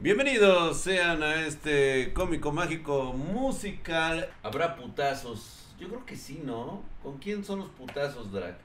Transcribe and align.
Bienvenidos 0.00 0.80
sean 0.80 1.24
a 1.24 1.44
este 1.44 2.12
cómico 2.12 2.52
mágico 2.52 3.12
musical. 3.14 4.30
¿Habrá 4.44 4.76
putazos? 4.76 5.74
Yo 5.76 5.88
creo 5.88 6.06
que 6.06 6.14
sí, 6.14 6.40
¿no? 6.44 6.84
¿Con 7.02 7.18
quién 7.18 7.44
son 7.44 7.58
los 7.58 7.68
putazos, 7.70 8.30
Drag? 8.30 8.56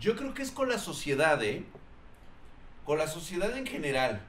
Yo 0.00 0.16
creo 0.16 0.32
que 0.32 0.40
es 0.40 0.50
con 0.50 0.70
la 0.70 0.78
sociedad, 0.78 1.44
¿eh? 1.44 1.66
Con 2.86 2.96
la 2.96 3.08
sociedad 3.08 3.54
en 3.58 3.66
general. 3.66 4.22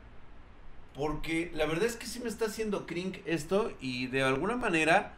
Porque 0.94 1.52
la 1.54 1.66
verdad 1.68 1.86
es 1.86 1.96
que 1.96 2.06
sí 2.06 2.20
me 2.20 2.28
está 2.28 2.48
haciendo 2.48 2.86
cringe 2.86 3.22
esto 3.26 3.72
y 3.80 4.08
de 4.08 4.24
alguna 4.24 4.58
manera 4.58 5.14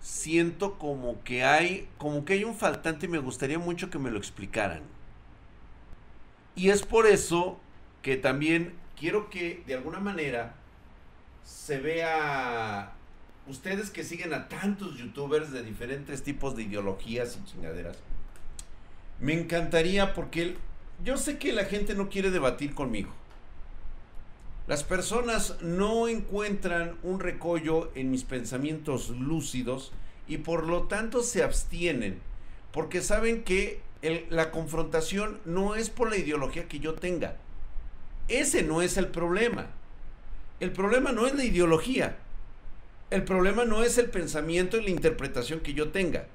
siento 0.00 0.78
como 0.78 1.22
que 1.24 1.44
hay 1.44 1.90
como 1.98 2.24
que 2.24 2.32
hay 2.32 2.44
un 2.44 2.54
faltante 2.56 3.04
y 3.04 3.10
me 3.10 3.18
gustaría 3.18 3.58
mucho 3.58 3.90
que 3.90 3.98
me 3.98 4.10
lo 4.10 4.16
explicaran. 4.16 4.80
Y 6.56 6.70
es 6.70 6.84
por 6.84 7.06
eso 7.06 7.60
que 8.00 8.16
también 8.16 8.82
quiero 8.98 9.30
que 9.30 9.62
de 9.66 9.74
alguna 9.74 10.00
manera 10.00 10.54
se 11.44 11.78
vea 11.78 12.92
ustedes 13.46 13.90
que 13.90 14.04
siguen 14.04 14.32
a 14.32 14.48
tantos 14.48 14.96
youtubers 14.96 15.52
de 15.52 15.62
diferentes 15.62 16.22
tipos 16.22 16.56
de 16.56 16.62
ideologías 16.62 17.36
y 17.36 17.44
chingaderas. 17.50 17.98
Me 19.20 19.34
encantaría 19.34 20.14
porque 20.14 20.56
yo 21.04 21.16
sé 21.16 21.38
que 21.38 21.52
la 21.52 21.64
gente 21.64 21.94
no 21.94 22.08
quiere 22.08 22.30
debatir 22.30 22.74
conmigo. 22.74 23.10
Las 24.66 24.82
personas 24.82 25.60
no 25.60 26.08
encuentran 26.08 26.96
un 27.02 27.20
recollo 27.20 27.92
en 27.94 28.10
mis 28.10 28.24
pensamientos 28.24 29.10
lúcidos 29.10 29.92
y 30.26 30.38
por 30.38 30.66
lo 30.66 30.84
tanto 30.84 31.22
se 31.22 31.42
abstienen 31.42 32.18
porque 32.72 33.02
saben 33.02 33.44
que 33.44 33.82
la 34.30 34.50
confrontación 34.50 35.38
no 35.44 35.76
es 35.76 35.90
por 35.90 36.10
la 36.10 36.16
ideología 36.16 36.66
que 36.66 36.80
yo 36.80 36.94
tenga. 36.94 37.36
Ese 38.28 38.62
no 38.62 38.82
es 38.82 38.96
el 38.96 39.08
problema. 39.08 39.66
El 40.60 40.72
problema 40.72 41.12
no 41.12 41.26
es 41.26 41.34
la 41.34 41.44
ideología. 41.44 42.16
El 43.10 43.24
problema 43.24 43.64
no 43.64 43.82
es 43.82 43.98
el 43.98 44.10
pensamiento 44.10 44.76
y 44.76 44.84
la 44.84 44.90
interpretación 44.90 45.60
que 45.60 45.74
yo 45.74 45.90
tenga. 45.90 46.26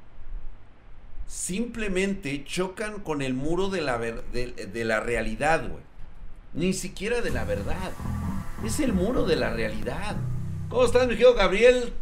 Simplemente 1.28 2.44
chocan 2.46 3.00
con 3.00 3.22
el 3.22 3.34
muro 3.34 3.70
de 3.70 3.82
la, 3.82 3.98
de, 3.98 4.86
la 4.86 5.00
realidad, 5.00 5.68
güey. 5.68 5.84
Ni 6.54 6.74
siquiera 6.74 7.22
de 7.22 7.32
la 7.32 7.44
verdad. 7.44 7.92
Es 8.66 8.80
el 8.80 8.94
muro 8.94 9.26
de 9.26 9.36
la 9.36 9.52
realidad. 9.52 10.16
¿Cómo 10.70 10.86
estás, 10.86 11.08
mi 11.08 11.14
querido 11.14 11.34
Gabriel? 11.34 11.94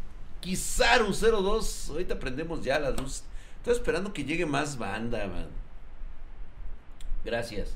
Kizaru02. 0.42 1.90
Ahorita 1.90 2.20
prendemos 2.20 2.64
ya 2.64 2.80
la 2.80 2.92
luz. 2.92 3.24
Estoy 3.58 3.74
esperando 3.74 4.14
que 4.14 4.24
llegue 4.24 4.46
más 4.46 4.78
banda, 4.78 5.28
man. 5.28 5.48
Gracias. 7.26 7.76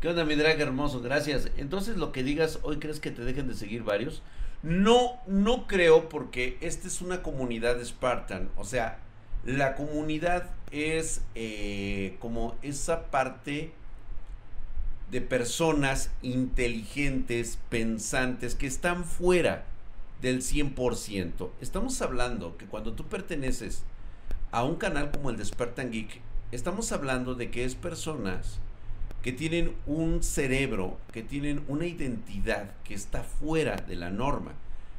¿Qué 0.00 0.08
onda, 0.08 0.26
mi 0.26 0.34
drag 0.34 0.60
hermoso? 0.60 1.00
Gracias. 1.00 1.50
Entonces, 1.56 1.96
lo 1.96 2.12
que 2.12 2.22
digas, 2.22 2.58
hoy 2.62 2.76
crees 2.78 3.00
que 3.00 3.10
te 3.10 3.24
dejen 3.24 3.48
de 3.48 3.54
seguir 3.54 3.82
varios. 3.82 4.22
No, 4.62 5.12
no 5.26 5.66
creo 5.66 6.10
porque 6.10 6.58
esta 6.60 6.86
es 6.86 7.00
una 7.00 7.22
comunidad 7.22 7.82
Spartan. 7.82 8.50
O 8.56 8.64
sea, 8.64 8.98
la 9.46 9.74
comunidad 9.74 10.50
es 10.70 11.22
eh, 11.34 12.16
como 12.20 12.56
esa 12.60 13.06
parte 13.10 13.72
de 15.10 15.20
personas 15.22 16.10
inteligentes, 16.20 17.58
pensantes, 17.70 18.54
que 18.54 18.66
están 18.66 19.04
fuera 19.04 19.64
del 20.20 20.42
100%. 20.42 21.50
Estamos 21.62 22.02
hablando 22.02 22.58
que 22.58 22.66
cuando 22.66 22.92
tú 22.92 23.06
perteneces 23.06 23.82
a 24.50 24.62
un 24.62 24.76
canal 24.76 25.10
como 25.10 25.30
el 25.30 25.38
de 25.38 25.44
Spartan 25.46 25.90
Geek, 25.90 26.20
estamos 26.52 26.92
hablando 26.92 27.34
de 27.34 27.50
que 27.50 27.64
es 27.64 27.74
personas 27.74 28.60
que 29.22 29.32
tienen 29.32 29.74
un 29.86 30.22
cerebro, 30.22 30.98
que 31.12 31.22
tienen 31.22 31.64
una 31.68 31.86
identidad 31.86 32.74
que 32.84 32.94
está 32.94 33.22
fuera 33.22 33.76
de 33.76 33.96
la 33.96 34.10
norma. 34.10 34.52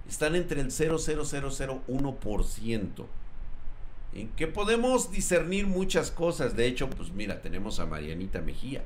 Están 0.08 0.36
entre 0.36 0.62
el 0.62 0.68
0,0001%. 0.68 3.06
En 4.14 4.30
que 4.30 4.48
podemos 4.48 5.12
discernir 5.12 5.68
muchas 5.68 6.12
cosas. 6.12 6.56
De 6.56 6.66
hecho, 6.66 6.90
pues 6.90 7.12
mira, 7.12 7.42
tenemos 7.42 7.80
a 7.80 7.86
Marianita 7.86 8.42
Mejía. 8.42 8.84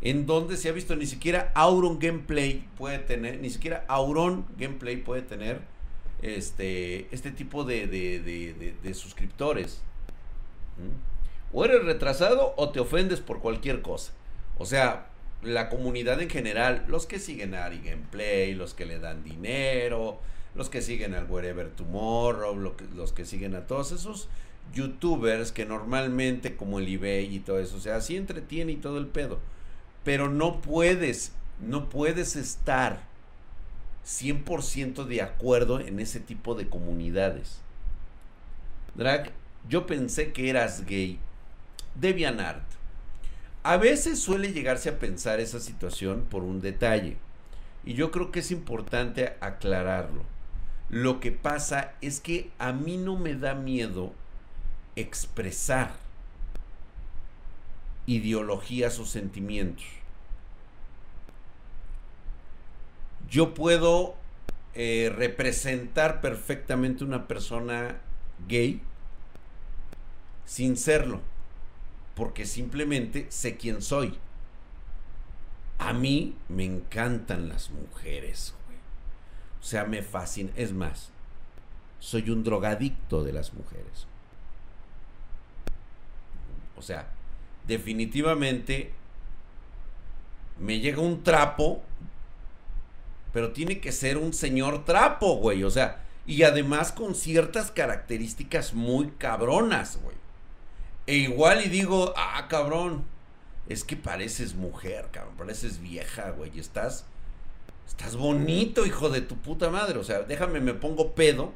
En 0.00 0.26
donde 0.26 0.56
se 0.56 0.68
ha 0.68 0.72
visto 0.72 0.94
ni 0.96 1.06
siquiera 1.06 1.50
Auron 1.54 1.98
Gameplay 1.98 2.66
puede 2.76 2.98
tener, 2.98 3.40
ni 3.40 3.50
siquiera 3.50 3.84
Auron 3.88 4.44
Gameplay 4.58 4.98
puede 4.98 5.22
tener 5.22 5.62
este, 6.20 7.08
este 7.14 7.30
tipo 7.30 7.64
de, 7.64 7.86
de 7.86 8.94
suscriptores. 8.94 9.80
¿Mm? 10.78 11.56
O 11.56 11.64
eres 11.64 11.84
retrasado 11.84 12.52
o 12.56 12.70
te 12.70 12.80
ofendes 12.80 13.20
por 13.20 13.40
cualquier 13.40 13.80
cosa. 13.80 14.12
O 14.58 14.66
sea, 14.66 15.06
la 15.42 15.68
comunidad 15.68 16.20
en 16.20 16.30
general, 16.30 16.84
los 16.88 17.06
que 17.06 17.18
siguen 17.18 17.54
a 17.54 17.64
Ari 17.64 17.80
Gameplay, 17.80 18.54
los 18.54 18.74
que 18.74 18.86
le 18.86 18.98
dan 18.98 19.24
dinero, 19.24 20.18
los 20.54 20.70
que 20.70 20.82
siguen 20.82 21.14
al 21.14 21.30
Wherever 21.30 21.70
Tomorrow, 21.70 22.56
los 22.94 23.12
que 23.12 23.24
siguen 23.24 23.54
a 23.54 23.66
todos 23.66 23.92
esos 23.92 24.28
youtubers 24.72 25.52
que 25.52 25.66
normalmente 25.66 26.56
como 26.56 26.78
el 26.78 26.88
eBay 26.88 27.34
y 27.34 27.40
todo 27.40 27.58
eso, 27.58 27.76
o 27.76 27.80
sea, 27.80 28.00
sí 28.00 28.16
entretiene 28.16 28.72
y 28.72 28.76
todo 28.76 28.98
el 28.98 29.06
pedo. 29.06 29.40
Pero 30.04 30.28
no 30.28 30.60
puedes, 30.60 31.32
no 31.60 31.88
puedes 31.88 32.36
estar 32.36 33.02
100% 34.06 35.04
de 35.04 35.22
acuerdo 35.22 35.80
en 35.80 35.98
ese 36.00 36.20
tipo 36.20 36.54
de 36.54 36.68
comunidades. 36.68 37.60
Drag, 38.94 39.32
yo 39.68 39.86
pensé 39.86 40.32
que 40.32 40.50
eras 40.50 40.84
gay. 40.84 41.18
DeviantArt. 41.94 42.73
A 43.64 43.78
veces 43.78 44.20
suele 44.20 44.52
llegarse 44.52 44.90
a 44.90 44.98
pensar 44.98 45.40
esa 45.40 45.58
situación 45.58 46.26
por 46.28 46.42
un 46.42 46.60
detalle. 46.60 47.16
Y 47.82 47.94
yo 47.94 48.10
creo 48.10 48.30
que 48.30 48.40
es 48.40 48.50
importante 48.50 49.36
aclararlo. 49.40 50.22
Lo 50.90 51.18
que 51.18 51.32
pasa 51.32 51.94
es 52.02 52.20
que 52.20 52.50
a 52.58 52.74
mí 52.74 52.98
no 52.98 53.16
me 53.16 53.34
da 53.34 53.54
miedo 53.54 54.12
expresar 54.96 55.94
ideologías 58.04 58.98
o 58.98 59.06
sentimientos. 59.06 59.86
Yo 63.30 63.54
puedo 63.54 64.14
eh, 64.74 65.10
representar 65.16 66.20
perfectamente 66.20 67.02
una 67.02 67.26
persona 67.26 67.96
gay 68.46 68.82
sin 70.44 70.76
serlo 70.76 71.22
porque 72.14 72.46
simplemente 72.46 73.26
sé 73.30 73.56
quién 73.56 73.82
soy. 73.82 74.18
A 75.78 75.92
mí 75.92 76.36
me 76.48 76.64
encantan 76.64 77.48
las 77.48 77.70
mujeres, 77.70 78.54
güey. 78.66 78.78
O 79.60 79.64
sea, 79.64 79.84
me 79.84 80.02
fascina. 80.02 80.50
Es 80.56 80.72
más, 80.72 81.10
soy 81.98 82.30
un 82.30 82.44
drogadicto 82.44 83.24
de 83.24 83.32
las 83.32 83.52
mujeres. 83.54 84.06
O 86.76 86.82
sea, 86.82 87.08
definitivamente 87.66 88.92
me 90.60 90.80
llega 90.80 91.00
un 91.00 91.22
trapo, 91.22 91.82
pero 93.32 93.52
tiene 93.52 93.80
que 93.80 93.90
ser 93.90 94.18
un 94.18 94.32
señor 94.32 94.84
trapo, 94.84 95.36
güey. 95.36 95.64
O 95.64 95.70
sea, 95.70 96.04
y 96.26 96.42
además 96.44 96.92
con 96.92 97.14
ciertas 97.14 97.70
características 97.70 98.74
muy 98.74 99.10
cabronas, 99.18 99.98
güey. 100.02 100.23
E 101.06 101.16
igual 101.16 101.64
y 101.64 101.68
digo, 101.68 102.14
ah, 102.16 102.46
cabrón, 102.48 103.04
es 103.68 103.84
que 103.84 103.96
pareces 103.96 104.54
mujer, 104.54 105.08
cabrón, 105.12 105.36
pareces 105.36 105.80
vieja, 105.80 106.30
güey, 106.30 106.58
estás, 106.58 107.04
estás 107.86 108.16
bonito, 108.16 108.86
hijo 108.86 109.10
de 109.10 109.20
tu 109.20 109.36
puta 109.36 109.70
madre, 109.70 109.98
o 109.98 110.04
sea, 110.04 110.22
déjame, 110.22 110.60
me 110.60 110.74
pongo 110.74 111.12
pedo. 111.12 111.52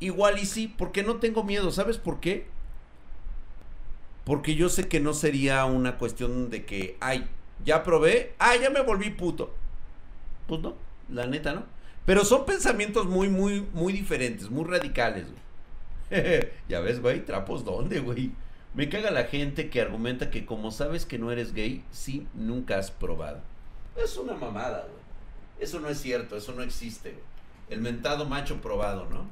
Igual 0.00 0.38
y 0.38 0.46
sí, 0.46 0.72
porque 0.76 1.02
no 1.02 1.16
tengo 1.16 1.42
miedo, 1.42 1.70
¿sabes 1.72 1.98
por 1.98 2.20
qué? 2.20 2.46
Porque 4.24 4.54
yo 4.54 4.68
sé 4.68 4.88
que 4.88 5.00
no 5.00 5.14
sería 5.14 5.64
una 5.64 5.98
cuestión 5.98 6.50
de 6.50 6.64
que, 6.64 6.96
ay, 7.00 7.28
ya 7.64 7.82
probé, 7.82 8.34
ah, 8.38 8.56
ya 8.56 8.70
me 8.70 8.82
volví 8.82 9.10
puto. 9.10 9.54
Pues 10.46 10.60
no, 10.60 10.74
la 11.08 11.26
neta, 11.26 11.54
¿no? 11.54 11.64
Pero 12.06 12.24
son 12.24 12.46
pensamientos 12.46 13.06
muy, 13.06 13.28
muy, 13.28 13.66
muy 13.72 13.92
diferentes, 13.92 14.50
muy 14.50 14.64
radicales, 14.64 15.26
güey. 15.30 15.42
ya 16.68 16.80
ves, 16.80 17.00
güey, 17.00 17.24
trapos 17.24 17.64
dónde, 17.64 18.00
güey. 18.00 18.32
Me 18.74 18.88
caga 18.88 19.10
la 19.10 19.24
gente 19.24 19.70
que 19.70 19.80
argumenta 19.80 20.30
que 20.30 20.46
como 20.46 20.70
sabes 20.70 21.06
que 21.06 21.18
no 21.18 21.32
eres 21.32 21.52
gay, 21.52 21.84
sí, 21.90 22.26
nunca 22.34 22.78
has 22.78 22.90
probado. 22.90 23.40
Es 23.96 24.16
una 24.16 24.34
mamada, 24.34 24.82
güey. 24.82 24.98
Eso 25.58 25.80
no 25.80 25.88
es 25.88 26.00
cierto, 26.00 26.36
eso 26.36 26.52
no 26.52 26.62
existe, 26.62 27.12
güey. 27.12 27.24
El 27.70 27.80
mentado 27.80 28.24
macho 28.24 28.60
probado, 28.60 29.06
¿no? 29.06 29.26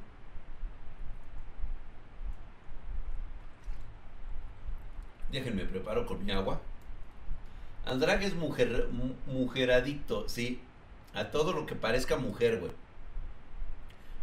Déjenme 5.30 5.64
preparo 5.64 6.06
con 6.06 6.24
mi 6.24 6.32
agua. 6.32 6.60
Andrag 7.84 8.22
es 8.22 8.34
mujer, 8.34 8.88
mujer 9.26 9.70
adicto, 9.70 10.28
sí. 10.28 10.60
A 11.14 11.30
todo 11.30 11.52
lo 11.52 11.66
que 11.66 11.74
parezca 11.74 12.16
mujer, 12.16 12.58
güey. 12.58 12.72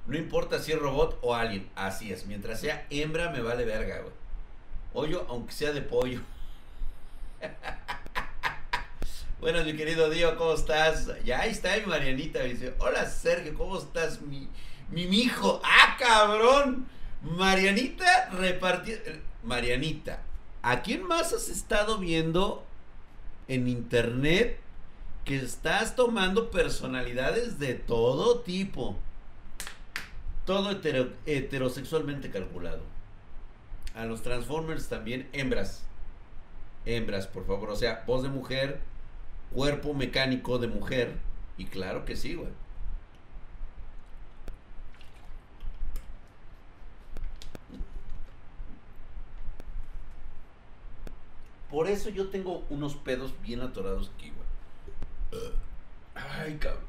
No 0.06 0.18
importa 0.18 0.60
si 0.60 0.74
es 0.74 0.80
robot 0.80 1.18
o 1.22 1.34
alien. 1.34 1.70
Así 1.76 2.12
es. 2.12 2.26
Mientras 2.26 2.60
sea 2.60 2.86
hembra, 2.90 3.32
me 3.32 3.42
vale 3.42 3.66
verga, 3.66 4.00
güey. 4.02 4.14
Hoyo, 4.96 5.26
aunque 5.28 5.52
sea 5.54 5.72
de 5.72 5.82
pollo. 5.82 6.22
Buenas, 9.42 9.66
mi 9.66 9.76
querido 9.76 10.12
Dio, 10.12 10.38
¿cómo 10.38 10.54
estás? 10.54 11.10
Ya 11.26 11.42
ahí 11.42 11.50
está 11.50 11.76
mi 11.78 11.88
Marianita. 11.88 12.44
Dice, 12.44 12.76
hola 12.78 13.08
Sergio, 13.08 13.56
¿cómo 13.56 13.80
estás, 13.80 14.22
mi, 14.22 14.48
mi 14.92 15.08
mijo? 15.08 15.60
¡Ah, 15.64 15.98
cabrón! 15.98 16.88
Marianita 17.24 18.30
repartió. 18.34 18.96
Marianita, 19.42 20.22
¿a 20.62 20.84
quién 20.84 21.04
más 21.08 21.34
has 21.34 21.50
estado 21.50 21.98
viendo 21.98 22.64
en 23.48 23.68
internet 23.68 24.60
que 25.26 25.38
estás 25.38 25.96
tomando 25.96 26.52
personalidades 26.52 27.58
de 27.58 27.74
todo 27.74 28.42
tipo? 28.42 28.96
Todo 30.46 30.70
heterosexualmente 31.26 32.30
calculado. 32.30 32.93
A 33.96 34.06
los 34.06 34.24
Transformers 34.24 34.90
también, 34.90 35.30
hembras. 35.34 35.84
Hembras, 36.86 37.28
por 37.28 37.46
favor. 37.46 37.70
O 37.70 37.76
sea, 37.76 38.04
voz 38.08 38.24
de 38.24 38.30
mujer, 38.30 38.80
cuerpo 39.54 39.94
mecánico 39.94 40.58
de 40.58 40.68
mujer. 40.68 41.18
Y 41.58 41.66
claro 41.66 42.06
que 42.06 42.16
sí, 42.16 42.36
güey. 42.36 42.50
Por 51.70 51.88
eso 51.88 52.10
yo 52.10 52.30
tengo 52.30 52.64
unos 52.70 52.96
pedos 52.96 53.34
bien 53.42 53.62
atorados 53.62 54.12
aquí, 54.16 54.32
güey. 54.32 55.52
Ay, 56.14 56.58
cabrón. 56.58 56.84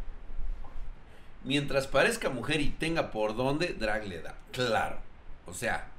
Mientras 1.43 1.87
parezca 1.87 2.29
mujer 2.29 2.61
y 2.61 2.71
tenga 2.71 3.11
por 3.11 3.35
dónde, 3.37 3.75
drag 3.75 4.07
le 4.07 4.21
da. 4.21 4.37
Claro. 4.53 4.99
O 5.47 5.55
sea, 5.55 5.91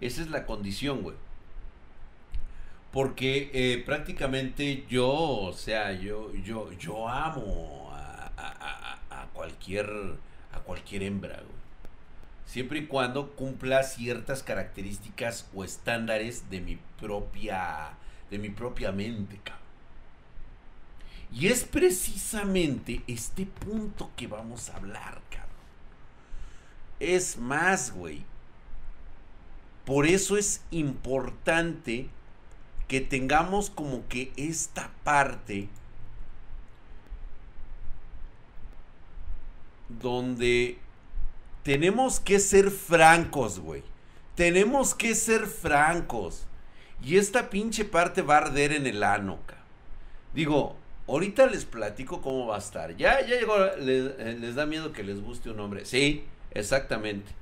esa 0.00 0.22
es 0.22 0.30
la 0.30 0.46
condición, 0.46 1.02
güey. 1.02 1.16
Porque 2.92 3.50
eh, 3.52 3.82
prácticamente 3.84 4.84
yo, 4.88 5.10
o 5.10 5.52
sea, 5.52 5.92
yo, 5.92 6.34
yo, 6.34 6.72
yo 6.72 7.08
amo 7.08 7.90
a, 7.92 9.28
cualquier, 9.34 9.88
a 10.52 10.58
cualquier 10.60 11.02
hembra, 11.02 11.36
güey. 11.36 11.58
Siempre 12.46 12.78
y 12.78 12.86
cuando 12.86 13.32
cumpla 13.32 13.82
ciertas 13.82 14.42
características 14.42 15.50
o 15.54 15.64
estándares 15.64 16.48
de 16.48 16.62
mi 16.62 16.78
propia, 16.98 17.90
de 18.30 18.38
mi 18.38 18.48
propia 18.48 18.90
mente, 18.90 19.38
cabrón. 19.44 19.58
Y 21.30 21.48
es 21.48 21.64
precisamente 21.64 23.02
este 23.06 23.44
punto 23.44 24.10
que 24.16 24.26
vamos 24.26 24.70
a 24.70 24.76
hablar, 24.76 25.20
cabrón. 25.28 25.48
Es 27.00 27.36
más, 27.36 27.92
güey. 27.92 28.24
Por 29.88 30.06
eso 30.06 30.36
es 30.36 30.60
importante 30.70 32.10
que 32.88 33.00
tengamos 33.00 33.70
como 33.70 34.06
que 34.06 34.32
esta 34.36 34.90
parte 35.02 35.70
donde 39.88 40.76
tenemos 41.62 42.20
que 42.20 42.38
ser 42.38 42.70
francos, 42.70 43.60
güey. 43.60 43.82
Tenemos 44.34 44.94
que 44.94 45.14
ser 45.14 45.46
francos. 45.46 46.44
Y 47.02 47.16
esta 47.16 47.48
pinche 47.48 47.86
parte 47.86 48.20
va 48.20 48.34
a 48.34 48.42
arder 48.42 48.72
en 48.74 48.86
el 48.86 49.02
ano, 49.02 49.38
Digo, 50.34 50.76
ahorita 51.06 51.46
les 51.46 51.64
platico 51.64 52.20
cómo 52.20 52.48
va 52.48 52.56
a 52.56 52.58
estar. 52.58 52.94
Ya, 52.98 53.22
ya 53.22 53.38
llegó, 53.38 53.56
les, 53.78 54.12
eh, 54.18 54.36
les 54.38 54.54
da 54.54 54.66
miedo 54.66 54.92
que 54.92 55.02
les 55.02 55.22
guste 55.22 55.48
un 55.48 55.60
hombre. 55.60 55.86
Sí, 55.86 56.26
exactamente. 56.50 57.32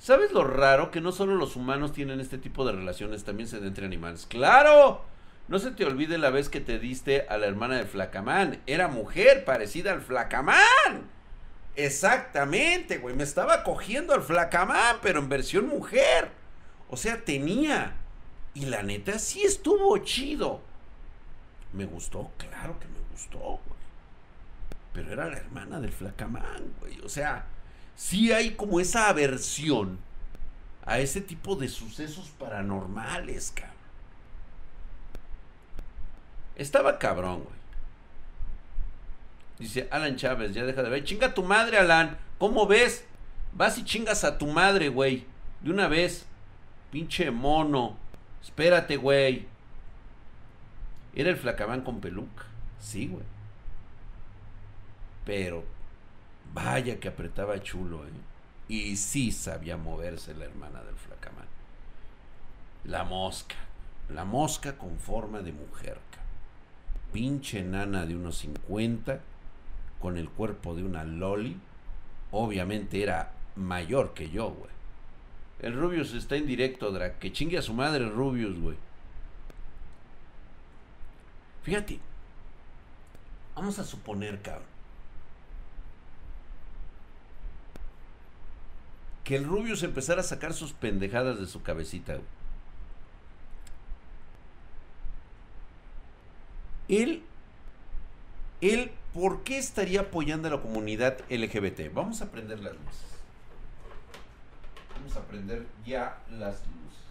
¿Sabes 0.00 0.32
lo 0.32 0.44
raro? 0.44 0.90
Que 0.90 1.02
no 1.02 1.12
solo 1.12 1.36
los 1.36 1.56
humanos 1.56 1.92
tienen 1.92 2.20
este 2.20 2.38
tipo 2.38 2.64
de 2.64 2.72
relaciones, 2.72 3.22
también 3.22 3.50
se 3.50 3.60
da 3.60 3.66
entre 3.66 3.84
animales. 3.84 4.24
¡Claro! 4.26 5.04
No 5.46 5.58
se 5.58 5.72
te 5.72 5.84
olvide 5.84 6.16
la 6.16 6.30
vez 6.30 6.48
que 6.48 6.60
te 6.60 6.78
diste 6.78 7.26
a 7.28 7.36
la 7.36 7.46
hermana 7.46 7.76
de 7.76 7.84
Flacamán. 7.84 8.62
Era 8.66 8.88
mujer 8.88 9.44
parecida 9.44 9.92
al 9.92 10.00
Flacamán. 10.00 11.10
Exactamente, 11.76 12.96
güey. 12.96 13.14
Me 13.14 13.24
estaba 13.24 13.62
cogiendo 13.62 14.14
al 14.14 14.22
Flacamán, 14.22 14.96
pero 15.02 15.18
en 15.18 15.28
versión 15.28 15.68
mujer. 15.68 16.30
O 16.88 16.96
sea, 16.96 17.22
tenía. 17.22 17.94
Y 18.54 18.66
la 18.66 18.82
neta 18.82 19.18
sí 19.18 19.42
estuvo 19.42 19.98
chido. 19.98 20.62
Me 21.74 21.84
gustó, 21.84 22.30
claro 22.38 22.80
que 22.80 22.86
me 22.88 23.00
gustó, 23.10 23.38
güey. 23.38 23.80
Pero 24.94 25.12
era 25.12 25.28
la 25.28 25.36
hermana 25.36 25.78
del 25.78 25.92
Flacamán, 25.92 26.72
güey. 26.80 26.98
O 27.00 27.08
sea, 27.10 27.44
sí 27.96 28.32
hay 28.32 28.52
como 28.52 28.80
esa 28.80 29.08
aversión 29.08 29.98
a 30.84 30.98
ese 30.98 31.20
tipo 31.20 31.56
de 31.56 31.68
sucesos 31.68 32.30
paranormales, 32.38 33.52
cabrón. 33.52 33.76
Estaba 36.56 36.98
cabrón, 36.98 37.44
güey. 37.44 37.60
Dice 39.58 39.88
Alan 39.90 40.16
Chávez, 40.16 40.54
ya 40.54 40.64
deja 40.64 40.82
de 40.82 40.90
ver. 40.90 41.04
Chinga 41.04 41.34
tu 41.34 41.42
madre, 41.42 41.78
Alan. 41.78 42.18
¿Cómo 42.38 42.66
ves? 42.66 43.04
Vas 43.52 43.78
y 43.78 43.84
chingas 43.84 44.24
a 44.24 44.38
tu 44.38 44.46
madre, 44.46 44.88
güey. 44.88 45.26
De 45.60 45.70
una 45.70 45.88
vez. 45.88 46.26
Pinche 46.90 47.30
mono. 47.30 47.96
Espérate, 48.42 48.96
güey. 48.96 49.46
Era 51.14 51.30
el 51.30 51.36
flacabán 51.36 51.82
con 51.82 52.00
peluca. 52.00 52.44
Sí, 52.78 53.06
güey. 53.06 53.24
Pero 55.24 55.64
Vaya 56.52 56.98
que 56.98 57.08
apretaba 57.08 57.62
chulo, 57.62 58.04
¿eh? 58.06 58.10
Y 58.68 58.96
sí 58.96 59.32
sabía 59.32 59.76
moverse 59.76 60.34
la 60.34 60.44
hermana 60.44 60.82
del 60.82 60.96
flacamán. 60.96 61.46
La 62.84 63.04
mosca. 63.04 63.56
La 64.08 64.24
mosca 64.24 64.76
con 64.76 64.98
forma 64.98 65.40
de 65.40 65.52
mujer. 65.52 65.98
Pinche 67.12 67.62
nana 67.62 68.06
de 68.06 68.14
unos 68.14 68.38
50, 68.38 69.20
con 70.00 70.16
el 70.16 70.28
cuerpo 70.28 70.74
de 70.74 70.84
una 70.84 71.04
loli. 71.04 71.56
Obviamente 72.30 73.02
era 73.02 73.32
mayor 73.56 74.14
que 74.14 74.30
yo, 74.30 74.50
güey. 74.50 74.70
El 75.60 75.74
Rubius 75.74 76.14
está 76.14 76.36
en 76.36 76.46
directo, 76.46 76.90
Drag. 76.90 77.18
Que 77.18 77.32
chingue 77.32 77.58
a 77.58 77.62
su 77.62 77.74
madre 77.74 78.08
Rubius, 78.08 78.58
güey. 78.58 78.76
Fíjate. 81.64 81.98
Vamos 83.54 83.78
a 83.78 83.84
suponer, 83.84 84.40
cabrón 84.40 84.69
que 89.30 89.36
el 89.36 89.44
Rubius 89.44 89.84
empezara 89.84 90.22
a 90.22 90.24
sacar 90.24 90.52
sus 90.52 90.72
pendejadas 90.72 91.38
de 91.38 91.46
su 91.46 91.62
cabecita. 91.62 92.18
Él, 96.88 97.22
él, 98.60 98.90
¿por 99.14 99.44
qué 99.44 99.56
estaría 99.56 100.00
apoyando 100.00 100.48
a 100.48 100.50
la 100.50 100.60
comunidad 100.60 101.20
LGBT? 101.30 101.94
Vamos 101.94 102.20
a 102.22 102.32
prender 102.32 102.58
las 102.58 102.72
luces. 102.72 103.06
Vamos 104.96 105.16
a 105.16 105.20
prender 105.20 105.64
ya 105.86 106.18
las 106.32 106.56
luces. 106.66 107.04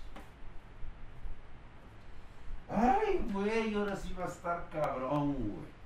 Ay, 2.67 3.25
güey, 3.31 3.73
ahora 3.75 3.95
sí 3.95 4.13
va 4.19 4.25
a 4.25 4.27
estar 4.27 4.67
cabrón, 4.69 5.35
güey 5.35 5.78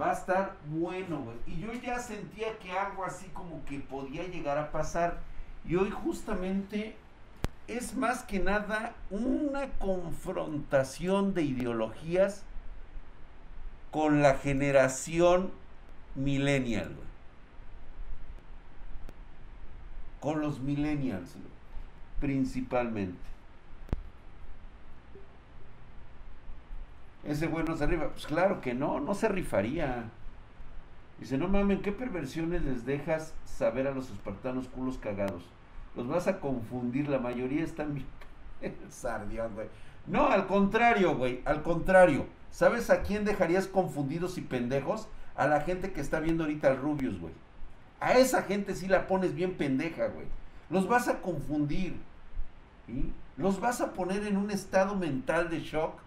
va 0.00 0.10
a 0.10 0.14
estar 0.14 0.56
bueno, 0.66 1.20
güey. 1.20 1.36
Y 1.46 1.60
yo 1.60 1.72
ya 1.72 1.98
sentía 1.98 2.58
que 2.58 2.72
algo 2.72 3.04
así 3.04 3.26
como 3.28 3.64
que 3.64 3.78
podía 3.78 4.26
llegar 4.26 4.58
a 4.58 4.72
pasar. 4.72 5.18
Y 5.66 5.76
hoy 5.76 5.90
justamente 5.90 6.96
es 7.68 7.94
más 7.94 8.22
que 8.22 8.40
nada 8.40 8.94
una 9.10 9.70
confrontación 9.78 11.34
de 11.34 11.42
ideologías 11.42 12.42
con 13.90 14.22
la 14.22 14.34
generación 14.34 15.52
millennial, 16.14 16.88
güey. 16.88 17.08
Con 20.20 20.40
los 20.40 20.60
millennials, 20.60 21.36
principalmente. 22.20 23.33
Ese 27.26 27.46
güey 27.46 27.64
no 27.64 27.76
se 27.76 27.86
rifa. 27.86 28.08
Pues 28.08 28.26
claro 28.26 28.60
que 28.60 28.74
no, 28.74 29.00
no 29.00 29.14
se 29.14 29.28
rifaría. 29.28 30.04
Dice, 31.18 31.38
no 31.38 31.48
mames, 31.48 31.80
¿qué 31.80 31.92
perversiones 31.92 32.62
les 32.64 32.84
dejas 32.84 33.34
saber 33.44 33.86
a 33.86 33.92
los 33.94 34.10
espartanos 34.10 34.68
culos 34.68 34.98
cagados? 34.98 35.44
Los 35.96 36.08
vas 36.08 36.26
a 36.26 36.40
confundir, 36.40 37.08
la 37.08 37.18
mayoría 37.18 37.62
están 37.62 37.94
bien... 37.94 38.06
Sardión, 38.88 39.54
güey. 39.54 39.68
No, 40.06 40.28
al 40.28 40.46
contrario, 40.46 41.16
güey, 41.16 41.40
al 41.44 41.62
contrario. 41.62 42.26
¿Sabes 42.50 42.90
a 42.90 43.02
quién 43.02 43.24
dejarías 43.24 43.66
confundidos 43.66 44.38
y 44.38 44.42
pendejos? 44.42 45.08
A 45.36 45.46
la 45.46 45.60
gente 45.60 45.92
que 45.92 46.00
está 46.00 46.20
viendo 46.20 46.44
ahorita 46.44 46.68
al 46.68 46.78
Rubius, 46.78 47.18
güey. 47.18 47.32
A 48.00 48.14
esa 48.14 48.42
gente 48.42 48.74
sí 48.74 48.86
la 48.86 49.06
pones 49.06 49.34
bien 49.34 49.54
pendeja, 49.54 50.08
güey. 50.08 50.26
Los 50.68 50.86
vas 50.86 51.08
a 51.08 51.20
confundir. 51.20 51.96
Los 53.36 53.60
vas 53.60 53.80
a 53.80 53.92
poner 53.92 54.26
en 54.26 54.36
un 54.36 54.50
estado 54.50 54.94
mental 54.94 55.48
de 55.48 55.60
shock 55.60 56.03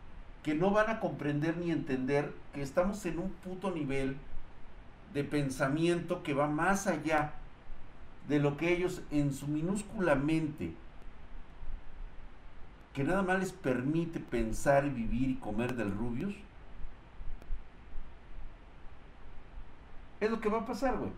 que 0.47 0.55
no 0.55 0.71
van 0.71 0.89
a 0.89 1.01
comprender 1.01 1.57
ni 1.57 1.71
entender 1.71 2.33
que 2.53 2.61
estamos 2.61 3.05
en 3.05 3.19
un 3.19 3.31
puto 3.31 3.69
nivel 3.69 4.15
de 5.13 5.25
pensamiento 5.25 6.23
que 6.23 6.33
va 6.33 6.47
más 6.47 6.87
allá 6.87 7.33
de 8.29 8.39
lo 8.39 8.55
que 8.55 8.71
ellos 8.71 9.01
en 9.11 9.33
su 9.33 9.49
minúscula 9.49 10.15
mente, 10.15 10.71
que 12.93 13.03
nada 13.03 13.23
más 13.23 13.39
les 13.39 13.51
permite 13.51 14.21
pensar 14.21 14.85
y 14.85 14.89
vivir 14.89 15.31
y 15.31 15.35
comer 15.35 15.75
del 15.75 15.91
rubius, 15.91 16.35
es 20.21 20.31
lo 20.31 20.39
que 20.39 20.47
va 20.47 20.59
a 20.59 20.65
pasar, 20.65 20.97
güey. 20.97 21.11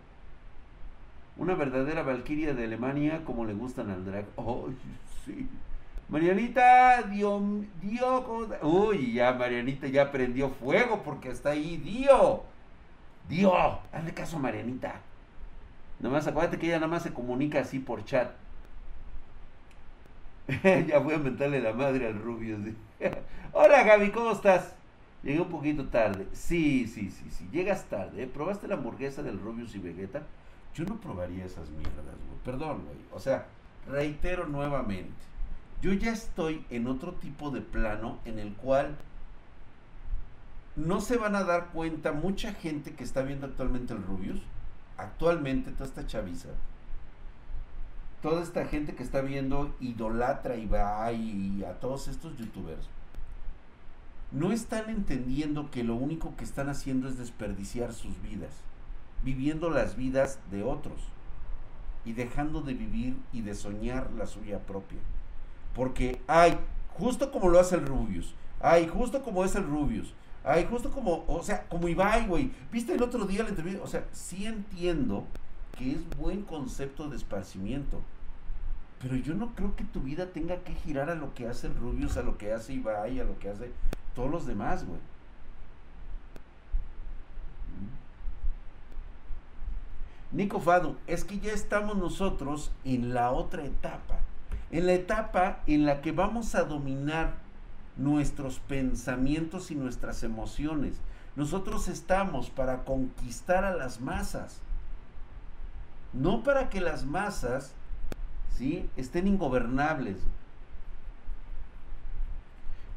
Una 1.36 1.54
verdadera 1.54 2.02
valquiria 2.02 2.52
de 2.52 2.64
Alemania 2.64 3.24
como 3.24 3.44
le 3.44 3.54
gustan 3.54 3.90
al 3.90 4.04
drag. 4.04 4.24
¡Ay, 4.24 4.44
oh, 4.44 4.70
sí! 5.24 5.48
Marianita, 6.10 7.02
Dios, 7.02 7.40
Dios, 7.80 8.24
Uy, 8.62 9.12
ya 9.12 9.32
Marianita 9.32 9.86
ya 9.86 10.10
prendió 10.10 10.50
fuego 10.50 11.02
porque 11.04 11.30
está 11.30 11.50
ahí, 11.50 11.76
Dios. 11.76 12.40
Dios, 13.28 13.78
hazle 13.92 14.12
caso 14.12 14.36
a 14.36 14.40
Marianita. 14.40 15.00
Nomás 16.00 16.26
acuérdate 16.26 16.58
que 16.58 16.66
ella 16.66 16.76
nada 16.76 16.88
más 16.88 17.04
se 17.04 17.12
comunica 17.12 17.60
así 17.60 17.78
por 17.78 18.04
chat. 18.04 18.32
ya 20.88 20.98
voy 20.98 21.14
a 21.14 21.18
mentarle 21.18 21.60
la 21.60 21.72
madre 21.72 22.08
al 22.08 22.18
rubio. 22.18 22.58
Hola 23.52 23.84
Gaby, 23.84 24.10
¿cómo 24.10 24.32
estás? 24.32 24.74
Llegué 25.22 25.40
un 25.40 25.48
poquito 25.48 25.86
tarde. 25.88 26.26
Sí, 26.32 26.88
sí, 26.88 27.10
sí, 27.10 27.30
sí. 27.30 27.48
Llegas 27.52 27.84
tarde. 27.84 28.24
¿eh? 28.24 28.26
¿Probaste 28.26 28.66
la 28.66 28.74
hamburguesa 28.74 29.22
del 29.22 29.38
Rubius 29.38 29.76
y 29.76 29.78
Vegeta? 29.78 30.22
Yo 30.74 30.84
no 30.86 30.96
probaría 30.96 31.44
esas 31.44 31.68
mierdas, 31.70 32.04
güey. 32.04 32.38
Perdón, 32.44 32.82
güey. 32.84 32.96
O 33.12 33.20
sea, 33.20 33.46
reitero 33.86 34.46
nuevamente. 34.46 35.30
Yo 35.80 35.92
ya 35.92 36.12
estoy 36.12 36.64
en 36.70 36.86
otro 36.86 37.12
tipo 37.14 37.50
de 37.50 37.60
plano 37.60 38.18
en 38.24 38.38
el 38.38 38.52
cual 38.54 38.96
no 40.76 41.00
se 41.00 41.16
van 41.16 41.34
a 41.36 41.44
dar 41.44 41.68
cuenta 41.68 42.12
mucha 42.12 42.52
gente 42.52 42.94
que 42.94 43.04
está 43.04 43.22
viendo 43.22 43.46
actualmente 43.46 43.94
el 43.94 44.02
Rubius. 44.02 44.40
Actualmente, 44.96 45.70
toda 45.72 45.86
esta 45.86 46.06
chaviza. 46.06 46.50
Toda 48.22 48.42
esta 48.42 48.66
gente 48.66 48.94
que 48.94 49.02
está 49.02 49.22
viendo 49.22 49.74
idolatra 49.80 50.56
y 50.56 50.66
va 50.66 51.10
y 51.12 51.64
a 51.64 51.80
todos 51.80 52.08
estos 52.08 52.36
youtubers 52.36 52.88
no 54.32 54.52
están 54.52 54.90
entendiendo 54.90 55.70
que 55.70 55.82
lo 55.82 55.96
único 55.96 56.36
que 56.36 56.44
están 56.44 56.68
haciendo 56.68 57.08
es 57.08 57.18
desperdiciar 57.18 57.92
sus 57.92 58.20
vidas, 58.22 58.52
viviendo 59.24 59.70
las 59.70 59.96
vidas 59.96 60.38
de 60.50 60.62
otros 60.62 61.00
y 62.04 62.12
dejando 62.12 62.62
de 62.62 62.74
vivir 62.74 63.16
y 63.32 63.42
de 63.42 63.54
soñar 63.54 64.10
la 64.12 64.26
suya 64.26 64.60
propia. 64.60 65.00
Porque 65.74 66.20
hay, 66.26 66.58
justo 66.94 67.30
como 67.30 67.48
lo 67.48 67.60
hace 67.60 67.76
el 67.76 67.86
Rubius, 67.86 68.34
hay, 68.60 68.88
justo 68.88 69.22
como 69.22 69.44
es 69.44 69.54
el 69.54 69.64
Rubius, 69.64 70.12
hay, 70.44 70.66
justo 70.66 70.90
como, 70.90 71.24
o 71.26 71.42
sea, 71.42 71.66
como 71.68 71.88
Ibai, 71.88 72.26
güey, 72.26 72.50
viste 72.72 72.94
el 72.94 73.02
otro 73.02 73.24
día 73.26 73.42
la 73.42 73.50
entrevista, 73.50 73.82
o 73.82 73.86
sea, 73.86 74.04
sí 74.12 74.46
entiendo 74.46 75.24
que 75.78 75.92
es 75.92 76.16
buen 76.18 76.42
concepto 76.42 77.08
de 77.08 77.16
esparcimiento. 77.16 78.00
Pero 79.00 79.16
yo 79.16 79.34
no 79.34 79.54
creo 79.54 79.74
que 79.76 79.84
tu 79.84 80.00
vida 80.00 80.26
tenga 80.26 80.56
que 80.58 80.74
girar 80.74 81.08
a 81.08 81.14
lo 81.14 81.32
que 81.34 81.48
hace 81.48 81.68
el 81.68 81.74
Rubius, 81.74 82.18
a 82.18 82.22
lo 82.22 82.36
que 82.36 82.52
hace 82.52 82.74
Ibai, 82.74 83.18
a 83.18 83.24
lo 83.24 83.38
que 83.38 83.48
hace 83.48 83.72
todos 84.14 84.30
los 84.30 84.46
demás, 84.46 84.86
güey. 84.86 85.00
Nico 90.32 90.60
Fado, 90.60 90.96
es 91.06 91.24
que 91.24 91.40
ya 91.40 91.52
estamos 91.52 91.96
nosotros 91.96 92.70
en 92.84 93.14
la 93.14 93.32
otra 93.32 93.64
etapa. 93.64 94.20
En 94.70 94.86
la 94.86 94.92
etapa 94.92 95.60
en 95.66 95.84
la 95.84 96.00
que 96.00 96.12
vamos 96.12 96.54
a 96.54 96.64
dominar 96.64 97.34
nuestros 97.96 98.60
pensamientos 98.60 99.70
y 99.70 99.74
nuestras 99.74 100.22
emociones. 100.22 100.96
Nosotros 101.36 101.88
estamos 101.88 102.50
para 102.50 102.84
conquistar 102.84 103.64
a 103.64 103.74
las 103.74 104.00
masas. 104.00 104.60
No 106.12 106.42
para 106.42 106.70
que 106.70 106.80
las 106.80 107.04
masas 107.04 107.74
¿sí? 108.56 108.88
estén 108.96 109.26
ingobernables. 109.26 110.18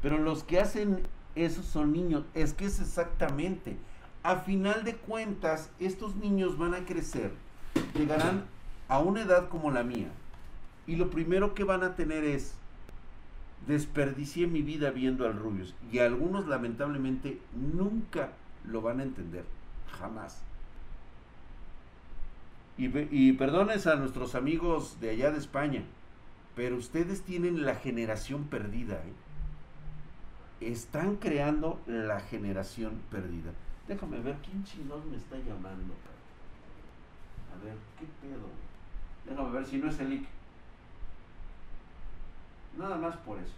Pero 0.02 0.18
los 0.18 0.42
que 0.42 0.60
hacen 0.60 1.06
eso 1.34 1.62
son 1.62 1.92
niños. 1.92 2.24
Es 2.34 2.52
que 2.54 2.66
es 2.66 2.80
exactamente. 2.80 3.76
A 4.22 4.36
final 4.36 4.84
de 4.84 4.96
cuentas, 4.96 5.70
estos 5.78 6.16
niños 6.16 6.58
van 6.58 6.74
a 6.74 6.84
crecer. 6.84 7.32
Llegarán 7.94 8.44
a 8.88 8.98
una 8.98 9.22
edad 9.22 9.48
como 9.48 9.70
la 9.70 9.82
mía. 9.82 10.08
Y 10.86 10.96
lo 10.96 11.10
primero 11.10 11.54
que 11.54 11.64
van 11.64 11.82
a 11.82 11.96
tener 11.96 12.24
es, 12.24 12.54
desperdicié 13.66 14.46
mi 14.46 14.62
vida 14.62 14.90
viendo 14.90 15.26
al 15.26 15.34
Rubius. 15.38 15.74
Y 15.90 15.98
algunos 15.98 16.46
lamentablemente 16.46 17.40
nunca 17.54 18.30
lo 18.66 18.82
van 18.82 19.00
a 19.00 19.04
entender. 19.04 19.44
Jamás. 19.98 20.42
Y, 22.76 23.32
perdones 23.34 23.86
a 23.86 23.94
nuestros 23.96 24.34
amigos 24.34 25.00
de 25.00 25.10
allá 25.10 25.30
de 25.30 25.38
España. 25.38 25.84
Pero 26.56 26.76
ustedes 26.76 27.22
tienen 27.22 27.64
la 27.64 27.76
generación 27.76 28.44
perdida. 28.44 28.96
¿eh? 28.96 29.12
están 30.70 31.16
creando 31.16 31.80
la 31.86 32.20
generación 32.20 33.00
perdida. 33.10 33.52
Déjame 33.86 34.18
ver 34.20 34.36
quién 34.36 34.64
chingón 34.64 35.10
me 35.10 35.16
está 35.16 35.36
llamando. 35.36 35.94
A 37.52 37.64
ver, 37.64 37.74
¿qué 37.98 38.06
pedo? 38.22 38.48
Déjame 39.26 39.50
ver 39.50 39.66
si 39.66 39.78
no 39.78 39.88
es 39.88 40.00
el 40.00 40.12
IC. 40.14 40.26
Nada 42.76 42.96
más 42.96 43.16
por 43.18 43.38
eso. 43.38 43.54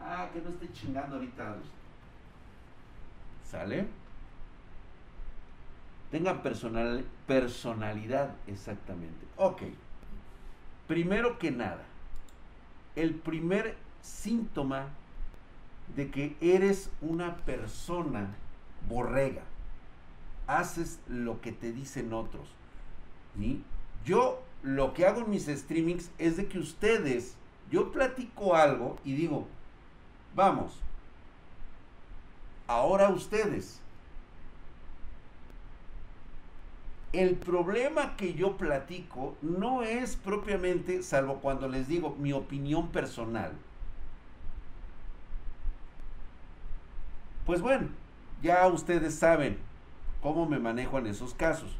Ah, 0.00 0.28
que 0.32 0.40
no 0.40 0.50
esté 0.50 0.72
chingando 0.72 1.16
ahorita. 1.16 1.56
¿Sale? 3.50 3.86
Tengan 6.10 6.42
personal, 6.42 7.04
personalidad, 7.26 8.34
exactamente. 8.46 9.26
Ok. 9.36 9.62
Primero 10.86 11.38
que 11.38 11.50
nada, 11.50 11.84
el 12.96 13.14
primer 13.14 13.76
síntoma 14.00 14.88
de 15.94 16.10
que 16.10 16.36
eres 16.40 16.90
una 17.00 17.36
persona 17.36 18.28
borrega. 18.88 19.42
Haces 20.46 21.00
lo 21.08 21.40
que 21.40 21.52
te 21.52 21.72
dicen 21.72 22.12
otros. 22.12 22.48
y 23.38 23.62
Yo 24.04 24.42
lo 24.62 24.92
que 24.94 25.06
hago 25.06 25.20
en 25.20 25.30
mis 25.30 25.46
streamings 25.46 26.10
es 26.18 26.36
de 26.36 26.46
que 26.46 26.58
ustedes, 26.58 27.34
yo 27.70 27.92
platico 27.92 28.54
algo 28.54 28.96
y 29.04 29.14
digo, 29.14 29.46
vamos, 30.34 30.80
ahora 32.66 33.10
ustedes. 33.10 33.80
El 37.12 37.36
problema 37.36 38.16
que 38.16 38.34
yo 38.34 38.56
platico 38.56 39.34
no 39.40 39.82
es 39.82 40.16
propiamente, 40.16 41.02
salvo 41.02 41.36
cuando 41.40 41.66
les 41.68 41.88
digo 41.88 42.14
mi 42.18 42.32
opinión 42.32 42.88
personal, 42.88 43.52
Pues 47.48 47.62
bueno, 47.62 47.88
ya 48.42 48.66
ustedes 48.66 49.14
saben 49.14 49.56
cómo 50.20 50.44
me 50.44 50.58
manejo 50.58 50.98
en 50.98 51.06
esos 51.06 51.32
casos. 51.32 51.74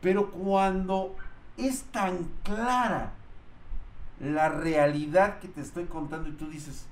Pero 0.00 0.32
cuando 0.32 1.14
es 1.56 1.82
tan 1.84 2.30
clara 2.42 3.12
la 4.20 4.48
realidad 4.48 5.38
que 5.40 5.48
te 5.48 5.60
estoy 5.60 5.84
contando 5.86 6.28
y 6.28 6.32
tú 6.32 6.48
dices, 6.48 6.86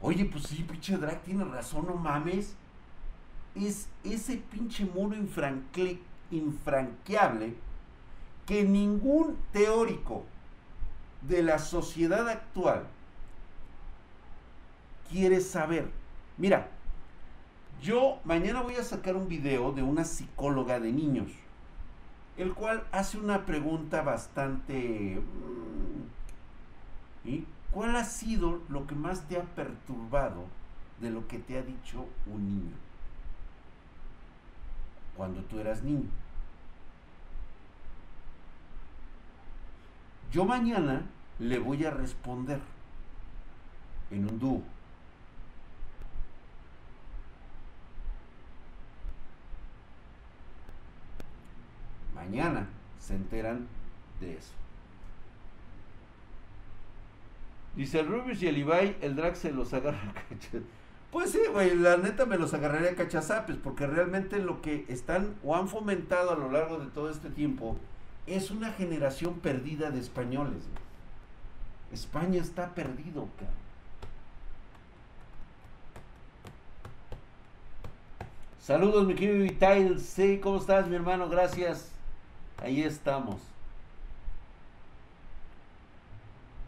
oye, 0.00 0.24
pues 0.24 0.44
sí, 0.44 0.62
pinche 0.62 0.96
drag 0.96 1.22
tiene 1.22 1.44
razón, 1.44 1.86
no 1.86 1.94
mames. 1.94 2.56
Es 3.54 3.88
ese 4.02 4.38
pinche 4.38 4.84
muro 4.84 5.14
infranqueable 6.30 7.54
que 8.46 8.64
ningún 8.64 9.36
teórico 9.52 10.24
de 11.22 11.42
la 11.42 11.58
sociedad 11.58 12.28
actual 12.28 12.86
quiere 15.10 15.40
saber. 15.40 15.90
Mira, 16.36 16.68
yo 17.80 18.18
mañana 18.24 18.62
voy 18.62 18.76
a 18.76 18.82
sacar 18.82 19.16
un 19.16 19.28
video 19.28 19.72
de 19.72 19.82
una 19.82 20.04
psicóloga 20.04 20.80
de 20.80 20.92
niños, 20.92 21.30
el 22.36 22.54
cual 22.54 22.84
hace 22.92 23.18
una 23.18 23.46
pregunta 23.46 24.02
bastante... 24.02 25.20
¿Y 27.24 27.38
mm, 27.38 27.46
cuál 27.70 27.96
ha 27.96 28.04
sido 28.04 28.60
lo 28.68 28.86
que 28.86 28.94
más 28.94 29.26
te 29.28 29.36
ha 29.36 29.42
perturbado 29.42 30.44
de 31.00 31.10
lo 31.10 31.26
que 31.26 31.38
te 31.38 31.58
ha 31.58 31.62
dicho 31.62 32.06
un 32.26 32.46
niño 32.46 32.76
cuando 35.16 35.42
tú 35.42 35.58
eras 35.58 35.82
niño? 35.82 36.08
Yo 40.32 40.44
mañana 40.44 41.02
le 41.38 41.60
voy 41.60 41.84
a 41.84 41.92
responder 41.92 42.60
en 44.10 44.28
un 44.28 44.38
dúo. 44.40 44.62
Mañana 52.24 52.66
se 52.98 53.14
enteran 53.14 53.66
de 54.20 54.34
eso. 54.34 54.52
Dice 57.76 58.00
el 58.00 58.06
Rubius 58.06 58.42
y 58.42 58.48
el 58.48 58.58
Ibai, 58.58 58.96
el 59.00 59.16
drag 59.16 59.36
se 59.36 59.50
los 59.50 59.74
agarra 59.74 59.98
a 59.98 60.58
Pues 61.10 61.32
sí, 61.32 61.40
güey, 61.52 61.76
la 61.76 61.96
neta 61.96 62.24
me 62.24 62.38
los 62.38 62.54
agarraría 62.54 62.90
a 62.90 62.94
cachazapes, 62.94 63.56
porque 63.56 63.86
realmente 63.86 64.38
lo 64.38 64.62
que 64.62 64.84
están 64.88 65.34
o 65.44 65.56
han 65.56 65.68
fomentado 65.68 66.30
a 66.30 66.36
lo 66.36 66.50
largo 66.50 66.78
de 66.78 66.86
todo 66.86 67.10
este 67.10 67.30
tiempo 67.30 67.76
es 68.26 68.50
una 68.50 68.72
generación 68.72 69.34
perdida 69.40 69.90
de 69.90 70.00
españoles. 70.00 70.64
España 71.92 72.40
está 72.40 72.74
perdido, 72.74 73.28
Saludos, 78.60 79.06
mi 79.06 79.14
querido 79.14 79.44
Vitail. 79.44 80.00
Sí, 80.00 80.40
¿cómo 80.42 80.56
estás, 80.56 80.88
mi 80.88 80.96
hermano? 80.96 81.28
Gracias. 81.28 81.93
Ahí 82.64 82.82
estamos. 82.82 83.36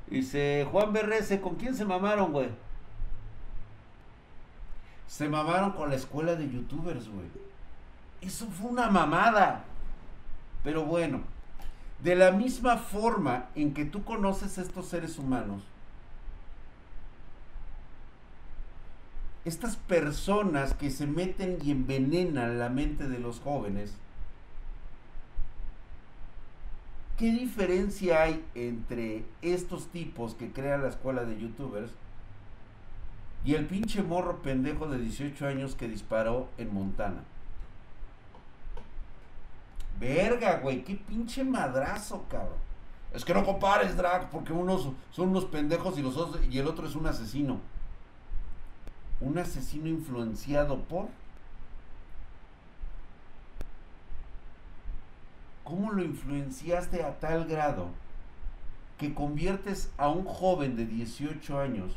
Dice 0.08 0.68
Juan 0.70 0.92
BRS, 0.92 1.40
¿con 1.40 1.54
quién 1.54 1.74
se 1.74 1.86
mamaron, 1.86 2.32
güey? 2.32 2.50
Se 5.06 5.26
mamaron 5.26 5.72
con 5.72 5.88
la 5.88 5.96
escuela 5.96 6.36
de 6.36 6.50
youtubers, 6.50 7.08
güey. 7.08 7.26
Eso 8.20 8.46
fue 8.46 8.70
una 8.70 8.90
mamada. 8.90 9.64
Pero 10.62 10.84
bueno, 10.84 11.22
de 12.02 12.14
la 12.14 12.30
misma 12.30 12.76
forma 12.76 13.46
en 13.54 13.72
que 13.72 13.86
tú 13.86 14.04
conoces 14.04 14.58
a 14.58 14.62
estos 14.62 14.88
seres 14.88 15.18
humanos, 15.18 15.62
estas 19.46 19.76
personas 19.76 20.74
que 20.74 20.90
se 20.90 21.06
meten 21.06 21.56
y 21.62 21.70
envenenan 21.70 22.58
la 22.58 22.68
mente 22.68 23.08
de 23.08 23.18
los 23.18 23.40
jóvenes, 23.40 23.96
¿qué 27.16 27.30
diferencia 27.30 28.23
hay 28.23 28.44
entre 28.54 29.25
estos 29.42 29.88
tipos 29.88 30.35
que 30.35 30.52
crean 30.52 30.82
la 30.82 30.88
escuela 30.88 31.25
de 31.25 31.40
youtubers 31.40 31.90
y 33.44 33.54
el 33.54 33.66
pinche 33.66 34.02
morro 34.02 34.42
pendejo 34.42 34.87
de 34.88 34.99
18 34.99 35.46
años 35.46 35.75
que 35.75 35.88
disparó 35.88 36.49
en 36.58 36.75
Montana? 36.75 37.23
Verga, 39.99 40.58
güey, 40.58 40.85
qué 40.85 40.96
pinche 40.96 41.42
madrazo, 41.42 42.25
cabrón. 42.28 42.66
Es 43.14 43.25
que 43.25 43.32
no 43.32 43.44
compares, 43.44 43.96
Drag, 43.96 44.28
porque 44.30 44.52
unos 44.52 44.90
son 45.11 45.30
unos 45.30 45.46
pendejos 45.46 45.96
y, 45.96 46.02
los 46.02 46.16
otros, 46.16 46.44
y 46.50 46.58
el 46.58 46.66
otro 46.66 46.87
es 46.87 46.94
un 46.94 47.06
asesino. 47.06 47.61
Un 49.20 49.38
asesino 49.38 49.88
influenciado 49.88 50.80
por... 50.80 51.08
¿Cómo 55.66 55.92
lo 55.92 56.04
influenciaste 56.04 57.02
a 57.02 57.18
tal 57.18 57.44
grado 57.44 57.88
que 58.99 59.12
conviertes 59.12 59.90
a 59.99 60.08
un 60.08 60.25
joven 60.25 60.76
de 60.76 60.87
18 60.87 61.58
años 61.58 61.92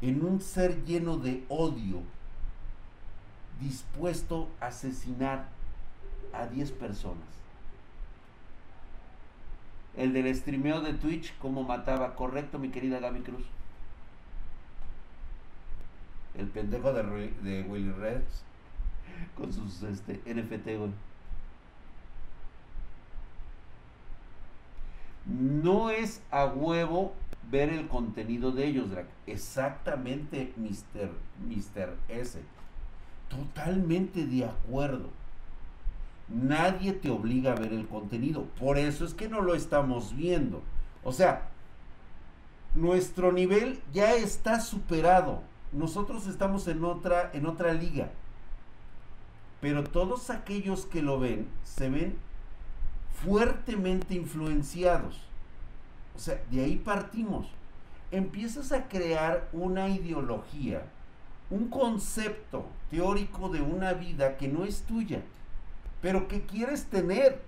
en 0.00 0.24
un 0.24 0.40
ser 0.40 0.84
lleno 0.84 1.16
de 1.16 1.44
odio, 1.48 2.02
dispuesto 3.60 4.48
a 4.60 4.66
asesinar 4.66 5.46
a 6.32 6.46
10 6.46 6.72
personas. 6.72 7.24
El 9.96 10.12
del 10.12 10.34
streameo 10.34 10.80
de 10.80 10.94
Twitch, 10.94 11.32
cómo 11.38 11.62
mataba, 11.62 12.16
correcto, 12.16 12.58
mi 12.58 12.70
querida 12.70 12.98
Gaby 12.98 13.20
Cruz. 13.20 13.44
El 16.36 16.48
pendejo 16.48 16.92
de, 16.92 17.02
de 17.42 17.62
Willy 17.62 17.92
Reds 17.92 18.42
con 19.36 19.52
sus 19.52 19.82
este, 19.82 20.20
NFT, 20.26 20.68
No 25.26 25.90
es 25.90 26.22
a 26.30 26.46
huevo 26.46 27.14
ver 27.50 27.70
el 27.70 27.86
contenido 27.88 28.50
de 28.50 28.66
ellos. 28.66 28.86
Exactamente, 29.26 30.52
Mr. 30.56 31.10
Mr. 31.46 31.96
S. 32.08 32.40
Totalmente 33.28 34.26
de 34.26 34.46
acuerdo. 34.46 35.10
Nadie 36.28 36.92
te 36.92 37.10
obliga 37.10 37.52
a 37.52 37.56
ver 37.56 37.72
el 37.72 37.86
contenido. 37.86 38.44
Por 38.58 38.78
eso 38.78 39.04
es 39.04 39.14
que 39.14 39.28
no 39.28 39.42
lo 39.42 39.54
estamos 39.54 40.16
viendo. 40.16 40.62
O 41.04 41.12
sea, 41.12 41.48
nuestro 42.74 43.32
nivel 43.32 43.80
ya 43.92 44.14
está 44.14 44.60
superado. 44.60 45.42
Nosotros 45.72 46.26
estamos 46.26 46.66
en 46.68 46.84
otra, 46.84 47.30
en 47.32 47.46
otra 47.46 47.72
liga. 47.74 48.10
Pero 49.60 49.84
todos 49.84 50.30
aquellos 50.30 50.86
que 50.86 51.02
lo 51.02 51.20
ven 51.20 51.48
se 51.64 51.88
ven 51.88 52.16
fuertemente 53.14 54.14
influenciados. 54.14 55.20
O 56.16 56.18
sea, 56.18 56.42
de 56.50 56.64
ahí 56.64 56.76
partimos. 56.76 57.48
Empiezas 58.10 58.72
a 58.72 58.88
crear 58.88 59.48
una 59.52 59.88
ideología, 59.88 60.82
un 61.50 61.68
concepto 61.68 62.66
teórico 62.90 63.48
de 63.48 63.62
una 63.62 63.94
vida 63.94 64.36
que 64.36 64.48
no 64.48 64.64
es 64.64 64.82
tuya 64.82 65.22
pero 66.02 66.26
¿qué 66.28 66.42
quieres 66.42 66.86
tener. 66.86 67.40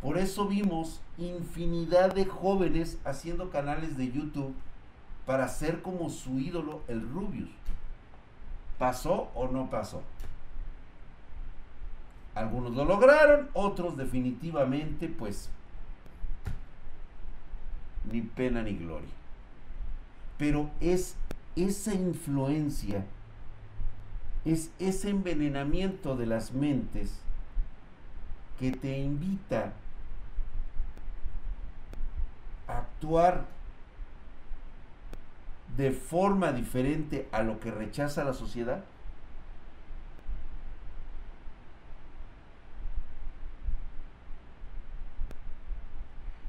Por 0.00 0.18
eso 0.18 0.46
vimos 0.46 1.00
infinidad 1.18 2.14
de 2.14 2.24
jóvenes 2.24 2.98
haciendo 3.04 3.50
canales 3.50 3.96
de 3.96 4.10
YouTube 4.10 4.54
para 5.26 5.48
ser 5.48 5.82
como 5.82 6.10
su 6.10 6.38
ídolo, 6.38 6.80
el 6.88 7.02
Rubius. 7.08 7.50
¿Pasó 8.78 9.30
o 9.34 9.48
no 9.48 9.70
pasó? 9.70 10.02
Algunos 12.36 12.76
lo 12.76 12.84
lograron, 12.84 13.48
otros 13.52 13.96
definitivamente, 13.96 15.08
pues, 15.08 15.50
ni 18.12 18.20
pena 18.20 18.62
ni 18.62 18.76
gloria. 18.76 19.10
Pero 20.38 20.70
es 20.80 21.16
esa 21.56 21.94
influencia 21.94 23.04
es 24.46 24.70
ese 24.78 25.10
envenenamiento 25.10 26.16
de 26.16 26.26
las 26.26 26.52
mentes 26.52 27.18
que 28.60 28.70
te 28.70 28.96
invita 28.98 29.72
a 32.68 32.78
actuar 32.78 33.44
de 35.76 35.90
forma 35.90 36.52
diferente 36.52 37.28
a 37.32 37.42
lo 37.42 37.58
que 37.58 37.72
rechaza 37.72 38.22
la 38.22 38.32
sociedad? 38.32 38.84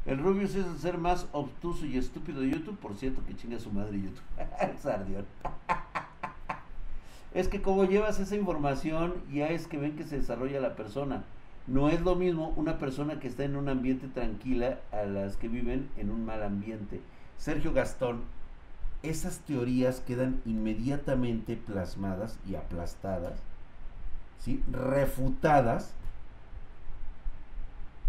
El 0.08 0.20
Rubius 0.20 0.56
es 0.56 0.66
el 0.66 0.80
ser 0.80 0.98
más 0.98 1.28
obtuso 1.34 1.86
y 1.86 1.98
estúpido 1.98 2.40
de 2.40 2.50
YouTube. 2.50 2.78
Por 2.78 2.96
cierto, 2.96 3.22
que 3.26 3.36
chinga 3.36 3.60
su 3.60 3.72
madre 3.72 4.02
YouTube. 4.02 4.24
Sardión. 4.82 5.26
es 7.34 7.50
que 7.50 7.62
como 7.62 7.84
llevas 7.84 8.18
esa 8.20 8.38
información, 8.38 9.16
ya 9.32 9.50
es 9.50 9.68
que 9.68 9.78
ven 9.78 9.98
que 9.98 10.06
se 10.06 10.18
desarrolla 10.18 10.62
la 10.62 10.78
persona. 10.78 11.26
No 11.68 11.90
es 11.90 12.00
lo 12.00 12.16
mismo 12.16 12.54
una 12.56 12.78
persona 12.78 13.20
que 13.20 13.28
está 13.28 13.44
en 13.44 13.58
un 13.58 13.68
ambiente 13.68 14.08
tranquila 14.08 14.80
a 14.94 15.04
las 15.04 15.36
que 15.36 15.50
viven 15.50 15.90
en 15.98 16.10
un 16.10 16.26
mal 16.26 16.42
ambiente. 16.42 17.02
Sergio 17.38 17.74
Gastón, 17.74 18.22
esas 19.04 19.40
teorías 19.40 20.00
quedan 20.00 20.42
inmediatamente 20.46 21.58
plasmadas 21.58 22.40
y 22.50 22.56
aplastadas, 22.56 23.40
¿sí? 24.40 24.64
refutadas 24.72 25.94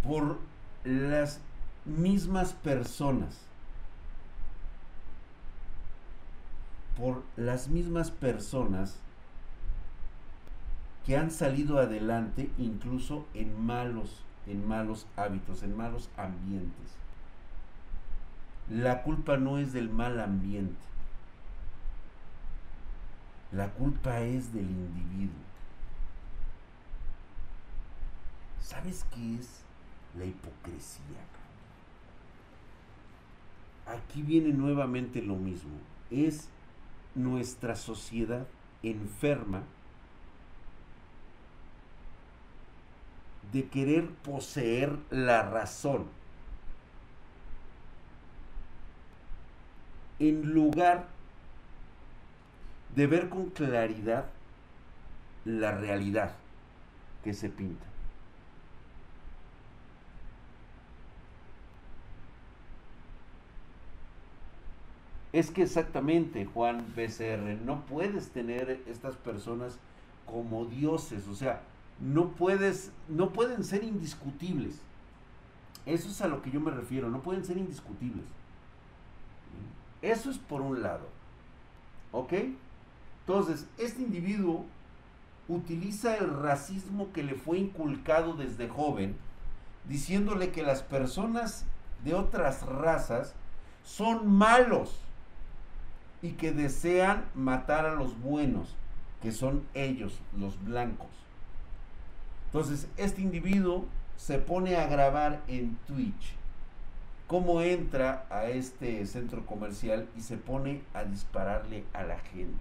por 0.05 0.39
las 0.85 1.41
mismas 1.89 2.53
personas. 2.53 3.41
Por 6.97 7.23
las 7.37 7.69
mismas 7.69 8.11
personas 8.11 8.99
que 11.07 11.17
han 11.17 11.31
salido 11.31 11.79
adelante 11.79 12.51
incluso 12.59 13.27
en 13.35 13.65
malos, 13.65 14.23
en 14.47 14.67
malos 14.67 15.07
hábitos, 15.17 15.63
en 15.63 15.77
malos 15.77 16.11
ambientes. 16.17 16.93
La 18.69 19.03
culpa 19.03 19.39
no 19.39 19.57
es 19.57 19.73
del 19.73 19.89
mal 19.89 20.21
ambiente. 20.21 20.77
La 23.53 23.71
culpa 23.71 24.21
es 24.21 24.53
del 24.53 24.69
individuo. 24.69 25.33
¿Sabes 28.61 29.07
qué 29.15 29.37
es 29.37 29.63
la 30.19 30.27
hipocresía? 30.27 31.38
Aquí 33.89 34.23
viene 34.23 34.53
nuevamente 34.53 35.23
lo 35.23 35.37
mismo. 35.37 35.79
Es 36.11 36.49
nuestra 37.15 37.75
sociedad 37.75 38.47
enferma 38.83 39.63
de 43.53 43.69
querer 43.69 44.09
poseer 44.09 44.99
la 45.11 45.43
razón 45.43 46.07
en 50.19 50.53
lugar 50.53 51.07
de 52.95 53.07
ver 53.07 53.29
con 53.29 53.51
claridad 53.51 54.27
la 55.45 55.73
realidad 55.73 56.35
que 57.25 57.33
se 57.33 57.49
pinta. 57.49 57.88
Es 65.33 65.51
que 65.51 65.63
exactamente, 65.63 66.47
Juan 66.47 66.87
BCR, 66.97 67.61
no 67.65 67.85
puedes 67.85 68.31
tener 68.31 68.83
estas 68.87 69.15
personas 69.17 69.79
como 70.25 70.65
dioses, 70.65 71.29
o 71.29 71.35
sea, 71.35 71.63
no 72.01 72.31
puedes, 72.31 72.93
no 73.09 73.31
pueden 73.31 73.65
ser 73.65 73.85
indiscutibles. 73.85 74.81
Eso 75.85 76.09
es 76.09 76.21
a 76.21 76.29
lo 76.29 76.43
que 76.43 76.51
yo 76.51 76.61
me 76.61 76.71
refiero, 76.71 77.11
no 77.11 77.21
pueden 77.21 77.45
ser 77.45 77.59
indiscutibles. 77.59 78.25
Eso 80.01 80.31
es 80.31 80.39
por 80.39 80.61
un 80.61 80.83
lado. 80.83 81.09
¿Ok? 82.13 82.33
Entonces, 83.21 83.67
este 83.77 84.03
individuo 84.03 84.65
utiliza 85.49 86.17
el 86.17 86.31
racismo 86.43 87.13
que 87.13 87.23
le 87.23 87.35
fue 87.35 87.59
inculcado 87.59 88.35
desde 88.35 88.69
joven, 88.69 89.17
diciéndole 89.89 90.53
que 90.53 90.63
las 90.63 90.83
personas 90.83 91.67
de 92.05 92.15
otras 92.15 92.65
razas 92.65 93.35
son 93.83 94.31
malos 94.31 95.08
y 96.23 96.33
que 96.33 96.53
desean 96.53 97.25
matar 97.35 97.87
a 97.87 97.95
los 97.95 98.21
buenos, 98.21 98.75
que 99.23 99.33
son 99.33 99.63
ellos, 99.75 100.19
los 100.37 100.63
blancos. 100.65 101.09
Entonces, 102.47 102.89
este 102.97 103.23
individuo 103.23 103.87
se 104.17 104.39
pone 104.39 104.77
a 104.77 104.87
grabar 104.87 105.43
en 105.49 105.77
Twitch 105.87 106.35
cómo 107.29 107.61
entra 107.61 108.27
a 108.31 108.47
este 108.47 109.07
centro 109.07 109.45
comercial 109.45 110.09
y 110.17 110.23
se 110.23 110.39
pone 110.39 110.81
a 110.95 111.05
dispararle 111.05 111.85
a 111.93 112.03
la 112.03 112.19
gente. 112.19 112.59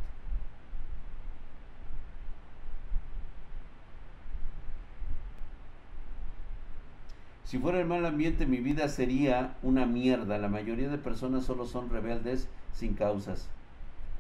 Si 7.48 7.58
fuera 7.60 7.80
el 7.80 7.86
mal 7.86 8.06
ambiente, 8.06 8.46
mi 8.46 8.58
vida 8.58 8.90
sería 8.90 9.56
una 9.64 9.86
mierda. 9.86 10.38
La 10.38 10.50
mayoría 10.50 10.90
de 10.90 10.98
personas 10.98 11.46
solo 11.46 11.66
son 11.66 11.90
rebeldes 11.90 12.50
sin 12.74 12.94
causas. 12.94 13.48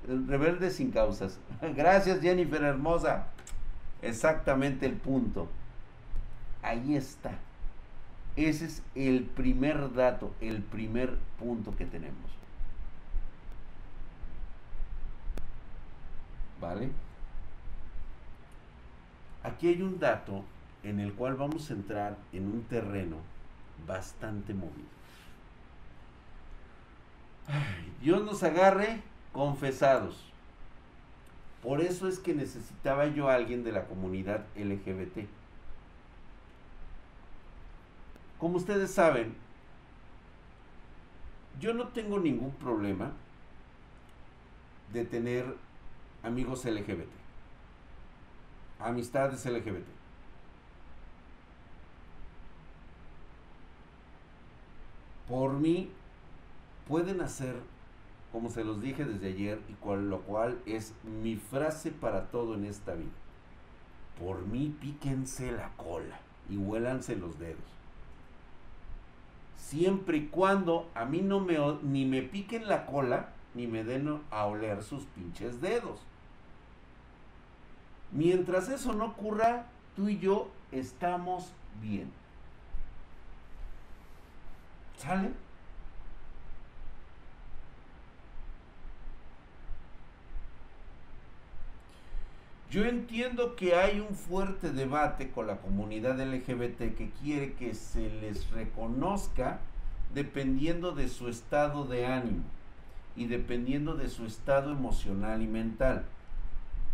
Rebeldes 0.07 0.77
sin 0.77 0.91
causas. 0.91 1.37
Gracias, 1.75 2.21
Jennifer 2.21 2.63
hermosa. 2.63 3.27
Exactamente 4.01 4.85
el 4.85 4.93
punto. 4.93 5.49
Ahí 6.63 6.95
está. 6.95 7.31
Ese 8.37 8.63
es 8.63 8.81
el 8.95 9.23
primer 9.23 9.93
dato, 9.93 10.31
el 10.39 10.61
primer 10.61 11.17
punto 11.37 11.75
que 11.75 11.85
tenemos. 11.85 12.31
¿Vale? 16.61 16.91
Aquí 19.43 19.67
hay 19.67 19.81
un 19.81 19.99
dato 19.99 20.45
en 20.83 20.99
el 20.99 21.13
cual 21.13 21.35
vamos 21.35 21.69
a 21.69 21.73
entrar 21.73 22.17
en 22.33 22.47
un 22.47 22.63
terreno 22.63 23.17
bastante 23.85 24.53
movido. 24.53 24.97
Dios 28.01 28.23
nos 28.23 28.43
agarre 28.43 29.01
confesados. 29.33 30.23
Por 31.61 31.81
eso 31.81 32.07
es 32.07 32.19
que 32.19 32.33
necesitaba 32.33 33.07
yo 33.07 33.29
a 33.29 33.35
alguien 33.35 33.63
de 33.63 33.71
la 33.71 33.85
comunidad 33.85 34.45
LGBT. 34.55 35.27
Como 38.37 38.57
ustedes 38.57 38.91
saben, 38.91 39.35
yo 41.59 41.73
no 41.73 41.87
tengo 41.87 42.19
ningún 42.19 42.51
problema 42.51 43.11
de 44.93 45.05
tener 45.05 45.55
amigos 46.23 46.63
LGBT, 46.65 47.09
amistades 48.79 49.45
LGBT. 49.45 49.96
Por 55.27 55.53
mí, 55.53 55.89
pueden 56.87 57.21
hacer, 57.21 57.55
como 58.31 58.49
se 58.49 58.63
los 58.63 58.81
dije 58.81 59.05
desde 59.05 59.27
ayer, 59.27 59.59
y 59.69 59.73
cual, 59.73 60.09
lo 60.09 60.21
cual 60.21 60.59
es 60.65 60.93
mi 61.21 61.35
frase 61.35 61.91
para 61.91 62.27
todo 62.27 62.53
en 62.53 62.65
esta 62.65 62.93
vida. 62.93 63.09
Por 64.19 64.45
mí, 64.45 64.75
píquense 64.79 65.51
la 65.51 65.69
cola 65.75 66.19
y 66.49 66.57
huélanse 66.57 67.15
los 67.15 67.37
dedos. 67.39 67.59
Siempre 69.57 70.17
y 70.17 70.27
cuando 70.27 70.89
a 70.95 71.05
mí 71.05 71.21
no 71.21 71.41
me, 71.41 71.57
ni 71.83 72.05
me 72.05 72.21
piquen 72.21 72.67
la 72.67 72.85
cola, 72.85 73.29
ni 73.53 73.67
me 73.67 73.83
den 73.83 74.21
a 74.31 74.45
oler 74.45 74.81
sus 74.81 75.03
pinches 75.07 75.59
dedos. 75.59 75.99
Mientras 78.11 78.69
eso 78.69 78.93
no 78.93 79.07
ocurra, 79.07 79.65
tú 79.95 80.07
y 80.07 80.19
yo 80.19 80.49
estamos 80.71 81.51
bien. 81.81 82.09
¿Sale? 84.97 85.31
Yo 92.69 92.83
entiendo 92.83 93.55
que 93.55 93.75
hay 93.75 94.01
un 94.01 94.13
fuerte 94.13 94.71
debate 94.71 95.31
con 95.31 95.47
la 95.47 95.57
comunidad 95.57 96.19
LGBT 96.19 96.95
que 96.97 97.11
quiere 97.21 97.53
que 97.53 97.73
se 97.73 98.09
les 98.09 98.51
reconozca 98.51 99.59
dependiendo 100.13 100.91
de 100.91 101.07
su 101.07 101.29
estado 101.29 101.85
de 101.85 102.05
ánimo 102.05 102.43
y 103.15 103.27
dependiendo 103.27 103.95
de 103.95 104.09
su 104.09 104.25
estado 104.25 104.71
emocional 104.71 105.41
y 105.41 105.47
mental. 105.47 106.03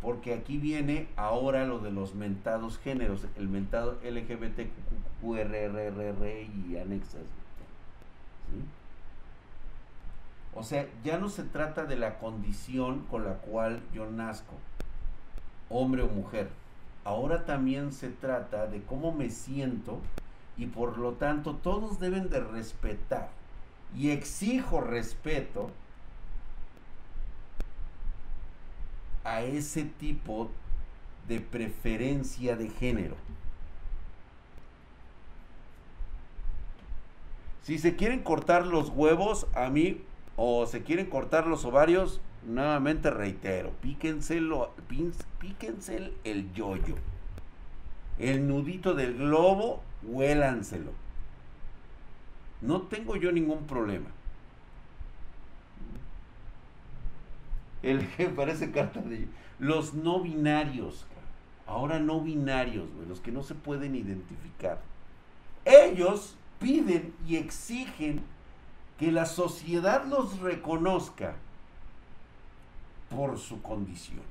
Porque 0.01 0.33
aquí 0.33 0.57
viene 0.57 1.07
ahora 1.15 1.65
lo 1.65 1.79
de 1.79 1.91
los 1.91 2.13
mentados 2.13 2.77
géneros, 2.77 3.25
el 3.35 3.47
mentado 3.47 3.97
LGBT, 4.03 4.67
y 5.23 6.77
anexas. 6.77 7.42
O 10.55 10.63
sea, 10.63 10.87
ya 11.03 11.17
no 11.17 11.29
se 11.29 11.43
trata 11.43 11.85
de 11.85 11.95
la 11.95 12.19
condición 12.19 13.05
con 13.09 13.25
la 13.25 13.35
cual 13.35 13.81
yo 13.93 14.09
nazco, 14.09 14.53
hombre 15.69 16.03
o 16.03 16.07
mujer. 16.07 16.49
Ahora 17.03 17.45
también 17.45 17.91
se 17.91 18.09
trata 18.09 18.67
de 18.67 18.81
cómo 18.83 19.11
me 19.11 19.29
siento 19.29 19.99
y 20.57 20.67
por 20.67 20.97
lo 20.97 21.13
tanto 21.13 21.55
todos 21.55 21.99
deben 21.99 22.29
de 22.29 22.39
respetar 22.39 23.29
y 23.95 24.11
exijo 24.11 24.81
respeto 24.81 25.71
a 29.23 29.41
ese 29.41 29.83
tipo 29.83 30.49
de 31.27 31.39
preferencia 31.39 32.55
de 32.55 32.69
género. 32.69 33.15
Si 37.63 37.79
se 37.79 37.95
quieren 37.95 38.23
cortar 38.23 38.67
los 38.67 38.89
huevos, 38.89 39.47
a 39.55 39.69
mí, 39.69 40.01
o 40.35 40.65
se 40.65 40.83
quieren 40.83 41.05
cortar 41.09 41.47
los 41.47 41.63
ovarios, 41.63 42.19
nuevamente 42.45 43.09
reitero, 43.09 43.71
píquense, 43.81 44.41
píquense 45.39 46.11
el 46.25 46.53
yoyo. 46.53 46.95
El 48.19 48.47
nudito 48.47 48.93
del 48.93 49.17
globo, 49.17 49.81
huélanselo. 50.03 50.91
No 52.61 52.83
tengo 52.83 53.15
yo 53.15 53.31
ningún 53.31 53.65
problema. 53.65 54.09
El 57.81 58.07
que 58.09 58.25
parece 58.29 58.71
carta 58.71 59.01
de 59.01 59.27
los 59.59 59.93
no 59.93 60.19
binarios, 60.19 61.05
ahora 61.65 61.99
no 61.99 62.19
binarios, 62.19 62.87
los 63.07 63.21
que 63.21 63.31
no 63.31 63.41
se 63.43 63.55
pueden 63.55 63.95
identificar. 63.95 64.81
Ellos 65.65 66.37
piden 66.59 67.13
y 67.27 67.37
exigen 67.37 68.23
que 68.97 69.11
la 69.11 69.25
sociedad 69.25 70.05
los 70.05 70.39
reconozca 70.39 71.35
por 73.09 73.37
su 73.37 73.61
condición. 73.61 74.21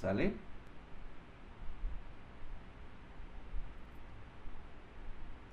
¿Sale? 0.00 0.34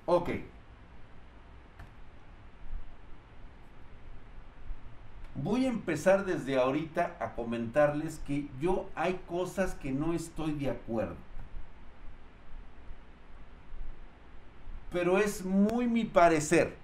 Ok. 0.06 0.30
Voy 5.34 5.64
a 5.64 5.68
empezar 5.68 6.24
desde 6.24 6.58
ahorita 6.58 7.16
a 7.18 7.34
comentarles 7.34 8.20
que 8.26 8.48
yo 8.60 8.88
hay 8.94 9.20
cosas 9.28 9.74
que 9.74 9.90
no 9.90 10.12
estoy 10.12 10.52
de 10.52 10.70
acuerdo. 10.70 11.16
Pero 14.92 15.18
es 15.18 15.44
muy 15.44 15.86
mi 15.86 16.04
parecer. 16.04 16.76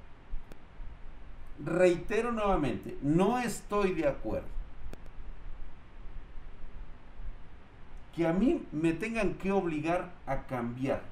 Reitero 1.65 2.33
nuevamente, 2.33 2.97
no 3.03 3.39
estoy 3.39 3.93
de 3.95 4.09
acuerdo. 4.09 4.47
Que 8.17 8.27
a 8.27 8.33
mí 8.33 8.67
me 8.73 8.93
tengan 8.93 9.35
que 9.35 9.53
obligar 9.53 10.11
a 10.27 10.43
cambiar. 10.43 11.03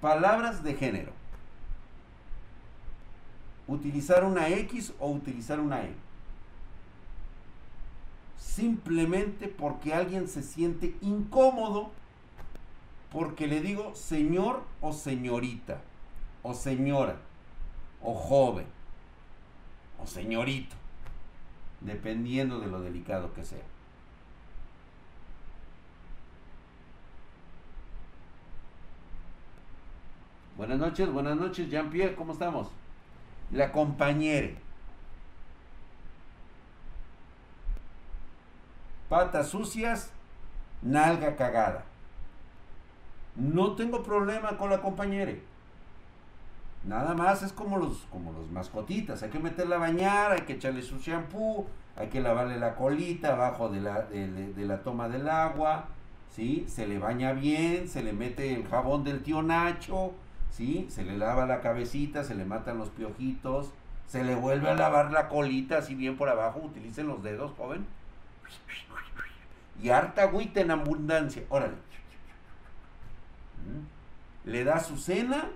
Palabras 0.00 0.64
de 0.64 0.74
género. 0.74 1.12
Utilizar 3.68 4.24
una 4.24 4.48
X 4.48 4.92
o 4.98 5.10
utilizar 5.10 5.60
una 5.60 5.84
E. 5.84 5.94
Simplemente 8.36 9.48
porque 9.48 9.94
alguien 9.94 10.28
se 10.28 10.42
siente 10.42 10.96
incómodo 11.00 11.92
porque 13.12 13.46
le 13.46 13.60
digo 13.60 13.94
señor 13.94 14.64
o 14.80 14.92
señorita, 14.92 15.80
o 16.42 16.54
señora, 16.54 17.16
o 18.02 18.14
joven, 18.14 18.66
o 20.02 20.06
señorito, 20.06 20.74
dependiendo 21.80 22.58
de 22.58 22.68
lo 22.68 22.80
delicado 22.80 23.32
que 23.34 23.44
sea. 23.44 23.62
Buenas 30.56 30.78
noches, 30.78 31.10
buenas 31.10 31.36
noches, 31.36 31.68
Jean-Pierre, 31.70 32.14
¿cómo 32.14 32.32
estamos? 32.32 32.68
La 33.50 33.72
compañere. 33.72 34.56
patas 39.12 39.48
sucias, 39.48 40.10
nalga 40.80 41.36
cagada. 41.36 41.84
No 43.36 43.72
tengo 43.72 44.02
problema 44.02 44.56
con 44.58 44.70
la 44.70 44.80
compañera. 44.80 45.32
Nada 46.84 47.14
más 47.14 47.42
es 47.42 47.52
como 47.52 47.78
los, 47.78 47.98
como 48.10 48.32
los 48.32 48.50
mascotitas. 48.50 49.22
Hay 49.22 49.30
que 49.30 49.38
meterla 49.38 49.76
a 49.76 49.80
bañar, 49.80 50.32
hay 50.32 50.42
que 50.42 50.54
echarle 50.54 50.82
su 50.82 50.98
shampoo, 50.98 51.66
hay 51.96 52.08
que 52.08 52.20
lavarle 52.20 52.58
la 52.58 52.74
colita 52.74 53.34
abajo 53.34 53.68
de 53.68 53.80
la, 53.80 54.02
de, 54.02 54.66
la 54.66 54.82
toma 54.82 55.08
del 55.08 55.28
agua. 55.28 55.86
¿sí? 56.30 56.66
Se 56.68 56.86
le 56.86 56.98
baña 56.98 57.32
bien, 57.32 57.88
se 57.88 58.02
le 58.02 58.12
mete 58.12 58.54
el 58.54 58.66
jabón 58.66 59.04
del 59.04 59.22
tío 59.22 59.42
Nacho, 59.42 60.12
¿sí? 60.50 60.86
Se 60.90 61.04
le 61.04 61.16
lava 61.16 61.46
la 61.46 61.60
cabecita, 61.60 62.24
se 62.24 62.34
le 62.34 62.44
matan 62.44 62.78
los 62.78 62.90
piojitos, 62.90 63.72
se 64.06 64.24
le 64.24 64.34
vuelve 64.34 64.70
a 64.70 64.74
lavar 64.74 65.12
la 65.12 65.28
colita 65.28 65.78
así 65.78 65.94
bien 65.94 66.16
por 66.16 66.28
abajo, 66.28 66.60
utilicen 66.64 67.06
los 67.06 67.22
dedos, 67.22 67.52
joven. 67.56 67.86
Y 69.82 69.90
harta 69.90 70.24
agüita 70.24 70.60
en 70.60 70.70
abundancia, 70.70 71.42
órale. 71.48 71.74
Le 74.44 74.64
da 74.64 74.80
su 74.80 74.96
cena, 74.96 75.50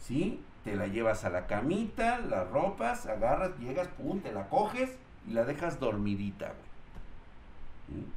¿sí? 0.00 0.42
Te 0.64 0.76
la 0.76 0.86
llevas 0.86 1.24
a 1.24 1.30
la 1.30 1.46
camita, 1.46 2.18
las 2.18 2.48
ropas, 2.50 3.06
agarras, 3.06 3.56
llegas, 3.58 3.88
pum, 3.88 4.20
te 4.20 4.32
la 4.32 4.48
coges 4.48 4.90
y 5.26 5.32
la 5.32 5.44
dejas 5.44 5.80
dormidita, 5.80 6.46
güey. 6.46 6.70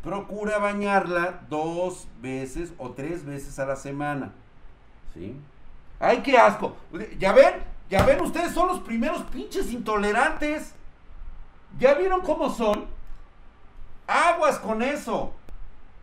Procura 0.04 0.60
bañarla 0.60 1.42
dos 1.50 2.08
veces 2.22 2.74
o 2.78 2.92
tres 2.92 3.26
veces 3.26 3.58
a 3.60 3.66
la 3.66 3.76
semana. 3.76 4.32
¿Sí? 5.14 5.36
¡Ay, 6.00 6.22
qué 6.22 6.38
asco! 6.38 6.76
¿Ya 7.18 7.34
ven? 7.34 7.56
¿Ya 7.90 8.04
ven? 8.04 8.22
Ustedes 8.22 8.52
son 8.52 8.68
los 8.68 8.80
primeros 8.82 9.24
pinches 9.24 9.72
intolerantes. 9.72 10.76
¿Ya 11.80 11.96
vieron 11.96 12.22
cómo 12.22 12.50
son? 12.50 12.86
Aguas 14.06 14.60
con 14.60 14.82
eso. 14.82 15.34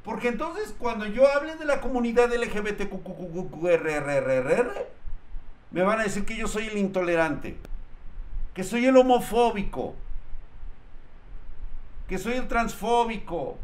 Porque 0.05 0.29
entonces 0.29 0.75
cuando 0.79 1.07
yo 1.07 1.31
hable 1.31 1.57
de 1.57 1.65
la 1.65 1.81
comunidad 1.81 2.33
LGBTQRRRR, 2.33 3.01
me 5.71 5.83
van 5.83 6.01
a 6.01 6.05
decir 6.05 6.25
que 6.25 6.37
yo 6.37 6.49
soy 6.49 6.69
el 6.69 6.79
intolerante, 6.79 7.57
que 8.55 8.65
soy 8.65 8.87
el 8.87 8.97
homofóbico, 8.97 9.95
que 12.09 12.19
soy 12.19 12.35
el 12.35 12.49
transfóbico. 12.49 13.59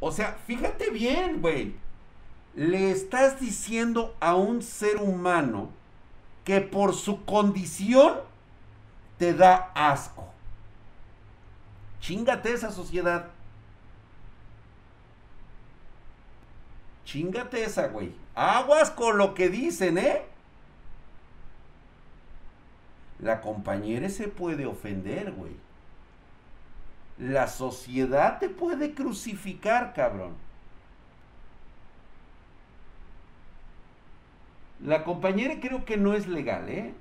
O 0.00 0.12
sea, 0.12 0.38
fíjate 0.46 0.90
bien, 0.90 1.40
güey. 1.40 1.74
Le 2.54 2.90
estás 2.90 3.40
diciendo 3.40 4.16
a 4.20 4.36
un 4.36 4.62
ser 4.62 4.96
humano 4.98 5.70
que 6.44 6.60
por 6.60 6.94
su 6.94 7.24
condición 7.24 8.27
te 9.18 9.34
da 9.34 9.70
asco. 9.74 10.26
Chingate 12.00 12.52
esa 12.52 12.70
sociedad. 12.70 13.26
Chingate 17.04 17.64
esa, 17.64 17.88
güey. 17.88 18.14
Aguas 18.34 18.90
con 18.90 19.18
lo 19.18 19.34
que 19.34 19.48
dicen, 19.48 19.98
¿eh? 19.98 20.22
La 23.18 23.40
compañera 23.40 24.08
se 24.08 24.28
puede 24.28 24.66
ofender, 24.66 25.32
güey. 25.32 25.56
La 27.18 27.48
sociedad 27.48 28.38
te 28.38 28.48
puede 28.48 28.94
crucificar, 28.94 29.92
cabrón. 29.92 30.36
La 34.84 35.02
compañera 35.02 35.58
creo 35.60 35.84
que 35.84 35.96
no 35.96 36.14
es 36.14 36.28
legal, 36.28 36.68
¿eh? 36.68 36.94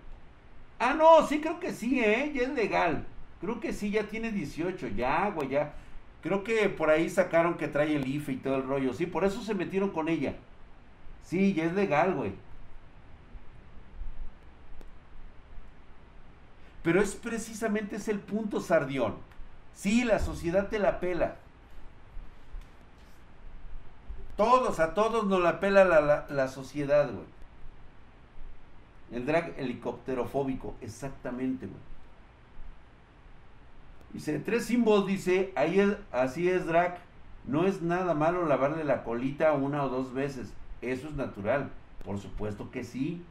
Ah, 0.80 0.94
no, 0.94 1.26
sí 1.28 1.42
creo 1.42 1.60
que 1.60 1.74
sí, 1.74 2.00
¿eh? 2.00 2.32
Ya 2.34 2.44
es 2.44 2.50
legal. 2.50 3.06
Creo 3.42 3.60
que 3.60 3.74
sí, 3.74 3.92
ya 3.92 4.04
tiene 4.08 4.32
18, 4.32 4.90
ya, 4.90 5.30
güey, 5.32 5.50
ya. 5.50 5.74
Creo 6.22 6.44
que 6.44 6.70
por 6.70 6.90
ahí 6.90 7.10
sacaron 7.10 7.56
que 7.58 7.68
trae 7.68 7.96
el 7.96 8.08
IFE 8.08 8.34
y 8.34 8.38
todo 8.38 8.56
el 8.58 8.63
rollo. 8.63 8.94
Sí, 8.94 9.06
por 9.06 9.24
eso 9.24 9.42
se 9.44 9.54
metieron 9.54 9.90
con 9.92 10.10
ella. 10.10 10.36
Sí, 11.24 11.54
ya 11.54 11.66
es 11.66 11.74
legal, 11.74 12.13
güey. 12.16 12.34
Pero 16.84 17.02
es 17.02 17.16
precisamente 17.16 17.98
ese 17.98 18.12
el 18.12 18.20
punto, 18.20 18.60
Sardión. 18.62 19.16
Sí, 19.74 20.04
la 20.04 20.20
sociedad 20.20 20.70
te 20.70 20.80
la 20.80 21.00
pela. 21.00 21.36
Todos, 24.38 24.80
a 24.80 24.94
todos 24.94 25.26
nos 25.28 25.42
la 25.42 25.60
pela 25.60 25.84
la, 25.84 26.26
la 26.30 26.48
sociedad, 26.48 27.12
güey. 27.12 27.26
El 29.12 29.26
drag 29.26 29.54
helicópterofóbico, 29.58 30.76
exactamente, 30.82 31.65
güey. 31.65 31.80
Dice, 34.13 34.39
tres 34.39 34.65
símbolos, 34.65 35.08
dice, 35.08 35.52
ahí 35.56 35.80
es, 35.80 35.96
así 36.12 36.50
es 36.50 36.65
drag. 36.65 37.00
No 37.46 37.65
es 37.65 37.82
nada 37.82 38.13
malo 38.13 38.46
lavarle 38.46 38.84
la 38.84 39.04
colita 39.04 39.54
una 39.54 39.84
o 39.84 39.89
dos 39.89 40.13
veces. 40.13 40.54
Eso 40.82 41.08
es 41.08 41.15
natural. 41.15 41.70
Por 42.04 42.20
supuesto 42.20 42.70
que 42.72 42.84
sí. 42.84 43.24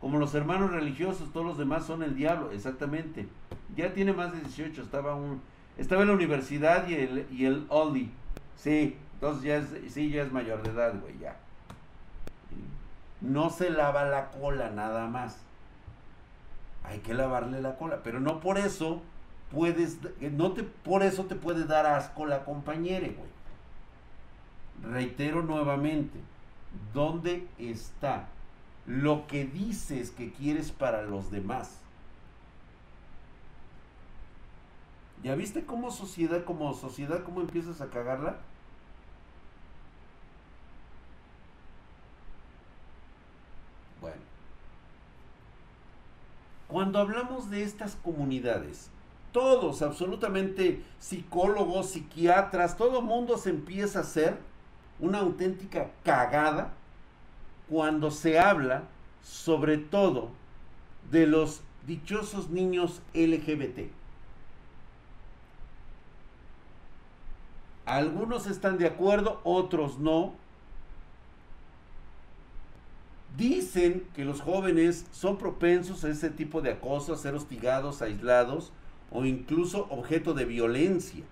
Como 0.00 0.18
los 0.18 0.34
hermanos 0.34 0.72
religiosos, 0.72 1.32
todos 1.32 1.46
los 1.46 1.58
demás 1.58 1.86
son 1.86 2.02
el 2.02 2.16
diablo, 2.16 2.50
exactamente. 2.50 3.26
Ya 3.76 3.94
tiene 3.94 4.12
más 4.12 4.32
de 4.32 4.40
18, 4.40 4.82
estaba 4.82 5.16
estaba 5.78 6.02
en 6.02 6.08
la 6.08 6.14
universidad 6.14 6.86
y 6.88 6.94
el 6.94 7.26
y 7.30 7.46
el. 7.46 7.66
Sí, 8.56 8.96
entonces 9.14 9.42
ya 9.42 9.56
es 9.56 9.92
sí, 9.92 10.10
ya 10.10 10.22
es 10.22 10.32
mayor 10.32 10.62
de 10.62 10.70
edad, 10.70 10.94
güey, 11.00 11.18
ya 11.18 11.36
no 13.24 13.50
se 13.50 13.70
lava 13.70 14.04
la 14.04 14.30
cola 14.30 14.70
nada 14.70 15.06
más. 15.06 15.36
Hay 16.84 16.98
que 16.98 17.14
lavarle 17.14 17.62
la 17.62 17.76
cola, 17.76 18.00
pero 18.04 18.20
no 18.20 18.40
por 18.40 18.58
eso 18.58 19.00
puedes, 19.50 19.98
no 20.20 20.52
te, 20.52 20.62
por 20.62 21.02
eso 21.02 21.24
te 21.24 21.34
puede 21.34 21.64
dar 21.64 21.86
asco 21.86 22.26
la 22.26 22.44
compañera, 22.44 23.06
güey. 23.06 23.34
Reitero 24.92 25.42
nuevamente, 25.42 26.18
¿dónde 26.92 27.48
está 27.58 28.28
lo 28.86 29.26
que 29.26 29.46
dices 29.46 30.10
que 30.10 30.32
quieres 30.32 30.70
para 30.70 31.02
los 31.02 31.30
demás? 31.30 31.78
¿Ya 35.22 35.34
viste 35.34 35.64
cómo 35.64 35.90
sociedad, 35.90 36.44
como 36.44 36.74
sociedad, 36.74 37.22
cómo 37.24 37.40
empiezas 37.40 37.80
a 37.80 37.86
cagarla? 37.86 38.36
Cuando 46.74 46.98
hablamos 46.98 47.50
de 47.50 47.62
estas 47.62 47.94
comunidades, 47.94 48.90
todos, 49.30 49.80
absolutamente 49.80 50.82
psicólogos, 50.98 51.90
psiquiatras, 51.90 52.76
todo 52.76 53.00
mundo 53.00 53.38
se 53.38 53.50
empieza 53.50 54.00
a 54.00 54.02
hacer 54.02 54.36
una 54.98 55.20
auténtica 55.20 55.92
cagada 56.02 56.72
cuando 57.70 58.10
se 58.10 58.40
habla 58.40 58.82
sobre 59.22 59.78
todo 59.78 60.30
de 61.12 61.28
los 61.28 61.60
dichosos 61.86 62.50
niños 62.50 63.02
LGBT. 63.14 63.88
Algunos 67.86 68.48
están 68.48 68.78
de 68.78 68.88
acuerdo, 68.88 69.40
otros 69.44 70.00
no, 70.00 70.32
Dicen 73.36 74.06
que 74.14 74.24
los 74.24 74.40
jóvenes 74.40 75.06
son 75.10 75.38
propensos 75.38 76.04
a 76.04 76.08
ese 76.08 76.30
tipo 76.30 76.60
de 76.60 76.72
acoso, 76.72 77.12
a 77.12 77.16
ser 77.16 77.34
hostigados, 77.34 78.00
aislados 78.00 78.72
o 79.10 79.24
incluso 79.24 79.86
objeto 79.90 80.34
de 80.34 80.44
violencia. 80.44 81.24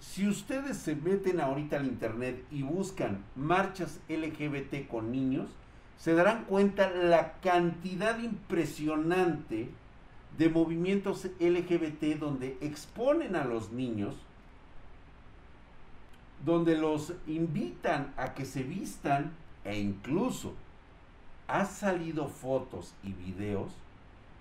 Si 0.00 0.28
ustedes 0.28 0.76
se 0.76 0.96
meten 0.96 1.40
ahorita 1.40 1.76
al 1.76 1.86
internet 1.86 2.44
y 2.50 2.62
buscan 2.62 3.24
marchas 3.36 4.00
LGBT 4.08 4.88
con 4.88 5.12
niños, 5.12 5.48
se 5.98 6.14
darán 6.14 6.44
cuenta 6.44 6.90
la 6.90 7.34
cantidad 7.34 8.18
impresionante 8.18 9.70
de 10.36 10.48
movimientos 10.48 11.26
LGBT 11.38 12.18
donde 12.18 12.58
exponen 12.60 13.36
a 13.36 13.44
los 13.44 13.72
niños, 13.72 14.16
donde 16.44 16.76
los 16.76 17.12
invitan 17.26 18.12
a 18.16 18.34
que 18.34 18.44
se 18.44 18.64
vistan 18.64 19.32
e 19.64 19.78
incluso 19.78 20.54
ha 21.48 21.64
salido 21.64 22.28
fotos 22.28 22.94
y 23.02 23.12
videos 23.12 23.72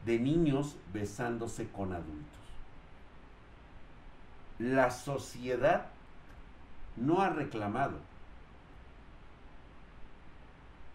de 0.06 0.20
niños 0.20 0.76
besándose 0.94 1.68
con 1.68 1.94
adultos. 1.94 2.42
La 4.60 4.92
sociedad 4.92 5.88
no 6.96 7.22
ha 7.22 7.30
reclamado. 7.30 7.98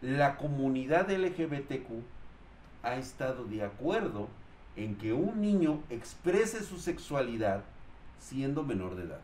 La 0.00 0.36
comunidad 0.36 1.10
LGBTQ 1.10 1.88
ha 2.82 2.96
estado 2.96 3.44
de 3.44 3.64
acuerdo 3.64 4.28
en 4.76 4.96
que 4.96 5.12
un 5.12 5.40
niño 5.40 5.82
exprese 5.90 6.62
su 6.62 6.78
sexualidad 6.78 7.64
siendo 8.20 8.62
menor 8.62 8.94
de 8.94 9.04
edad. 9.04 9.20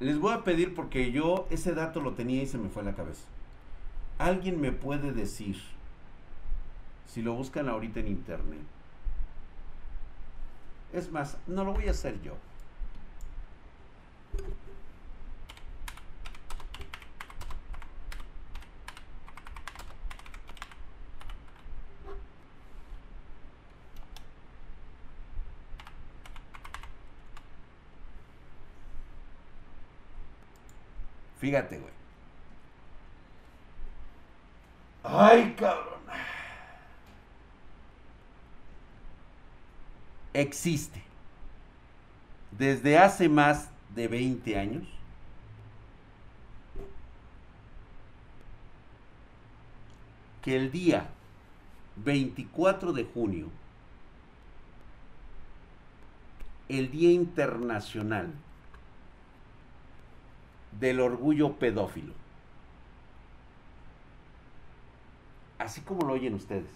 Les 0.00 0.18
voy 0.18 0.32
a 0.32 0.44
pedir 0.44 0.74
porque 0.74 1.12
yo 1.12 1.46
ese 1.50 1.74
dato 1.74 2.00
lo 2.00 2.12
tenía 2.14 2.42
y 2.42 2.46
se 2.46 2.58
me 2.58 2.68
fue 2.68 2.82
a 2.82 2.86
la 2.86 2.94
cabeza. 2.94 3.24
¿Alguien 4.18 4.60
me 4.60 4.72
puede 4.72 5.12
decir, 5.12 5.56
si 7.06 7.22
lo 7.22 7.34
buscan 7.34 7.68
ahorita 7.68 8.00
en 8.00 8.08
internet, 8.08 8.60
es 10.92 11.10
más, 11.10 11.38
no 11.46 11.64
lo 11.64 11.72
voy 11.72 11.88
a 11.88 11.92
hacer 11.92 12.20
yo. 12.22 12.34
Fíjate, 31.40 31.78
güey. 31.78 31.92
Ay, 35.02 35.54
cabrón. 35.58 36.00
Existe. 40.34 41.02
Desde 42.50 42.98
hace 42.98 43.28
más 43.30 43.70
de 43.94 44.06
20 44.06 44.58
años. 44.58 44.86
Que 50.42 50.56
el 50.56 50.70
día 50.70 51.08
24 51.96 52.92
de 52.92 53.04
junio, 53.04 53.48
el 56.68 56.90
Día 56.90 57.10
Internacional 57.10 58.32
del 60.80 61.00
orgullo 61.00 61.52
pedófilo. 61.52 62.14
Así 65.58 65.82
como 65.82 66.06
lo 66.06 66.14
oyen 66.14 66.34
ustedes. 66.34 66.70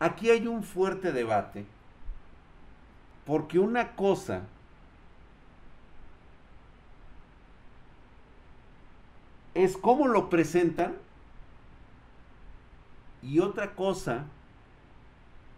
Aquí 0.00 0.30
hay 0.30 0.46
un 0.46 0.62
fuerte 0.62 1.10
debate 1.10 1.66
porque 3.26 3.58
una 3.58 3.96
cosa 3.96 4.42
es 9.68 9.76
cómo 9.76 10.08
lo 10.08 10.30
presentan 10.30 10.94
y 13.22 13.40
otra 13.40 13.74
cosa 13.74 14.24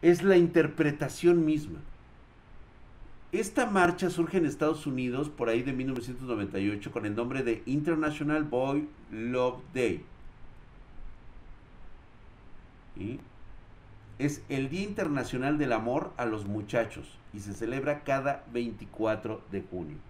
es 0.02 0.24
la 0.24 0.36
interpretación 0.36 1.44
misma. 1.44 1.78
Esta 3.30 3.66
marcha 3.66 4.10
surge 4.10 4.38
en 4.38 4.46
Estados 4.46 4.84
Unidos 4.88 5.28
por 5.28 5.48
ahí 5.48 5.62
de 5.62 5.72
1998 5.72 6.90
con 6.90 7.06
el 7.06 7.14
nombre 7.14 7.44
de 7.44 7.62
International 7.66 8.42
Boy 8.42 8.88
Love 9.12 9.62
Day. 9.72 10.04
Es 14.18 14.42
el 14.48 14.68
Día 14.68 14.82
Internacional 14.82 15.56
del 15.56 15.72
Amor 15.72 16.12
a 16.16 16.26
los 16.26 16.46
Muchachos 16.46 17.16
y 17.32 17.38
se 17.38 17.54
celebra 17.54 18.02
cada 18.02 18.44
24 18.52 19.40
de 19.52 19.62
junio. 19.62 20.09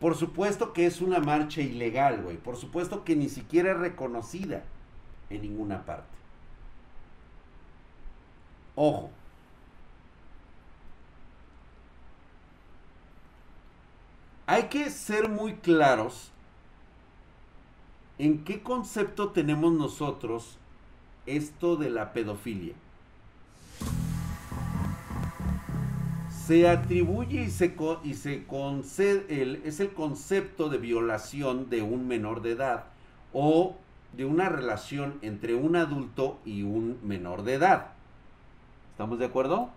Por 0.00 0.16
supuesto 0.16 0.72
que 0.72 0.86
es 0.86 1.00
una 1.00 1.20
marcha 1.20 1.60
ilegal, 1.60 2.22
güey. 2.22 2.36
Por 2.36 2.56
supuesto 2.56 3.04
que 3.04 3.16
ni 3.16 3.28
siquiera 3.28 3.72
es 3.72 3.78
reconocida 3.78 4.64
en 5.30 5.42
ninguna 5.42 5.84
parte. 5.84 6.14
Ojo. 8.74 9.10
Hay 14.46 14.64
que 14.64 14.90
ser 14.90 15.28
muy 15.28 15.54
claros 15.54 16.30
en 18.18 18.44
qué 18.44 18.62
concepto 18.62 19.30
tenemos 19.30 19.72
nosotros 19.72 20.58
esto 21.26 21.76
de 21.76 21.90
la 21.90 22.12
pedofilia. 22.12 22.74
Se 26.46 26.68
atribuye 26.68 27.44
y 27.44 27.50
se, 27.50 27.74
y 28.02 28.14
se 28.14 28.44
concede, 28.44 29.42
el, 29.42 29.62
es 29.64 29.80
el 29.80 29.92
concepto 29.94 30.68
de 30.68 30.76
violación 30.76 31.70
de 31.70 31.80
un 31.80 32.06
menor 32.06 32.42
de 32.42 32.52
edad 32.52 32.84
o 33.32 33.76
de 34.12 34.26
una 34.26 34.50
relación 34.50 35.18
entre 35.22 35.54
un 35.54 35.74
adulto 35.76 36.38
y 36.44 36.62
un 36.62 36.98
menor 37.02 37.44
de 37.44 37.54
edad. 37.54 37.86
¿Estamos 38.92 39.18
de 39.18 39.24
acuerdo? 39.24 39.70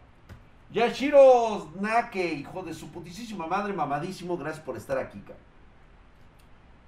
Yashiro 0.74 1.72
Nake, 1.80 2.34
hijo 2.34 2.62
de 2.64 2.74
su 2.74 2.90
putísima 2.90 3.48
madre, 3.48 3.72
mamadísimo, 3.72 4.38
gracias 4.38 4.64
por 4.64 4.76
estar 4.76 4.98
aquí, 4.98 5.22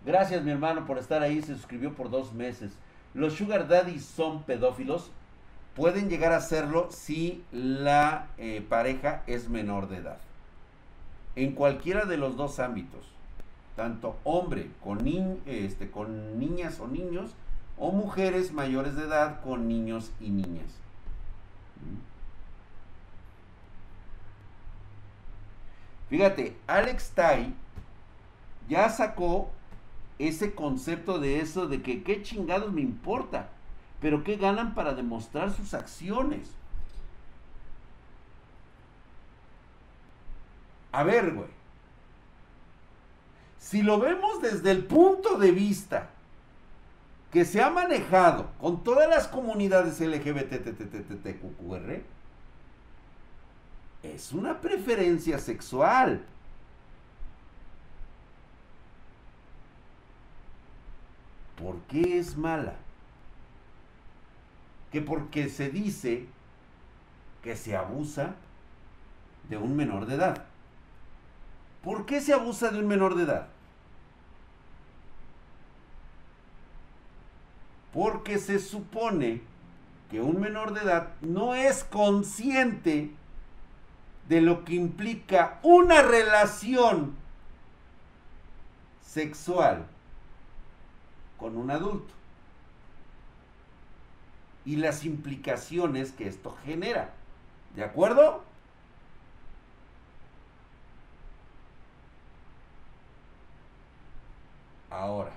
Gracias, 0.06 0.44
mi 0.44 0.52
hermano, 0.52 0.86
por 0.86 0.98
estar 0.98 1.22
ahí. 1.22 1.42
Se 1.42 1.56
suscribió 1.56 1.94
por 1.94 2.10
dos 2.10 2.34
meses. 2.34 2.72
¿Los 3.14 3.34
Sugar 3.34 3.68
Daddy 3.68 4.00
son 4.00 4.44
pedófilos? 4.44 5.12
Pueden 5.80 6.10
llegar 6.10 6.34
a 6.34 6.38
hacerlo 6.38 6.90
si 6.92 7.42
la 7.54 8.28
eh, 8.38 8.62
pareja 8.68 9.24
es 9.28 9.48
menor 9.48 9.88
de 9.88 10.00
edad. 10.00 10.18
En 11.38 11.54
cualquiera 11.54 12.04
de 12.04 12.18
los 12.18 12.36
dos 12.36 12.60
ámbitos, 12.60 13.06
tanto 13.78 14.18
hombre 14.26 14.72
con, 14.84 15.08
este, 15.46 15.90
con 15.90 16.38
niñas 16.38 16.82
o 16.82 16.88
niños, 16.88 17.32
o 17.78 17.94
mujeres 17.94 18.52
mayores 18.52 18.98
de 18.98 19.06
edad 19.06 19.40
con 19.42 19.70
niños 19.70 20.12
y 20.20 20.32
niñas. 20.32 20.70
Fíjate, 26.10 26.58
Alex 26.68 27.12
Tai 27.12 27.54
ya 28.68 28.90
sacó 28.90 29.50
ese 30.18 30.54
concepto 30.54 31.20
de 31.20 31.40
eso 31.40 31.68
de 31.68 31.82
que 31.82 32.04
qué 32.04 32.22
chingados 32.22 32.74
me 32.74 32.82
importa 32.82 33.48
pero 34.02 34.24
¿qué 34.24 34.38
ganan 34.38 34.74
para 34.74 34.94
demostrar 34.94 35.54
sus 35.54 35.74
acciones? 35.74 36.50
A 40.92 41.04
ver, 41.04 41.34
güey. 41.34 41.50
Si 43.60 43.82
lo 43.82 44.00
vemos 44.00 44.42
desde 44.42 44.72
el 44.72 44.86
punto 44.86 45.38
de 45.38 45.52
vista 45.52 46.10
que 47.32 47.46
se 47.46 47.62
ha 47.62 47.70
manejado 47.70 48.50
con 48.60 48.84
todas 48.84 49.08
las 49.08 49.28
comunidades 49.28 50.00
LGBTQR, 50.00 52.02
es 54.02 54.32
una 54.32 54.62
preferencia 54.62 55.38
sexual. 55.38 56.26
¿Por 61.62 61.76
qué 61.82 62.18
es 62.18 62.38
mala? 62.38 62.76
Que 64.92 65.02
porque 65.02 65.50
se 65.50 65.70
dice 65.70 66.26
que 67.44 67.56
se 67.56 67.76
abusa 67.76 68.36
de 69.48 69.58
un 69.58 69.76
menor 69.76 70.06
de 70.06 70.16
edad. 70.16 70.46
¿Por 71.84 72.06
qué 72.06 72.22
se 72.22 72.34
abusa 72.34 72.70
de 72.70 72.80
un 72.80 72.88
menor 72.88 73.16
de 73.16 73.24
edad? 73.24 73.48
Porque 77.94 78.38
se 78.38 78.60
supone 78.60 79.42
que 80.12 80.22
un 80.22 80.40
menor 80.40 80.74
de 80.74 80.82
edad 80.82 81.10
no 81.22 81.56
es 81.56 81.84
consciente 81.84 83.12
de 84.28 84.42
lo 84.42 84.64
que 84.66 84.76
implica 84.76 85.60
una 85.64 86.02
relación 86.02 87.16
sexual 89.04 89.88
con 91.38 91.58
un 91.58 91.72
adulto 91.72 92.19
y 94.70 94.76
las 94.76 95.04
implicaciones 95.04 96.12
que 96.12 96.28
esto 96.28 96.56
genera. 96.64 97.10
¿De 97.76 97.84
acuerdo? 97.84 98.44
Ahora, 104.92 105.32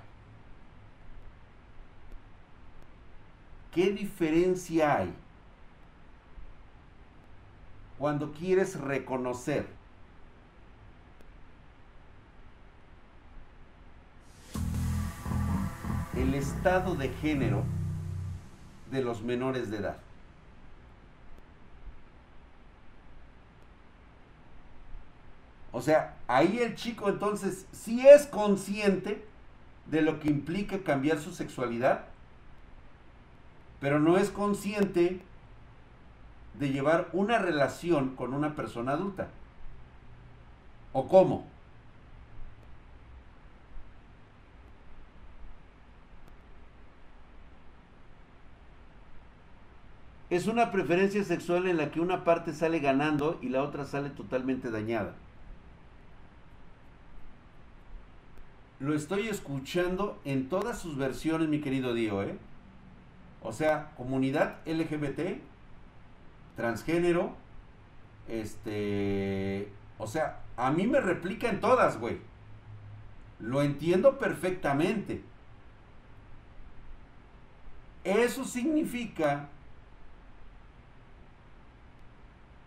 ¿qué 3.73 3.89
diferencia 3.89 4.97
hay 4.97 5.11
cuando 7.97 8.33
quieres 8.33 8.79
reconocer 8.79 9.65
el 16.15 16.35
estado 16.35 16.93
de 16.93 17.09
género 17.09 17.63
de 18.93 19.03
los 19.03 19.23
menores 19.23 19.69
de 19.69 19.77
edad. 19.77 19.97
O 25.73 25.81
sea, 25.81 26.15
ahí 26.27 26.59
el 26.59 26.75
chico 26.75 27.09
entonces 27.09 27.65
sí 27.71 28.07
es 28.07 28.27
consciente 28.27 29.25
de 29.87 30.03
lo 30.03 30.19
que 30.19 30.29
implica 30.29 30.83
cambiar 30.83 31.17
su 31.19 31.33
sexualidad, 31.33 32.05
pero 33.81 33.99
no 33.99 34.17
es 34.17 34.29
consciente 34.29 35.19
de 36.59 36.69
llevar 36.69 37.09
una 37.11 37.39
relación 37.39 38.15
con 38.15 38.35
una 38.35 38.55
persona 38.55 38.93
adulta. 38.93 39.29
¿O 40.93 41.07
cómo? 41.07 41.47
Es 50.33 50.47
una 50.47 50.71
preferencia 50.71 51.23
sexual 51.23 51.67
en 51.67 51.77
la 51.77 51.91
que 51.91 51.99
una 51.99 52.23
parte 52.23 52.53
sale 52.53 52.79
ganando 52.79 53.37
y 53.43 53.49
la 53.49 53.61
otra 53.61 53.85
sale 53.85 54.09
totalmente 54.09 54.71
dañada. 54.71 55.13
Lo 58.79 58.95
estoy 58.95 59.27
escuchando 59.27 60.19
en 60.25 60.49
todas 60.49 60.79
sus 60.79 60.97
versiones, 60.97 61.49
mi 61.49 61.61
querido 61.61 61.93
Dio, 61.93 62.23
¿eh? 62.23 62.35
O 63.43 63.53
sea, 63.53 63.91
comunidad 63.95 64.55
LGBT, 64.65 65.39
transgénero, 66.55 67.35
este, 68.27 69.71
o 69.99 70.07
sea, 70.07 70.39
a 70.57 70.71
mí 70.71 70.87
me 70.87 70.99
replica 70.99 71.47
en 71.47 71.59
todas, 71.59 71.99
güey. 71.99 72.17
Lo 73.39 73.61
entiendo 73.61 74.17
perfectamente. 74.17 75.21
Eso 78.03 78.43
significa 78.45 79.49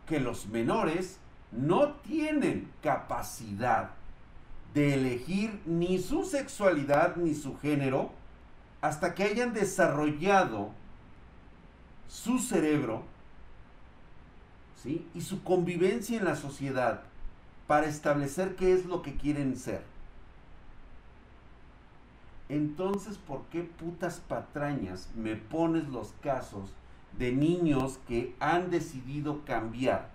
que 0.07 0.21
los 0.21 0.47
menores 0.47 1.19
no 1.53 1.93
tienen 1.95 2.71
capacidad 2.83 3.91
de 4.75 4.95
elegir 4.95 5.61
ni 5.65 5.99
su 5.99 6.25
sexualidad 6.25 7.17
ni 7.17 7.35
su 7.35 7.57
género 7.59 8.11
hasta 8.81 9.15
que 9.15 9.25
hayan 9.25 9.53
desarrollado 9.53 10.71
su 12.09 12.39
cerebro 12.39 13.03
¿sí? 14.83 15.07
y 15.15 15.23
su 15.23 15.43
convivencia 15.43 16.19
en 16.19 16.25
la 16.25 16.37
sociedad 16.37 17.03
para 17.67 17.87
establecer 17.87 18.55
qué 18.55 18.73
es 18.73 18.85
lo 18.87 19.03
que 19.03 19.17
quieren 19.17 19.57
ser. 19.57 19.83
Entonces, 22.49 23.19
¿por 23.19 23.43
qué 23.47 23.63
putas 23.63 24.21
patrañas 24.21 25.09
me 25.17 25.35
pones 25.35 25.89
los 25.89 26.13
casos 26.23 26.71
de 27.19 27.33
niños 27.33 27.99
que 28.09 28.35
han 28.41 28.71
decidido 28.71 29.45
cambiar 29.45 30.11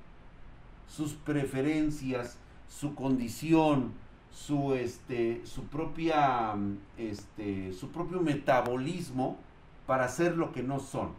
sus 0.87 1.13
preferencias, 1.13 2.37
su 2.67 2.95
condición, 2.95 3.93
su 4.31 4.73
este 4.73 5.45
su 5.45 5.65
propia 5.65 6.55
este 6.97 7.73
su 7.73 7.89
propio 7.89 8.21
metabolismo 8.21 9.37
para 9.85 10.07
ser 10.07 10.37
lo 10.37 10.51
que 10.51 10.63
no 10.63 10.79
son. 10.79 11.11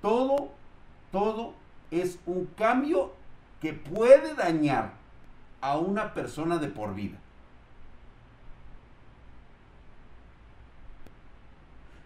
Todo 0.00 0.50
todo 1.10 1.54
es 1.90 2.18
un 2.26 2.46
cambio 2.56 3.12
que 3.60 3.72
puede 3.72 4.34
dañar 4.34 4.92
a 5.60 5.76
una 5.78 6.14
persona 6.14 6.58
de 6.58 6.68
por 6.68 6.94
vida. 6.94 7.18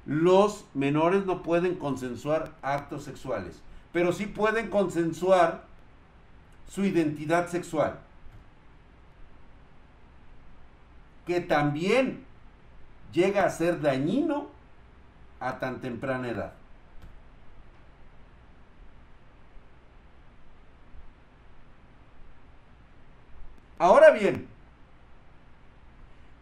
Los 0.07 0.67
menores 0.75 1.25
no 1.25 1.43
pueden 1.43 1.77
consensuar 1.77 2.53
actos 2.61 3.05
sexuales, 3.05 3.63
pero 3.93 4.13
sí 4.13 4.27
pueden 4.27 4.69
consensuar 4.69 5.65
su 6.69 6.85
identidad 6.85 7.49
sexual. 7.49 7.99
Que 11.27 11.41
también 11.41 12.25
llega 13.13 13.45
a 13.45 13.51
ser 13.51 13.81
dañino 13.81 14.49
a 15.41 15.59
tan 15.59 15.81
temprana 15.81 16.29
edad. 16.29 16.53
Ahora 23.79 24.11
bien, 24.11 24.49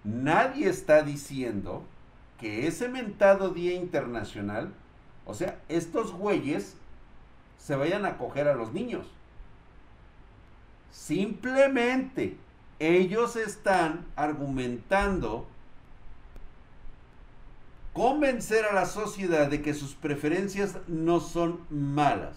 nadie 0.04 0.68
está 0.68 1.02
diciendo 1.02 1.84
que 2.42 2.66
ese 2.66 2.88
mentado 2.88 3.50
Día 3.50 3.72
Internacional, 3.72 4.74
o 5.24 5.32
sea, 5.32 5.60
estos 5.68 6.10
güeyes 6.10 6.74
se 7.56 7.76
vayan 7.76 8.04
a 8.04 8.18
coger 8.18 8.48
a 8.48 8.54
los 8.54 8.72
niños. 8.72 9.06
Simplemente 10.90 12.36
ellos 12.80 13.36
están 13.36 14.04
argumentando 14.16 15.46
convencer 17.92 18.64
a 18.64 18.74
la 18.74 18.86
sociedad 18.86 19.46
de 19.48 19.62
que 19.62 19.72
sus 19.72 19.94
preferencias 19.94 20.78
no 20.88 21.20
son 21.20 21.60
malas. 21.70 22.36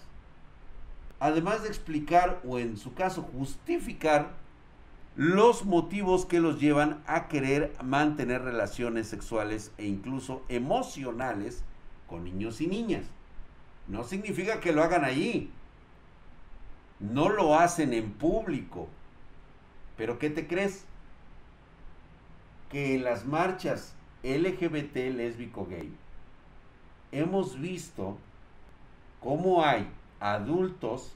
Además 1.18 1.64
de 1.64 1.68
explicar 1.68 2.40
o 2.46 2.60
en 2.60 2.76
su 2.76 2.94
caso 2.94 3.22
justificar 3.22 4.30
los 5.16 5.64
motivos 5.64 6.26
que 6.26 6.40
los 6.40 6.60
llevan 6.60 7.02
a 7.06 7.26
querer 7.26 7.74
mantener 7.82 8.42
relaciones 8.42 9.08
sexuales 9.08 9.72
e 9.78 9.86
incluso 9.86 10.42
emocionales 10.48 11.64
con 12.06 12.24
niños 12.24 12.60
y 12.60 12.66
niñas. 12.66 13.06
No 13.88 14.04
significa 14.04 14.60
que 14.60 14.72
lo 14.72 14.82
hagan 14.82 15.04
allí. 15.04 15.50
No 17.00 17.30
lo 17.30 17.54
hacen 17.58 17.94
en 17.94 18.12
público. 18.12 18.88
Pero 19.96 20.18
¿qué 20.18 20.28
te 20.28 20.46
crees? 20.46 20.84
Que 22.70 22.96
en 22.96 23.04
las 23.04 23.24
marchas 23.24 23.94
LGBT 24.22 24.96
lésbico 25.14 25.66
gay 25.66 25.94
hemos 27.12 27.58
visto 27.58 28.18
cómo 29.20 29.64
hay 29.64 29.88
adultos 30.20 31.14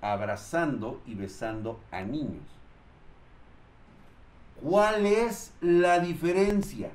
abrazando 0.00 1.00
y 1.06 1.14
besando 1.14 1.80
a 1.90 2.02
niños. 2.02 2.59
¿Cuál 4.62 5.06
es 5.06 5.52
la 5.60 6.00
diferencia? 6.00 6.90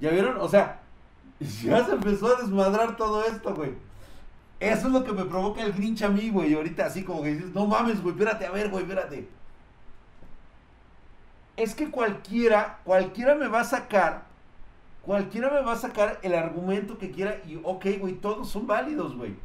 ¿Ya 0.00 0.10
vieron? 0.10 0.36
O 0.40 0.48
sea, 0.48 0.80
ya 1.40 1.84
se 1.84 1.92
empezó 1.92 2.36
a 2.36 2.40
desmadrar 2.40 2.96
todo 2.96 3.24
esto, 3.24 3.54
güey. 3.54 3.74
Eso 4.60 4.86
es 4.86 4.92
lo 4.92 5.04
que 5.04 5.12
me 5.12 5.24
provoca 5.24 5.62
el 5.62 5.72
grinch 5.72 6.02
a 6.02 6.08
mí, 6.08 6.30
güey. 6.30 6.54
Ahorita 6.54 6.86
así 6.86 7.02
como 7.04 7.22
que 7.22 7.34
dices, 7.34 7.54
no 7.54 7.66
mames, 7.66 8.02
güey, 8.02 8.14
espérate, 8.14 8.46
a 8.46 8.50
ver, 8.50 8.68
güey, 8.70 8.84
espérate. 8.84 9.28
Es 11.56 11.74
que 11.74 11.90
cualquiera, 11.90 12.80
cualquiera 12.84 13.34
me 13.34 13.48
va 13.48 13.60
a 13.60 13.64
sacar 13.64 14.25
Cualquiera 15.06 15.50
me 15.50 15.62
va 15.62 15.74
a 15.74 15.76
sacar 15.76 16.18
el 16.24 16.34
argumento 16.34 16.98
que 16.98 17.12
quiera 17.12 17.40
y 17.46 17.60
ok, 17.62 17.86
güey, 18.00 18.14
todos 18.14 18.50
son 18.50 18.66
válidos, 18.66 19.16
güey. 19.16 19.36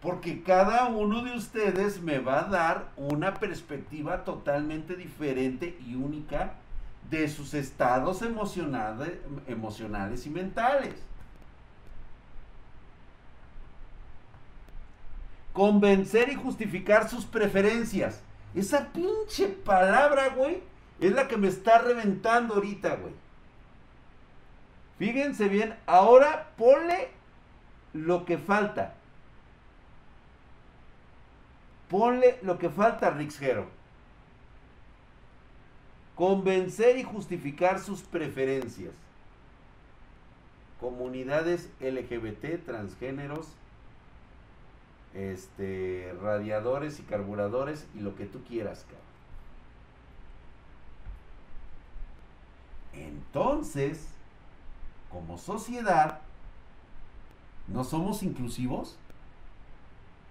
Porque 0.00 0.44
cada 0.44 0.86
uno 0.86 1.24
de 1.24 1.36
ustedes 1.36 2.00
me 2.00 2.20
va 2.20 2.38
a 2.38 2.48
dar 2.48 2.88
una 2.96 3.34
perspectiva 3.34 4.22
totalmente 4.22 4.94
diferente 4.94 5.76
y 5.84 5.96
única 5.96 6.54
de 7.10 7.28
sus 7.28 7.52
estados 7.52 8.22
emocionales, 8.22 9.14
emocionales 9.48 10.24
y 10.24 10.30
mentales. 10.30 10.94
Convencer 15.52 16.28
y 16.28 16.36
justificar 16.36 17.08
sus 17.08 17.24
preferencias. 17.24 18.20
Esa 18.54 18.86
pinche 18.92 19.48
palabra, 19.48 20.28
güey, 20.28 20.62
es 21.00 21.10
la 21.10 21.26
que 21.26 21.36
me 21.36 21.48
está 21.48 21.78
reventando 21.78 22.54
ahorita, 22.54 22.94
güey. 22.94 23.25
Fíjense 24.98 25.48
bien, 25.48 25.76
ahora 25.86 26.52
ponle 26.56 27.10
lo 27.92 28.24
que 28.24 28.38
falta. 28.38 28.94
Ponle 31.88 32.38
lo 32.42 32.58
que 32.58 32.70
falta, 32.70 33.10
Rixgero. 33.10 33.66
Convencer 36.14 36.96
y 36.96 37.04
justificar 37.04 37.78
sus 37.78 38.02
preferencias. 38.02 38.94
Comunidades 40.80 41.68
LGBT, 41.80 42.64
transgéneros, 42.64 43.48
este, 45.14 46.14
radiadores 46.22 47.00
y 47.00 47.02
carburadores 47.02 47.86
y 47.94 48.00
lo 48.00 48.16
que 48.16 48.24
tú 48.24 48.42
quieras, 48.44 48.84
cabrón. 48.84 49.06
Entonces, 52.94 54.15
como 55.10 55.38
sociedad, 55.38 56.20
no 57.68 57.84
somos 57.84 58.22
inclusivos. 58.22 58.96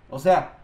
O 0.10 0.20
sea, 0.20 0.58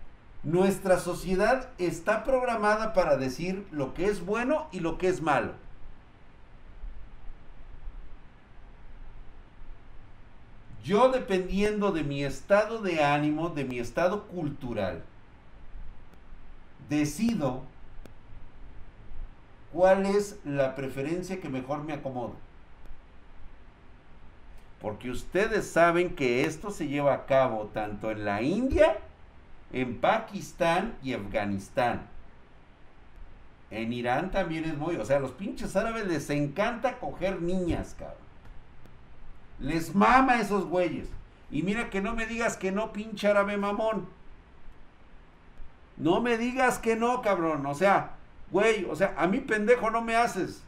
Nuestra 0.44 1.00
sociedad 1.00 1.70
está 1.78 2.24
programada 2.24 2.94
para 2.94 3.16
decir 3.16 3.68
lo 3.70 3.94
que 3.94 4.06
es 4.08 4.26
bueno 4.26 4.68
y 4.72 4.80
lo 4.80 4.98
que 4.98 5.08
es 5.08 5.22
malo. 5.22 5.54
Yo 10.84 11.10
dependiendo 11.12 11.92
de 11.92 12.04
mi 12.04 12.24
estado 12.24 12.82
de 12.82 13.04
ánimo, 13.04 13.50
de 13.50 13.66
mi 13.66 13.78
estado 13.78 14.24
cultural, 14.30 15.04
decido 16.90 17.62
cuál 19.72 20.08
es 20.08 20.40
la 20.44 20.74
preferencia 20.74 21.40
que 21.40 21.50
mejor 21.50 21.84
me 21.84 21.94
acomoda. 21.94 22.34
Porque 24.82 25.12
ustedes 25.12 25.70
saben 25.70 26.16
que 26.16 26.44
esto 26.44 26.72
se 26.72 26.88
lleva 26.88 27.14
a 27.14 27.26
cabo 27.28 27.70
tanto 27.74 28.10
en 28.10 28.26
la 28.26 28.42
India, 28.42 28.98
en 29.72 30.00
Pakistán 30.00 30.96
y 31.04 31.14
Afganistán. 31.14 32.08
En 33.70 33.94
Irán 33.94 34.32
también 34.32 34.66
es 34.66 34.76
muy, 34.76 34.98
o 34.98 35.06
sea, 35.06 35.18
a 35.18 35.20
los 35.22 35.32
pinches 35.32 35.76
árabes 35.76 36.08
les 36.08 36.30
encanta 36.30 36.98
coger 36.98 37.42
niñas, 37.42 37.96
cabrón. 37.98 38.18
Les 39.60 39.94
mama 39.94 40.34
a 40.34 40.42
esos 40.42 40.66
güeyes. 40.66 41.08
Y 41.52 41.62
mira 41.62 41.90
que 41.90 42.02
no 42.02 42.16
me 42.16 42.26
digas 42.26 42.58
que 42.58 42.72
no, 42.72 42.92
pinche 42.92 43.28
árabe 43.28 43.58
mamón. 43.58 44.08
No 45.96 46.22
me 46.22 46.38
digas 46.38 46.80
que 46.80 46.96
no, 46.96 47.22
cabrón. 47.22 47.66
O 47.68 47.76
sea, 47.76 48.14
güey, 48.50 48.86
o 48.86 48.96
sea, 48.96 49.14
a 49.16 49.28
mí 49.28 49.40
pendejo 49.40 49.92
no 49.92 50.02
me 50.02 50.16
haces. 50.16 50.64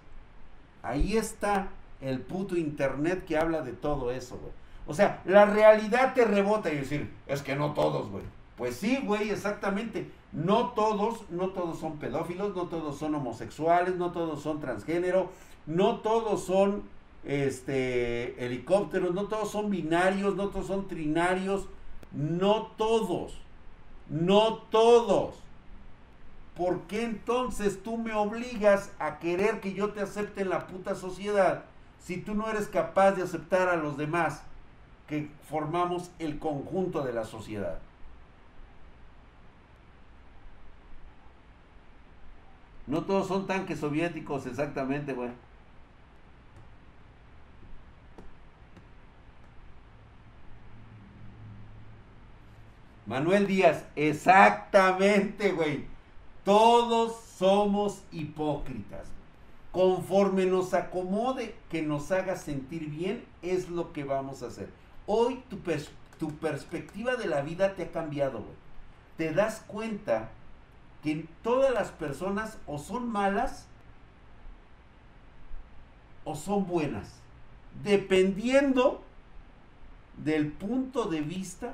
Ahí 0.84 1.18
está 1.18 1.68
el 2.04 2.20
puto 2.22 2.56
internet 2.56 3.26
que 3.26 3.38
habla 3.38 3.62
de 3.62 3.74
todo 3.74 4.12
eso, 4.12 4.38
güey. 4.38 4.52
O 4.86 4.94
sea, 4.94 5.22
la 5.26 5.46
realidad 5.46 6.14
te 6.14 6.26
rebota 6.26 6.72
y 6.72 6.78
decir, 6.78 7.10
es 7.28 7.42
que 7.42 7.56
no 7.56 7.74
todos, 7.74 8.10
güey. 8.10 8.24
Pues 8.58 8.76
sí, 8.76 9.00
güey, 9.04 9.30
exactamente. 9.30 10.12
No 10.32 10.70
todos, 10.70 11.30
no 11.30 11.50
todos 11.50 11.80
son 11.80 11.98
pedófilos, 11.98 12.56
no 12.56 12.64
todos 12.64 12.98
son 12.98 13.16
homosexuales, 13.16 13.96
no 13.96 14.12
todos 14.12 14.42
son 14.42 14.60
transgénero, 14.60 15.30
no 15.66 15.98
todos 15.98 16.44
son 16.44 16.84
este 17.24 18.44
helicópteros, 18.46 19.14
no 19.14 19.26
todos 19.26 19.52
son 19.52 19.70
binarios, 19.70 20.36
no 20.36 20.50
todos 20.50 20.68
son 20.68 20.88
trinarios, 20.88 21.68
no 22.12 22.72
todos. 22.78 23.40
No 24.10 24.56
todos. 24.70 25.36
¿Por 26.56 26.82
qué 26.82 27.04
entonces 27.04 27.82
tú 27.82 27.98
me 27.98 28.14
obligas 28.14 28.92
a 29.00 29.18
querer 29.20 29.60
que 29.60 29.74
yo 29.74 29.92
te 29.92 30.02
acepte 30.02 30.42
en 30.42 30.50
la 30.50 30.68
puta 30.68 30.94
sociedad 30.94 31.64
si 32.04 32.18
tú 32.18 32.36
no 32.36 32.50
eres 32.50 32.68
capaz 32.68 33.14
de 33.14 33.24
aceptar 33.24 33.70
a 33.70 33.78
los 33.78 33.98
demás 33.98 34.44
que 35.08 35.30
formamos 35.50 36.12
el 36.20 36.38
conjunto 36.38 37.02
de 37.04 37.14
la 37.14 37.24
sociedad? 37.24 37.80
No 42.86 43.04
todos 43.06 43.28
son 43.28 43.48
tanques 43.48 43.80
soviéticos, 43.80 44.46
exactamente, 44.46 45.14
güey. 45.14 45.30
Manuel 53.06 53.48
Díaz, 53.48 53.86
exactamente, 53.96 55.54
güey. 55.54 55.86
Todos 56.44 57.16
somos 57.38 58.04
hipócritas. 58.12 59.08
Conforme 59.74 60.46
nos 60.46 60.76
acomode, 60.76 61.56
que 61.70 61.82
nos 61.82 62.12
haga 62.12 62.38
sentir 62.38 62.92
bien, 62.92 63.26
es 63.42 63.70
lo 63.70 63.92
que 63.92 64.04
vamos 64.04 64.44
a 64.44 64.48
hacer. 64.48 64.70
Hoy 65.08 65.44
tu, 65.50 65.58
tu 66.20 66.36
perspectiva 66.36 67.16
de 67.16 67.26
la 67.26 67.42
vida 67.42 67.74
te 67.74 67.84
ha 67.84 67.92
cambiado. 67.92 68.46
Te 69.18 69.34
das 69.34 69.64
cuenta 69.66 70.30
que 71.02 71.26
todas 71.42 71.74
las 71.74 71.90
personas 71.90 72.60
o 72.68 72.78
son 72.78 73.12
malas 73.12 73.66
o 76.24 76.36
son 76.36 76.68
buenas, 76.68 77.16
dependiendo 77.84 79.02
del 80.24 80.52
punto 80.52 81.06
de 81.06 81.22
vista 81.22 81.74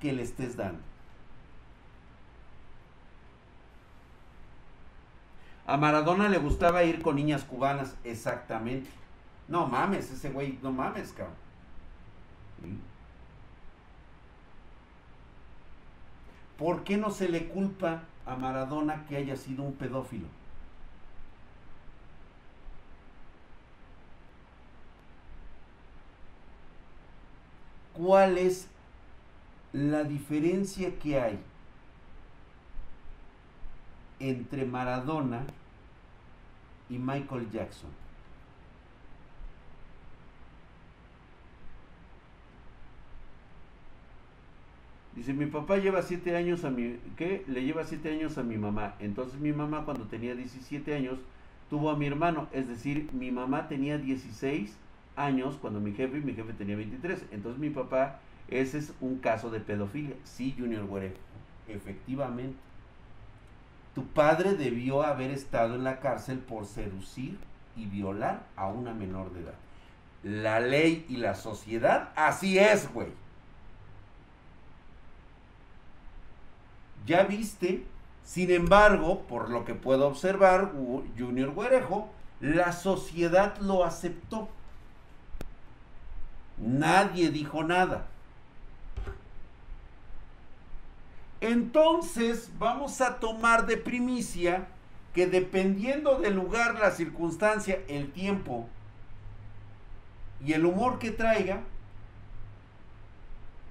que 0.00 0.12
le 0.12 0.22
estés 0.22 0.56
dando. 0.56 0.95
A 5.66 5.76
Maradona 5.76 6.28
le 6.28 6.38
gustaba 6.38 6.84
ir 6.84 7.02
con 7.02 7.16
niñas 7.16 7.42
cubanas, 7.42 7.96
exactamente. 8.04 8.88
No 9.48 9.66
mames, 9.66 10.10
ese 10.12 10.30
güey, 10.30 10.58
no 10.62 10.70
mames, 10.70 11.12
cabrón. 11.12 11.34
¿Por 16.56 16.84
qué 16.84 16.96
no 16.96 17.10
se 17.10 17.28
le 17.28 17.48
culpa 17.48 18.02
a 18.24 18.36
Maradona 18.36 19.04
que 19.06 19.16
haya 19.16 19.36
sido 19.36 19.64
un 19.64 19.74
pedófilo? 19.74 20.26
¿Cuál 27.92 28.38
es 28.38 28.68
la 29.72 30.04
diferencia 30.04 30.98
que 30.98 31.20
hay 31.20 31.38
entre 34.20 34.64
Maradona 34.64 35.44
y 36.88 36.98
Michael 36.98 37.50
Jackson. 37.50 37.90
Dice, 45.14 45.32
mi 45.32 45.46
papá 45.46 45.78
lleva 45.78 46.02
siete 46.02 46.36
años 46.36 46.64
a 46.64 46.70
mi... 46.70 46.98
¿Qué? 47.16 47.42
Le 47.48 47.64
lleva 47.64 47.84
siete 47.84 48.12
años 48.12 48.36
a 48.36 48.42
mi 48.42 48.58
mamá. 48.58 48.94
Entonces 49.00 49.40
mi 49.40 49.52
mamá 49.52 49.86
cuando 49.86 50.04
tenía 50.04 50.34
17 50.34 50.94
años 50.94 51.18
tuvo 51.70 51.90
a 51.90 51.96
mi 51.96 52.06
hermano. 52.06 52.48
Es 52.52 52.68
decir, 52.68 53.08
mi 53.14 53.30
mamá 53.30 53.66
tenía 53.66 53.96
16 53.96 54.76
años 55.16 55.56
cuando 55.58 55.80
mi 55.80 55.92
jefe 55.92 56.20
mi 56.20 56.34
jefe 56.34 56.52
tenía 56.52 56.76
23. 56.76 57.26
Entonces 57.32 57.58
mi 57.58 57.70
papá 57.70 58.20
ese 58.48 58.78
es 58.78 58.92
un 59.00 59.18
caso 59.18 59.50
de 59.50 59.60
pedofilia. 59.60 60.14
Sí, 60.24 60.54
Junior 60.56 60.84
Güere, 60.86 61.14
efectivamente. 61.68 62.56
Tu 63.96 64.06
padre 64.08 64.52
debió 64.52 65.02
haber 65.02 65.30
estado 65.30 65.74
en 65.74 65.82
la 65.82 66.00
cárcel 66.00 66.38
por 66.38 66.66
seducir 66.66 67.38
y 67.76 67.86
violar 67.86 68.42
a 68.54 68.66
una 68.66 68.92
menor 68.92 69.32
de 69.32 69.40
edad. 69.40 69.54
La 70.22 70.60
ley 70.60 71.06
y 71.08 71.16
la 71.16 71.34
sociedad, 71.34 72.10
así 72.14 72.58
es, 72.58 72.92
güey. 72.92 73.08
Ya 77.06 77.22
viste, 77.22 77.86
sin 78.22 78.50
embargo, 78.50 79.22
por 79.22 79.48
lo 79.48 79.64
que 79.64 79.74
puedo 79.74 80.06
observar, 80.06 80.72
Junior 81.18 81.52
Güerejo, 81.52 82.10
la 82.40 82.72
sociedad 82.72 83.56
lo 83.62 83.82
aceptó. 83.82 84.50
Nadie 86.58 87.30
dijo 87.30 87.64
nada. 87.64 88.08
Entonces 91.40 92.50
vamos 92.58 93.00
a 93.00 93.18
tomar 93.18 93.66
de 93.66 93.76
primicia 93.76 94.68
que 95.12 95.26
dependiendo 95.26 96.18
del 96.18 96.34
lugar, 96.34 96.78
la 96.78 96.90
circunstancia, 96.90 97.80
el 97.88 98.12
tiempo 98.12 98.68
y 100.44 100.52
el 100.52 100.66
humor 100.66 100.98
que 100.98 101.10
traiga, 101.10 101.62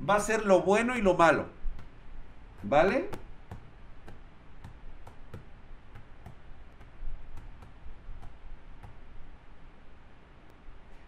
va 0.08 0.16
a 0.16 0.20
ser 0.20 0.46
lo 0.46 0.62
bueno 0.62 0.98
y 0.98 1.02
lo 1.02 1.16
malo. 1.16 1.46
¿Vale? 2.64 3.10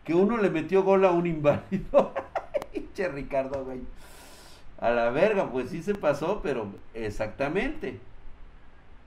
Que 0.03 0.13
uno 0.13 0.37
le 0.37 0.49
metió 0.49 0.83
gol 0.83 1.03
a 1.05 1.11
un 1.11 1.27
inválido. 1.27 2.13
che 2.93 3.07
Ricardo, 3.09 3.63
güey. 3.65 3.81
A 4.79 4.91
la 4.91 5.09
verga, 5.09 5.49
pues 5.51 5.69
sí 5.69 5.81
se 5.81 5.95
pasó, 5.95 6.41
pero 6.41 6.67
exactamente. 6.93 7.99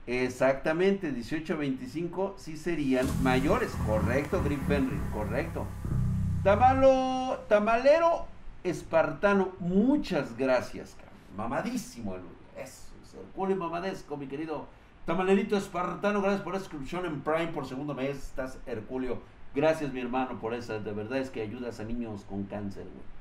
Exactamente, 0.07 1.11
18 1.11 1.57
25 1.57 2.35
sí 2.37 2.57
serían 2.57 3.07
mayores. 3.23 3.71
Correcto, 3.85 4.43
Green 4.43 4.61
Henry, 4.67 4.99
correcto. 5.13 5.65
Tamalo, 6.43 7.39
tamalero 7.47 8.25
espartano, 8.63 9.49
muchas 9.59 10.35
gracias, 10.37 10.97
mamadísimo. 11.37 12.15
Eso, 12.57 12.91
es 13.03 13.13
Herculio 13.13 13.55
mamadesco, 13.55 14.17
mi 14.17 14.27
querido 14.27 14.65
tamalerito 15.05 15.55
espartano. 15.55 16.21
Gracias 16.21 16.41
por 16.41 16.53
la 16.53 16.59
suscripción 16.59 17.05
en 17.05 17.21
Prime 17.21 17.47
por 17.47 17.67
segundo 17.67 17.93
mes. 17.93 18.17
Estás, 18.17 18.57
Herculio. 18.65 19.19
Gracias, 19.53 19.93
mi 19.93 20.01
hermano, 20.01 20.39
por 20.39 20.53
esa. 20.53 20.79
De 20.79 20.91
verdad 20.91 21.19
es 21.19 21.29
que 21.29 21.41
ayudas 21.41 21.79
a 21.79 21.83
niños 21.83 22.25
con 22.27 22.43
cáncer, 22.43 22.83
güey. 22.83 23.20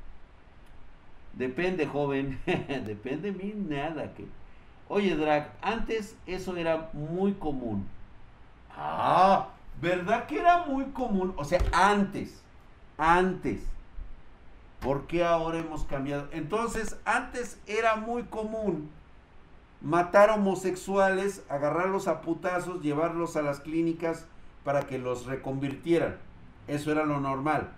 Depende, 1.34 1.86
joven. 1.86 2.40
Depende 2.46 3.32
de 3.32 3.38
mí, 3.38 3.54
nada 3.56 4.12
que. 4.14 4.26
Oye, 4.88 5.14
Drag, 5.16 5.52
antes 5.62 6.16
eso 6.26 6.56
era 6.56 6.90
muy 6.92 7.34
común. 7.34 7.86
Ah, 8.76 9.48
¿verdad 9.80 10.26
que 10.26 10.38
era 10.38 10.64
muy 10.66 10.86
común? 10.86 11.32
O 11.36 11.44
sea, 11.44 11.60
antes, 11.72 12.42
antes. 12.98 13.62
¿Por 14.80 15.06
qué 15.06 15.24
ahora 15.24 15.58
hemos 15.58 15.84
cambiado? 15.84 16.28
Entonces, 16.32 16.96
antes 17.04 17.60
era 17.66 17.96
muy 17.96 18.24
común 18.24 18.90
matar 19.80 20.30
homosexuales, 20.30 21.42
agarrarlos 21.48 22.08
a 22.08 22.20
putazos, 22.20 22.82
llevarlos 22.82 23.36
a 23.36 23.42
las 23.42 23.60
clínicas 23.60 24.26
para 24.64 24.82
que 24.82 24.98
los 24.98 25.26
reconvirtieran. 25.26 26.16
Eso 26.68 26.92
era 26.92 27.04
lo 27.04 27.20
normal. 27.20 27.70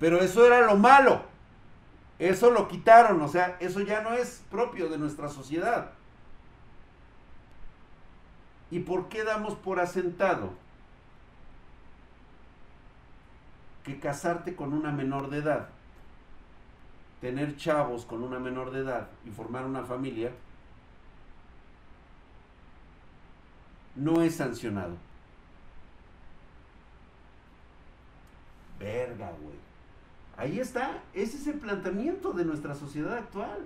Pero 0.00 0.20
eso 0.20 0.46
era 0.46 0.60
lo 0.62 0.76
malo. 0.76 1.22
Eso 2.18 2.50
lo 2.50 2.66
quitaron, 2.66 3.20
o 3.22 3.28
sea, 3.28 3.56
eso 3.60 3.80
ya 3.80 4.02
no 4.02 4.12
es 4.12 4.42
propio 4.50 4.88
de 4.88 4.98
nuestra 4.98 5.28
sociedad. 5.28 5.92
¿Y 8.70 8.80
por 8.80 9.08
qué 9.08 9.24
damos 9.24 9.54
por 9.54 9.80
asentado 9.80 10.52
que 13.84 14.00
casarte 14.00 14.56
con 14.56 14.72
una 14.72 14.90
menor 14.90 15.30
de 15.30 15.38
edad, 15.38 15.68
tener 17.20 17.56
chavos 17.56 18.04
con 18.04 18.22
una 18.22 18.38
menor 18.38 18.72
de 18.72 18.80
edad 18.80 19.08
y 19.24 19.30
formar 19.30 19.64
una 19.64 19.84
familia, 19.84 20.32
no 23.94 24.22
es 24.22 24.36
sancionado? 24.36 24.96
Verga, 28.78 29.30
güey. 29.40 29.67
Ahí 30.38 30.60
está, 30.60 31.02
ese 31.14 31.36
es 31.36 31.48
el 31.48 31.58
planteamiento 31.58 32.32
de 32.32 32.44
nuestra 32.44 32.76
sociedad 32.76 33.12
actual. 33.14 33.58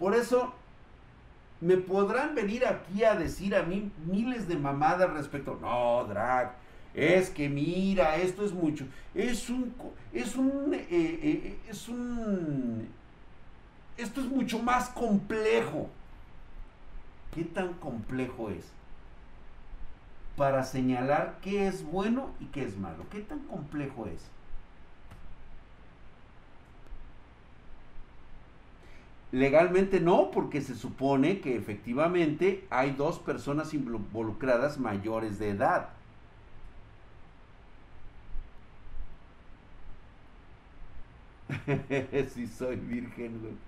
Por 0.00 0.16
eso 0.16 0.52
me 1.60 1.76
podrán 1.76 2.34
venir 2.34 2.66
aquí 2.66 3.04
a 3.04 3.14
decir 3.14 3.54
a 3.54 3.62
mí 3.62 3.92
miles 4.04 4.48
de 4.48 4.56
mamadas 4.56 5.12
respecto, 5.12 5.56
no, 5.60 6.04
drag, 6.04 6.56
es 6.94 7.30
que 7.30 7.48
mira, 7.48 8.16
esto 8.16 8.44
es 8.44 8.52
mucho, 8.52 8.86
es 9.14 9.48
un, 9.50 9.72
es 10.12 10.34
un, 10.34 10.74
eh, 10.74 10.86
eh, 10.90 11.58
es 11.68 11.88
un, 11.88 12.88
esto 13.96 14.20
es 14.20 14.26
mucho 14.26 14.58
más 14.58 14.88
complejo. 14.88 15.88
¿Qué 17.32 17.44
tan 17.44 17.74
complejo 17.74 18.50
es? 18.50 18.64
Para 20.36 20.64
señalar 20.64 21.38
qué 21.40 21.68
es 21.68 21.84
bueno 21.84 22.30
y 22.40 22.46
qué 22.46 22.64
es 22.64 22.76
malo. 22.76 23.04
¿Qué 23.10 23.20
tan 23.20 23.40
complejo 23.40 24.06
es? 24.06 24.28
Legalmente 29.30 30.00
no, 30.00 30.30
porque 30.30 30.60
se 30.62 30.74
supone 30.74 31.40
que 31.40 31.56
efectivamente 31.56 32.66
hay 32.70 32.92
dos 32.92 33.18
personas 33.18 33.74
involucradas 33.74 34.78
mayores 34.78 35.38
de 35.38 35.50
edad. 35.50 35.98
si 42.34 42.46
soy 42.46 42.76
virgen, 42.76 43.40
güey. 43.40 43.58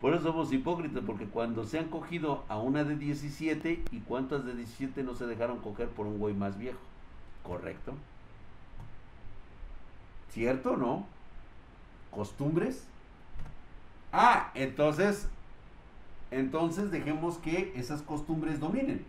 Por 0.00 0.14
eso 0.14 0.24
somos 0.24 0.52
hipócritas, 0.52 1.02
porque 1.04 1.28
cuando 1.30 1.64
se 1.64 1.78
han 1.78 1.88
cogido 1.88 2.44
a 2.48 2.58
una 2.58 2.84
de 2.84 2.96
17 2.96 3.88
y 3.90 4.00
cuántas 4.02 4.44
de 4.44 4.54
17 4.54 5.02
no 5.02 5.14
se 5.14 5.26
dejaron 5.26 5.60
coger 5.60 5.88
por 5.94 6.06
un 6.06 6.18
güey 6.18 6.34
más 6.34 6.58
viejo. 6.58 6.80
¿Correcto? 7.42 8.02
¿Cierto 10.28 10.72
o 10.72 10.76
no? 10.76 11.12
¿Costumbres? 12.10 12.92
Ah, 14.12 14.50
entonces, 14.54 15.28
entonces 16.30 16.90
dejemos 16.90 17.38
que 17.38 17.72
esas 17.76 18.02
costumbres 18.02 18.60
dominen. 18.60 19.04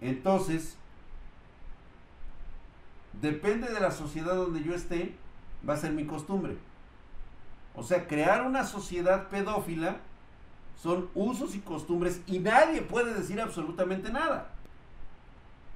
Entonces, 0.00 0.76
depende 3.20 3.68
de 3.72 3.80
la 3.80 3.92
sociedad 3.92 4.34
donde 4.34 4.62
yo 4.62 4.74
esté, 4.74 5.14
va 5.68 5.74
a 5.74 5.78
ser 5.78 5.92
mi 5.92 6.06
costumbre. 6.06 6.56
O 7.74 7.82
sea, 7.82 8.06
crear 8.06 8.46
una 8.46 8.64
sociedad 8.64 9.28
pedófila 9.28 10.00
son 10.76 11.08
usos 11.14 11.54
y 11.54 11.60
costumbres 11.60 12.20
y 12.26 12.40
nadie 12.40 12.82
puede 12.82 13.14
decir 13.14 13.40
absolutamente 13.40 14.10
nada. 14.10 14.50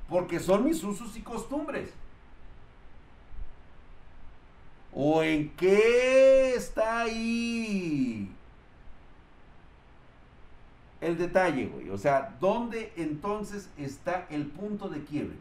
Porque 0.08 0.40
son 0.40 0.64
mis 0.64 0.82
usos 0.82 1.16
y 1.16 1.22
costumbres. 1.22 1.92
¿O 4.98 5.22
en 5.22 5.50
qué 5.56 6.54
está 6.54 7.02
ahí 7.02 8.30
el 11.02 11.18
detalle, 11.18 11.66
güey? 11.66 11.90
O 11.90 11.98
sea, 11.98 12.34
¿dónde 12.40 12.94
entonces 12.96 13.68
está 13.76 14.26
el 14.30 14.46
punto 14.46 14.88
de 14.88 15.04
quiebre? 15.04 15.36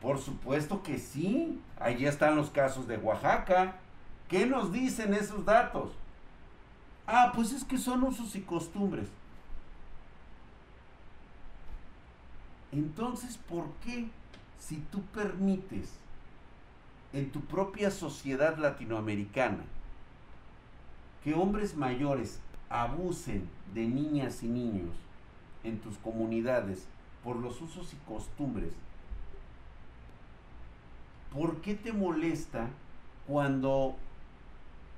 Por 0.00 0.18
supuesto 0.18 0.82
que 0.82 0.98
sí. 0.98 1.60
Allí 1.78 2.06
están 2.06 2.36
los 2.36 2.48
casos 2.48 2.88
de 2.88 2.96
Oaxaca. 2.96 3.76
¿Qué 4.28 4.46
nos 4.46 4.72
dicen 4.72 5.12
esos 5.12 5.44
datos? 5.44 5.92
Ah, 7.06 7.32
pues 7.34 7.52
es 7.52 7.64
que 7.64 7.76
son 7.76 8.02
usos 8.02 8.34
y 8.34 8.40
costumbres. 8.40 9.08
Entonces, 12.76 13.38
¿por 13.38 13.70
qué 13.82 14.06
si 14.58 14.76
tú 14.92 15.00
permites 15.14 15.94
en 17.14 17.30
tu 17.30 17.40
propia 17.40 17.90
sociedad 17.90 18.58
latinoamericana 18.58 19.64
que 21.24 21.32
hombres 21.32 21.74
mayores 21.74 22.38
abusen 22.68 23.48
de 23.72 23.86
niñas 23.86 24.42
y 24.42 24.48
niños 24.48 24.94
en 25.64 25.78
tus 25.78 25.96
comunidades 25.96 26.86
por 27.24 27.36
los 27.36 27.62
usos 27.62 27.94
y 27.94 27.96
costumbres, 28.06 28.72
¿por 31.32 31.62
qué 31.62 31.74
te 31.74 31.94
molesta 31.94 32.68
cuando 33.26 33.96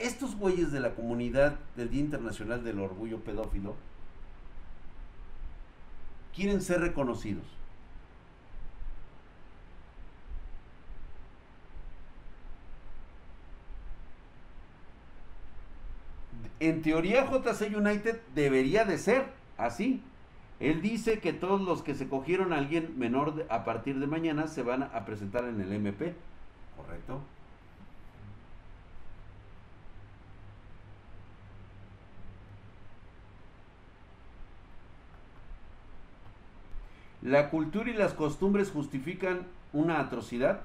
estos 0.00 0.34
güeyes 0.34 0.72
de 0.72 0.80
la 0.80 0.96
comunidad 0.96 1.60
del 1.76 1.90
Día 1.90 2.00
Internacional 2.00 2.64
del 2.64 2.80
Orgullo 2.80 3.20
Pedófilo 3.20 3.76
quieren 6.34 6.60
ser 6.60 6.80
reconocidos? 6.80 7.57
En 16.60 16.82
teoría 16.82 17.24
JC 17.24 17.76
United 17.76 18.20
debería 18.34 18.84
de 18.84 18.98
ser 18.98 19.26
así. 19.56 20.02
Él 20.60 20.82
dice 20.82 21.20
que 21.20 21.32
todos 21.32 21.60
los 21.60 21.82
que 21.82 21.94
se 21.94 22.08
cogieron 22.08 22.52
a 22.52 22.58
alguien 22.58 22.98
menor 22.98 23.46
a 23.48 23.64
partir 23.64 23.98
de 24.00 24.06
mañana 24.06 24.48
se 24.48 24.62
van 24.62 24.82
a 24.82 25.04
presentar 25.04 25.44
en 25.44 25.60
el 25.60 25.72
MP. 25.72 26.14
¿Correcto? 26.76 27.20
¿La 37.22 37.50
cultura 37.50 37.90
y 37.90 37.94
las 37.94 38.14
costumbres 38.14 38.70
justifican 38.70 39.46
una 39.72 40.00
atrocidad? 40.00 40.60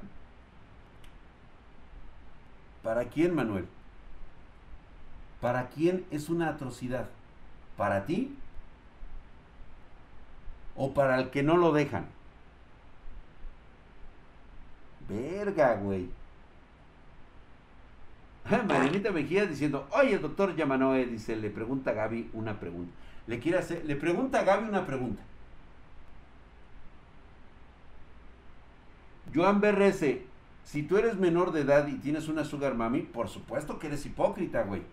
¿Para 2.84 3.06
quién, 3.06 3.34
Manuel? 3.36 3.68
¿Para 5.44 5.68
quién 5.68 6.06
es 6.10 6.30
una 6.30 6.48
atrocidad? 6.48 7.10
¿Para 7.76 8.06
ti? 8.06 8.34
¿O 10.78 10.94
para 10.94 11.20
el 11.20 11.32
que 11.32 11.44
no 11.44 11.58
lo 11.58 11.74
dejan? 11.74 12.06
Verga, 15.10 15.76
güey. 15.76 16.08
Marianita 18.50 19.12
Mejía 19.12 19.46
diciendo, 19.46 19.86
oye, 19.92 20.14
el 20.14 20.22
doctor 20.22 20.56
Yamanoe, 20.56 21.08
dice, 21.08 21.36
le 21.36 21.50
pregunta 21.50 21.92
a 21.92 21.94
Gaby 21.94 22.30
una 22.32 22.58
pregunta. 22.58 22.94
Le 23.28 23.40
quiere 23.40 23.58
hacer, 23.58 23.84
le 23.84 23.98
pregunta 23.98 24.40
a 24.40 24.44
Gaby 24.46 24.70
una 24.70 24.86
pregunta. 24.86 25.24
Joan 29.36 29.60
BRS, 29.60 30.06
si 30.64 30.84
tú 30.84 30.98
eres 30.98 31.18
menor 31.18 31.52
de 31.52 31.62
edad 31.62 31.86
y 31.88 31.98
tienes 31.98 32.30
una 32.30 32.46
sugar 32.46 32.76
mami, 32.76 33.02
por 33.02 33.28
supuesto 33.28 33.78
que 33.78 33.88
eres 33.88 34.06
hipócrita, 34.06 34.64
güey. 34.64 34.84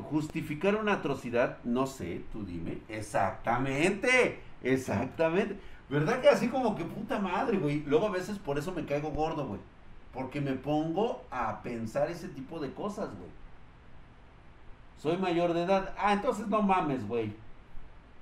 Justificar 0.00 0.76
una 0.76 0.94
atrocidad, 0.94 1.58
no 1.64 1.86
sé, 1.86 2.24
tú 2.32 2.44
dime. 2.44 2.78
Exactamente, 2.88 4.40
exactamente. 4.62 5.58
¿Verdad 5.90 6.22
que 6.22 6.30
así 6.30 6.48
como 6.48 6.74
que 6.74 6.84
puta 6.84 7.18
madre, 7.18 7.58
güey? 7.58 7.82
Luego 7.84 8.06
a 8.06 8.10
veces 8.10 8.38
por 8.38 8.58
eso 8.58 8.72
me 8.72 8.86
caigo 8.86 9.10
gordo, 9.10 9.46
güey. 9.46 9.60
Porque 10.14 10.40
me 10.40 10.52
pongo 10.52 11.22
a 11.30 11.62
pensar 11.62 12.10
ese 12.10 12.28
tipo 12.28 12.58
de 12.58 12.72
cosas, 12.72 13.10
güey. 13.10 13.30
Soy 14.98 15.18
mayor 15.18 15.52
de 15.52 15.64
edad. 15.64 15.94
Ah, 15.98 16.14
entonces 16.14 16.46
no 16.46 16.62
mames, 16.62 17.06
güey. 17.06 17.34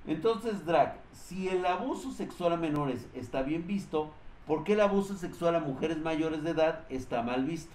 Entonces, 0.07 0.65
Drag, 0.65 0.97
si 1.13 1.47
el 1.47 1.65
abuso 1.65 2.11
sexual 2.11 2.53
a 2.53 2.57
menores 2.57 3.07
está 3.13 3.43
bien 3.43 3.67
visto, 3.67 4.11
¿por 4.47 4.63
qué 4.63 4.73
el 4.73 4.81
abuso 4.81 5.15
sexual 5.15 5.55
a 5.55 5.59
mujeres 5.59 5.97
mayores 5.97 6.43
de 6.43 6.51
edad 6.51 6.85
está 6.89 7.21
mal 7.21 7.45
visto? 7.45 7.71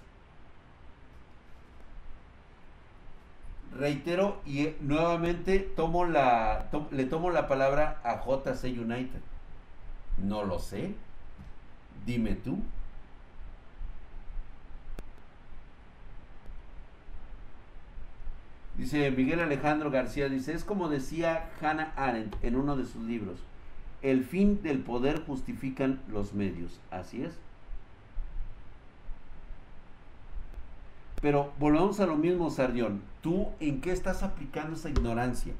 Reitero 3.77 4.41
y 4.45 4.61
eh, 4.61 4.77
nuevamente 4.81 5.59
tomo 5.59 6.05
la, 6.05 6.69
le 6.91 7.05
tomo 7.05 7.29
la 7.29 7.47
palabra 7.47 7.99
a 8.03 8.23
JC 8.25 8.65
United. 8.65 9.21
No 10.23 10.43
lo 10.43 10.59
sé. 10.59 10.95
Dime 12.05 12.33
tú. 12.35 12.59
Dice 18.77 19.09
Miguel 19.09 19.39
Alejandro 19.39 19.89
García, 19.89 20.29
dice, 20.29 20.53
es 20.53 20.63
como 20.63 20.87
decía 20.87 21.49
Hannah 21.61 21.93
Arendt 21.95 22.35
en 22.43 22.55
uno 22.55 22.77
de 22.77 22.85
sus 22.85 23.03
libros, 23.03 23.39
el 24.03 24.23
fin 24.23 24.61
del 24.61 24.79
poder 24.79 25.25
justifican 25.25 25.99
los 26.11 26.33
medios. 26.33 26.79
Así 26.91 27.23
es. 27.23 27.33
Pero 31.21 31.51
volvemos 31.59 31.99
a 31.99 32.05
lo 32.05 32.15
mismo, 32.15 32.51
Sardión. 32.51 33.01
¿Tú 33.27 33.49
en 33.59 33.81
qué 33.81 33.91
estás 33.91 34.23
aplicando 34.23 34.77
esa 34.77 34.89
ignorancia? 34.89 35.53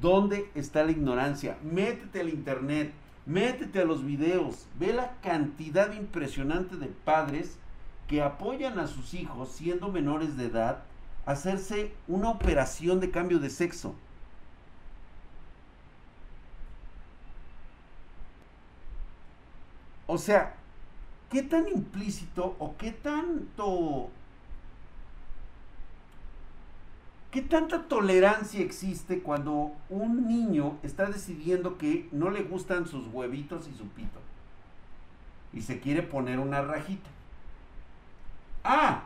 ¿Dónde 0.00 0.50
está 0.54 0.82
la 0.82 0.92
ignorancia? 0.92 1.58
Métete 1.62 2.20
al 2.20 2.30
internet, 2.30 2.90
métete 3.26 3.80
a 3.80 3.84
los 3.84 4.02
videos, 4.02 4.66
ve 4.78 4.94
la 4.94 5.12
cantidad 5.20 5.92
impresionante 5.92 6.76
de 6.76 6.86
padres 6.86 7.58
que 8.08 8.22
apoyan 8.22 8.78
a 8.78 8.86
sus 8.86 9.12
hijos 9.12 9.50
siendo 9.50 9.90
menores 9.90 10.38
de 10.38 10.46
edad 10.46 10.84
a 11.26 11.32
hacerse 11.32 11.92
una 12.08 12.30
operación 12.30 12.98
de 12.98 13.10
cambio 13.10 13.40
de 13.40 13.50
sexo. 13.50 13.94
O 20.06 20.16
sea, 20.16 20.54
¿qué 21.28 21.42
tan 21.42 21.68
implícito 21.68 22.56
o 22.58 22.74
qué 22.78 22.92
tanto 22.92 24.08
¿Qué 27.36 27.42
tanta 27.42 27.82
tolerancia 27.82 28.62
existe 28.62 29.20
cuando 29.20 29.72
un 29.90 30.26
niño 30.26 30.78
está 30.82 31.04
decidiendo 31.04 31.76
que 31.76 32.08
no 32.10 32.30
le 32.30 32.42
gustan 32.42 32.86
sus 32.86 33.08
huevitos 33.08 33.68
y 33.68 33.76
su 33.76 33.86
pito? 33.88 34.20
Y 35.52 35.60
se 35.60 35.78
quiere 35.78 36.00
poner 36.00 36.38
una 36.38 36.62
rajita. 36.62 37.10
Ah, 38.64 39.02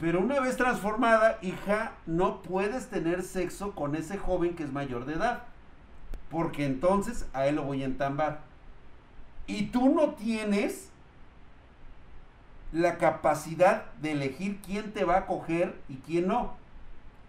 pero 0.00 0.18
una 0.18 0.40
vez 0.40 0.56
transformada, 0.56 1.38
hija, 1.40 1.92
no 2.04 2.42
puedes 2.42 2.88
tener 2.88 3.22
sexo 3.22 3.76
con 3.76 3.94
ese 3.94 4.18
joven 4.18 4.56
que 4.56 4.64
es 4.64 4.72
mayor 4.72 5.04
de 5.04 5.14
edad. 5.14 5.44
Porque 6.32 6.66
entonces 6.66 7.28
a 7.32 7.46
él 7.46 7.54
lo 7.54 7.62
voy 7.62 7.84
a 7.84 7.86
entambar. 7.86 8.40
Y 9.46 9.66
tú 9.66 9.94
no 9.94 10.14
tienes 10.14 10.90
la 12.72 12.98
capacidad 12.98 13.84
de 14.00 14.10
elegir 14.10 14.60
quién 14.66 14.92
te 14.92 15.04
va 15.04 15.18
a 15.18 15.26
coger 15.26 15.80
y 15.88 15.98
quién 15.98 16.26
no 16.26 16.60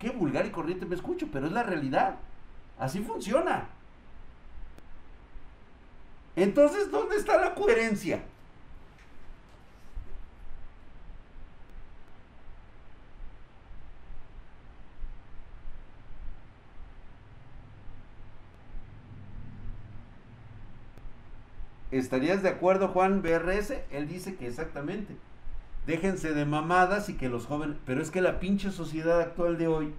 qué 0.04 0.10
vulgar 0.10 0.46
y 0.46 0.52
corriente 0.52 0.86
me 0.86 0.96
escucho, 0.96 1.30
pero 1.32 1.48
es 1.48 1.54
la 1.54 1.64
realidad. 1.64 2.18
Así 2.78 3.00
funciona. 3.00 3.70
Entonces, 6.36 6.92
¿dónde 6.92 7.16
está 7.16 7.40
la 7.40 7.56
coherencia? 7.56 8.22
¿Estarías 21.92 22.42
de 22.44 22.50
acuerdo, 22.50 22.90
Juan 22.90 23.22
BRS? 23.22 23.76
Él 23.92 24.08
dice 24.10 24.36
que 24.36 24.48
exactamente 24.48 25.16
déjense 25.86 26.34
de 26.34 26.46
mamadas 26.46 27.10
y 27.10 27.16
que 27.16 27.30
los 27.30 27.46
jóvenes, 27.46 27.78
pero 27.86 28.02
es 28.02 28.12
que 28.12 28.22
la 28.22 28.40
pinche 28.40 28.72
sociedad 28.72 29.20
actual 29.20 29.58
de 29.58 29.68
hoy 29.68 29.94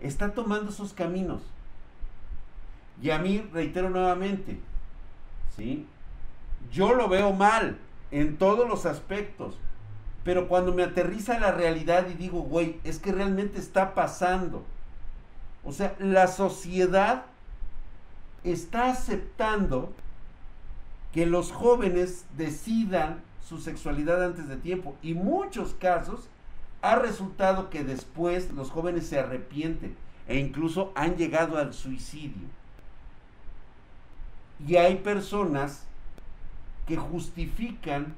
está 0.00 0.32
tomando 0.32 0.70
esos 0.70 0.92
caminos. 0.92 1.42
Y 3.02 3.10
a 3.10 3.18
mí, 3.18 3.44
reitero 3.52 3.90
nuevamente, 3.90 4.60
¿sí? 5.56 5.86
Yo 6.70 6.94
lo 6.94 7.08
veo 7.08 7.32
mal 7.32 7.78
en 8.10 8.36
todos 8.36 8.68
los 8.68 8.86
aspectos, 8.86 9.58
pero 10.22 10.48
cuando 10.48 10.72
me 10.72 10.84
aterriza 10.84 11.38
la 11.38 11.52
realidad 11.52 12.06
y 12.08 12.14
digo, 12.14 12.40
güey, 12.40 12.78
es 12.84 12.98
que 12.98 13.12
realmente 13.12 13.58
está 13.58 13.94
pasando. 13.94 14.64
O 15.64 15.72
sea, 15.72 15.94
la 15.98 16.28
sociedad 16.28 17.24
está 18.44 18.90
aceptando 18.90 19.92
que 21.12 21.26
los 21.26 21.52
jóvenes 21.52 22.24
decidan 22.36 23.22
su 23.46 23.60
sexualidad 23.60 24.24
antes 24.24 24.48
de 24.48 24.56
tiempo. 24.56 24.96
Y 25.02 25.14
muchos 25.14 25.74
casos 25.74 26.28
ha 26.82 26.96
resultado 26.96 27.70
que 27.70 27.84
después 27.84 28.50
los 28.52 28.70
jóvenes 28.70 29.06
se 29.06 29.18
arrepienten 29.18 29.96
e 30.26 30.38
incluso 30.38 30.92
han 30.94 31.16
llegado 31.16 31.58
al 31.58 31.74
suicidio. 31.74 32.48
Y 34.66 34.76
hay 34.76 34.96
personas 34.96 35.86
que 36.86 36.96
justifican 36.96 38.14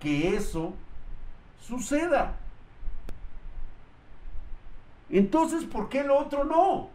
que 0.00 0.36
eso 0.36 0.74
suceda. 1.60 2.36
Entonces, 5.10 5.64
¿por 5.64 5.88
qué 5.88 6.02
lo 6.02 6.18
otro 6.18 6.44
no? 6.44 6.90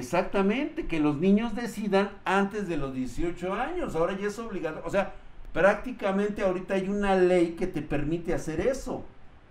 Exactamente, 0.00 0.86
que 0.86 0.98
los 0.98 1.18
niños 1.18 1.54
decidan 1.54 2.10
antes 2.24 2.66
de 2.66 2.78
los 2.78 2.94
18 2.94 3.52
años. 3.52 3.94
Ahora 3.94 4.16
ya 4.16 4.28
es 4.28 4.38
obligado. 4.38 4.80
O 4.86 4.88
sea, 4.88 5.12
prácticamente 5.52 6.42
ahorita 6.42 6.72
hay 6.72 6.88
una 6.88 7.16
ley 7.16 7.50
que 7.50 7.66
te 7.66 7.82
permite 7.82 8.32
hacer 8.32 8.60
eso. 8.60 9.04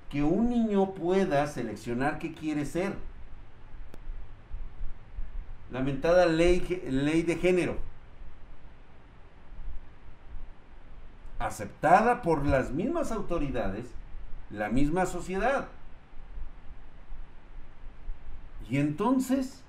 Que 0.09 0.23
un 0.23 0.49
niño 0.49 0.95
pueda 0.95 1.45
seleccionar 1.45 2.17
qué 2.17 2.33
quiere 2.33 2.65
ser. 2.65 2.93
Lamentada 5.71 6.25
ley, 6.25 6.81
ley 6.89 7.21
de 7.21 7.35
género. 7.35 7.77
Aceptada 11.37 12.23
por 12.23 12.43
las 12.43 12.71
mismas 12.71 13.11
autoridades, 13.11 13.85
la 14.49 14.69
misma 14.69 15.05
sociedad. 15.05 15.67
Y 18.67 18.77
entonces 18.77 19.63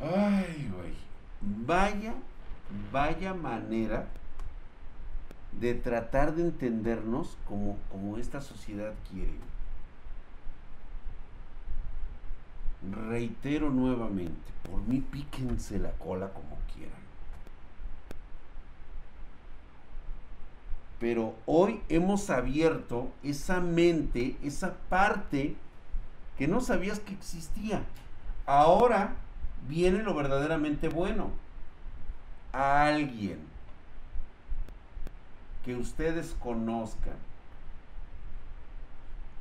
Ay, 0.00 0.70
güey. 0.72 0.94
Vaya, 1.66 2.14
vaya 2.92 3.34
manera 3.34 4.06
de 5.60 5.74
tratar 5.74 6.34
de 6.34 6.42
entendernos 6.42 7.36
como, 7.48 7.76
como 7.90 8.18
esta 8.18 8.40
sociedad 8.40 8.92
quiere. 9.10 9.38
Reitero 13.08 13.70
nuevamente, 13.70 14.52
por 14.70 14.80
mí 14.82 15.00
píquense 15.00 15.78
la 15.78 15.90
cola 15.92 16.28
como 16.32 16.56
quieran. 16.72 17.06
Pero 21.00 21.34
hoy 21.46 21.82
hemos 21.88 22.30
abierto 22.30 23.08
esa 23.22 23.60
mente, 23.60 24.36
esa 24.42 24.74
parte 24.88 25.56
que 26.38 26.46
no 26.46 26.60
sabías 26.60 27.00
que 27.00 27.12
existía. 27.12 27.82
Ahora 28.46 29.16
viene 29.68 30.02
lo 30.02 30.14
verdaderamente 30.14 30.88
bueno. 30.88 31.30
A 32.56 32.86
alguien 32.86 33.38
que 35.62 35.76
ustedes 35.76 36.34
conozcan 36.40 37.18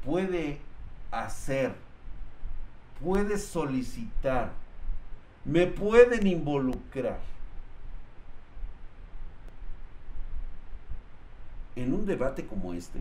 puede 0.03 0.59
hacer, 1.11 1.73
puede 3.01 3.37
solicitar, 3.37 4.51
me 5.45 5.65
pueden 5.65 6.27
involucrar 6.27 7.19
en 11.77 11.93
un 11.93 12.05
debate 12.05 12.45
como 12.45 12.73
este. 12.73 12.99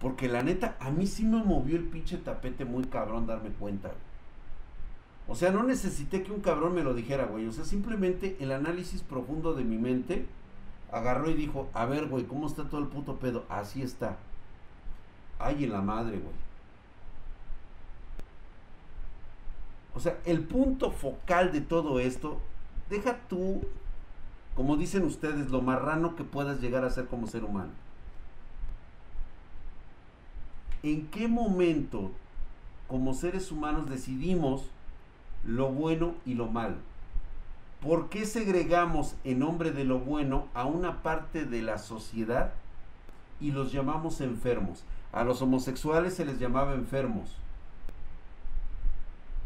Porque 0.00 0.26
la 0.26 0.42
neta, 0.42 0.76
a 0.80 0.90
mí 0.90 1.06
sí 1.06 1.22
me 1.22 1.40
movió 1.44 1.76
el 1.76 1.84
pinche 1.84 2.16
tapete 2.16 2.64
muy 2.64 2.82
cabrón 2.82 3.28
darme 3.28 3.50
cuenta. 3.50 3.92
O 5.26 5.34
sea, 5.34 5.50
no 5.50 5.62
necesité 5.62 6.22
que 6.22 6.32
un 6.32 6.40
cabrón 6.40 6.74
me 6.74 6.82
lo 6.82 6.94
dijera, 6.94 7.26
güey. 7.26 7.46
O 7.46 7.52
sea, 7.52 7.64
simplemente 7.64 8.36
el 8.40 8.52
análisis 8.52 9.02
profundo 9.02 9.54
de 9.54 9.64
mi 9.64 9.78
mente 9.78 10.26
agarró 10.92 11.30
y 11.30 11.34
dijo, 11.34 11.68
a 11.72 11.86
ver, 11.86 12.06
güey, 12.06 12.24
¿cómo 12.24 12.46
está 12.46 12.64
todo 12.64 12.80
el 12.80 12.88
puto 12.88 13.16
pedo? 13.16 13.44
Así 13.48 13.82
está. 13.82 14.16
Ay, 15.38 15.64
en 15.64 15.72
la 15.72 15.80
madre, 15.80 16.18
güey. 16.18 16.34
O 19.94 20.00
sea, 20.00 20.18
el 20.24 20.42
punto 20.42 20.90
focal 20.90 21.52
de 21.52 21.60
todo 21.60 22.00
esto, 22.00 22.40
deja 22.90 23.18
tú, 23.28 23.62
como 24.54 24.76
dicen 24.76 25.04
ustedes, 25.04 25.50
lo 25.50 25.62
marrano 25.62 26.16
que 26.16 26.24
puedas 26.24 26.60
llegar 26.60 26.84
a 26.84 26.90
ser 26.90 27.06
como 27.06 27.28
ser 27.28 27.44
humano. 27.44 27.70
¿En 30.82 31.06
qué 31.06 31.28
momento 31.28 32.10
como 32.88 33.14
seres 33.14 33.50
humanos 33.50 33.88
decidimos 33.88 34.68
lo 35.46 35.70
bueno 35.70 36.14
y 36.24 36.34
lo 36.34 36.46
malo? 36.46 36.76
¿Por 37.80 38.08
qué 38.08 38.24
segregamos 38.24 39.14
en 39.24 39.40
nombre 39.40 39.70
de 39.70 39.84
lo 39.84 39.98
bueno 39.98 40.48
a 40.54 40.64
una 40.64 41.02
parte 41.02 41.44
de 41.44 41.60
la 41.60 41.78
sociedad 41.78 42.54
y 43.40 43.50
los 43.52 43.72
llamamos 43.72 44.20
enfermos? 44.20 44.84
A 45.12 45.22
los 45.22 45.42
homosexuales 45.42 46.14
se 46.14 46.24
les 46.24 46.38
llamaba 46.38 46.74
enfermos. 46.74 47.36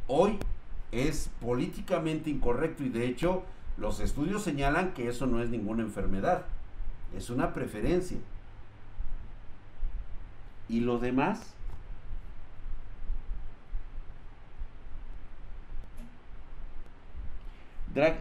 Hoy 0.07 0.39
es 0.93 1.31
políticamente 1.41 2.31
incorrecto 2.31 2.85
y 2.85 2.89
de 2.89 3.07
hecho 3.07 3.43
los 3.77 4.01
estudios 4.01 4.43
señalan 4.43 4.95
que 4.95 5.09
eso 5.09 5.27
no 5.27 5.43
es 5.43 5.51
ninguna 5.51 5.83
enfermedad, 5.83 6.45
es 7.17 7.31
una 7.31 7.53
preferencia. 7.53 8.19
¿Y 10.69 10.81
lo 10.81 10.99
demás? 10.99 11.55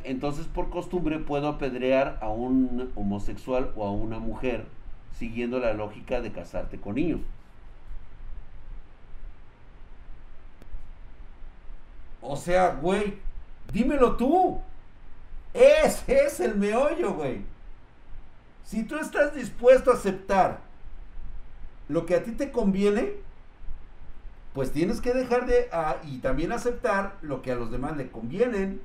Entonces 0.04 0.48
por 0.48 0.70
costumbre 0.70 1.20
puedo 1.20 1.48
apedrear 1.48 2.18
a 2.22 2.30
un 2.30 2.92
homosexual 2.96 3.72
o 3.76 3.86
a 3.86 3.92
una 3.92 4.20
mujer 4.20 4.66
siguiendo 5.18 5.60
la 5.60 5.74
lógica 5.74 6.22
de 6.22 6.32
casarte 6.32 6.80
con 6.80 6.96
niños. 6.96 7.22
O 12.22 12.36
sea, 12.36 12.76
güey, 12.82 13.18
dímelo 13.72 14.16
tú. 14.16 14.60
Ese 15.54 16.26
es 16.26 16.40
el 16.40 16.56
meollo, 16.56 17.14
güey. 17.14 17.42
Si 18.64 18.84
tú 18.84 18.98
estás 18.98 19.34
dispuesto 19.34 19.92
a 19.92 19.94
aceptar 19.94 20.60
lo 21.88 22.06
que 22.06 22.16
a 22.16 22.24
ti 22.24 22.32
te 22.32 22.52
conviene, 22.52 23.14
pues 24.54 24.72
tienes 24.72 25.00
que 25.02 25.14
dejar 25.14 25.46
de 25.46 25.70
ah, 25.72 25.98
y 26.04 26.18
también 26.18 26.52
aceptar 26.52 27.16
lo 27.22 27.42
que 27.42 27.52
a 27.52 27.56
los 27.56 27.72
demás 27.72 27.96
le 27.96 28.12
convienen. 28.12 28.82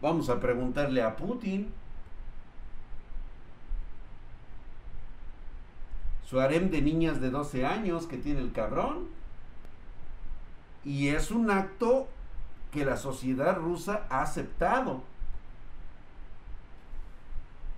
Vamos 0.00 0.30
a 0.30 0.40
preguntarle 0.40 1.02
a 1.02 1.16
Putin. 1.16 1.72
Su 6.24 6.40
harem 6.40 6.70
de 6.70 6.80
niñas 6.80 7.20
de 7.20 7.30
12 7.30 7.66
años 7.66 8.06
que 8.06 8.16
tiene 8.16 8.40
el 8.40 8.52
cabrón. 8.52 9.08
Y 10.84 11.08
es 11.08 11.30
un 11.30 11.50
acto 11.50 12.08
que 12.72 12.84
la 12.84 12.96
sociedad 12.96 13.56
rusa 13.56 14.06
ha 14.08 14.22
aceptado. 14.22 15.02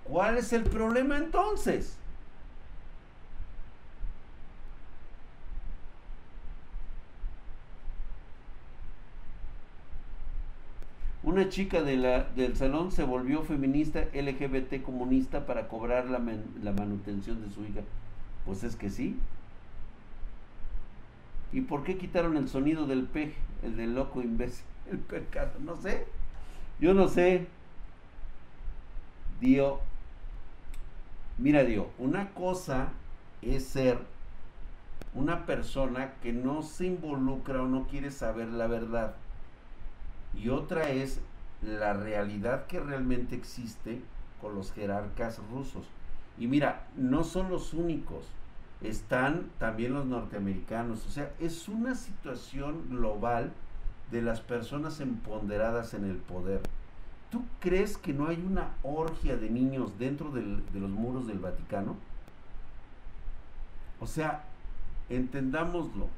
¿Cuál 0.03 0.37
es 0.37 0.53
el 0.53 0.63
problema 0.63 1.17
entonces? 1.17 1.97
Una 11.33 11.49
chica 11.49 11.81
del 11.81 12.55
salón 12.55 12.91
se 12.91 13.01
volvió 13.01 13.41
feminista 13.41 14.01
LGBT 14.13 14.83
comunista 14.83 15.47
para 15.47 15.67
cobrar 15.67 16.07
la, 16.07 16.21
la 16.61 16.71
manutención 16.73 17.41
de 17.41 17.49
su 17.51 17.65
hija. 17.65 17.81
Pues 18.45 18.63
es 18.63 18.75
que 18.75 18.91
sí. 18.91 19.17
¿Y 21.51 21.61
por 21.61 21.83
qué 21.83 21.97
quitaron 21.97 22.37
el 22.37 22.49
sonido 22.49 22.85
del 22.85 23.07
pej, 23.07 23.33
el 23.63 23.77
del 23.77 23.95
loco 23.95 24.21
imbécil, 24.21 24.63
el 24.91 24.99
pecado? 24.99 25.53
No 25.59 25.75
sé. 25.75 26.05
Yo 26.79 26.93
no 26.93 27.07
sé. 27.07 27.47
Dio 29.41 29.79
Mira, 31.39 31.63
Dios, 31.63 31.87
una 31.97 32.29
cosa 32.29 32.89
es 33.41 33.65
ser 33.65 33.97
una 35.15 35.47
persona 35.47 36.13
que 36.21 36.31
no 36.31 36.61
se 36.61 36.85
involucra 36.85 37.63
o 37.63 37.67
no 37.67 37.87
quiere 37.87 38.11
saber 38.11 38.49
la 38.49 38.67
verdad. 38.67 39.15
Y 40.35 40.49
otra 40.49 40.89
es 40.89 41.19
la 41.61 41.93
realidad 41.93 42.67
que 42.67 42.79
realmente 42.79 43.35
existe 43.35 44.01
con 44.41 44.55
los 44.55 44.71
jerarcas 44.73 45.39
rusos. 45.51 45.85
Y 46.37 46.47
mira, 46.47 46.87
no 46.97 47.23
son 47.23 47.49
los 47.49 47.73
únicos, 47.73 48.25
están 48.81 49.49
también 49.59 49.93
los 49.93 50.05
norteamericanos. 50.05 51.05
O 51.05 51.09
sea, 51.09 51.31
es 51.39 51.67
una 51.67 51.95
situación 51.95 52.89
global 52.89 53.51
de 54.11 54.21
las 54.21 54.41
personas 54.41 54.99
empoderadas 54.99 55.93
en 55.93 56.05
el 56.05 56.17
poder. 56.17 56.61
¿Tú 57.31 57.43
crees 57.59 57.97
que 57.97 58.13
no 58.13 58.27
hay 58.27 58.43
una 58.45 58.73
orgia 58.83 59.37
de 59.37 59.49
niños 59.49 59.97
dentro 59.97 60.31
de 60.31 60.41
los 60.41 60.89
muros 60.89 61.27
del 61.27 61.39
Vaticano? 61.39 61.95
O 63.99 64.05
sea, 64.05 64.43
entendámoslo. 65.09 66.09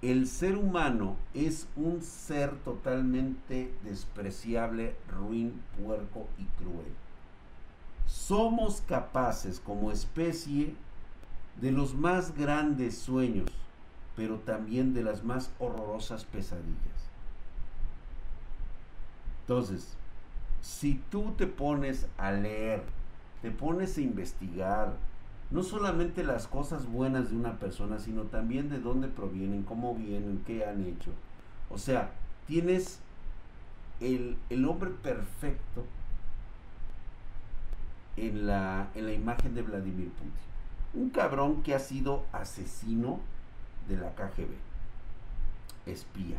El 0.00 0.28
ser 0.28 0.56
humano 0.56 1.16
es 1.34 1.66
un 1.74 2.02
ser 2.02 2.54
totalmente 2.58 3.74
despreciable, 3.82 4.94
ruin, 5.08 5.60
puerco 5.76 6.28
y 6.38 6.44
cruel. 6.62 6.94
Somos 8.06 8.80
capaces 8.82 9.58
como 9.58 9.90
especie 9.90 10.74
de 11.60 11.72
los 11.72 11.94
más 11.94 12.36
grandes 12.36 12.96
sueños, 12.96 13.50
pero 14.14 14.36
también 14.38 14.94
de 14.94 15.02
las 15.02 15.24
más 15.24 15.50
horrorosas 15.58 16.24
pesadillas. 16.24 17.08
Entonces, 19.40 19.96
si 20.60 21.02
tú 21.10 21.32
te 21.36 21.46
pones 21.46 22.06
a 22.18 22.30
leer, 22.30 22.84
te 23.42 23.50
pones 23.50 23.98
a 23.98 24.02
investigar, 24.02 24.96
no 25.50 25.62
solamente 25.62 26.24
las 26.24 26.46
cosas 26.46 26.86
buenas 26.86 27.30
de 27.30 27.36
una 27.36 27.58
persona, 27.58 27.98
sino 27.98 28.24
también 28.24 28.68
de 28.68 28.80
dónde 28.80 29.08
provienen, 29.08 29.62
cómo 29.62 29.94
vienen, 29.94 30.42
qué 30.46 30.66
han 30.66 30.84
hecho. 30.84 31.10
O 31.70 31.78
sea, 31.78 32.12
tienes 32.46 33.00
el, 34.00 34.36
hombre 34.66 34.90
perfecto 34.90 35.84
en 38.16 38.46
la, 38.46 38.90
en 38.94 39.06
la 39.06 39.12
imagen 39.12 39.54
de 39.54 39.62
Vladimir 39.62 40.10
Putin. 40.10 40.32
Un 40.94 41.10
cabrón 41.10 41.62
que 41.62 41.74
ha 41.74 41.78
sido 41.78 42.24
asesino 42.32 43.20
de 43.88 43.96
la 43.96 44.14
KGB, 44.14 44.50
espía 45.86 46.38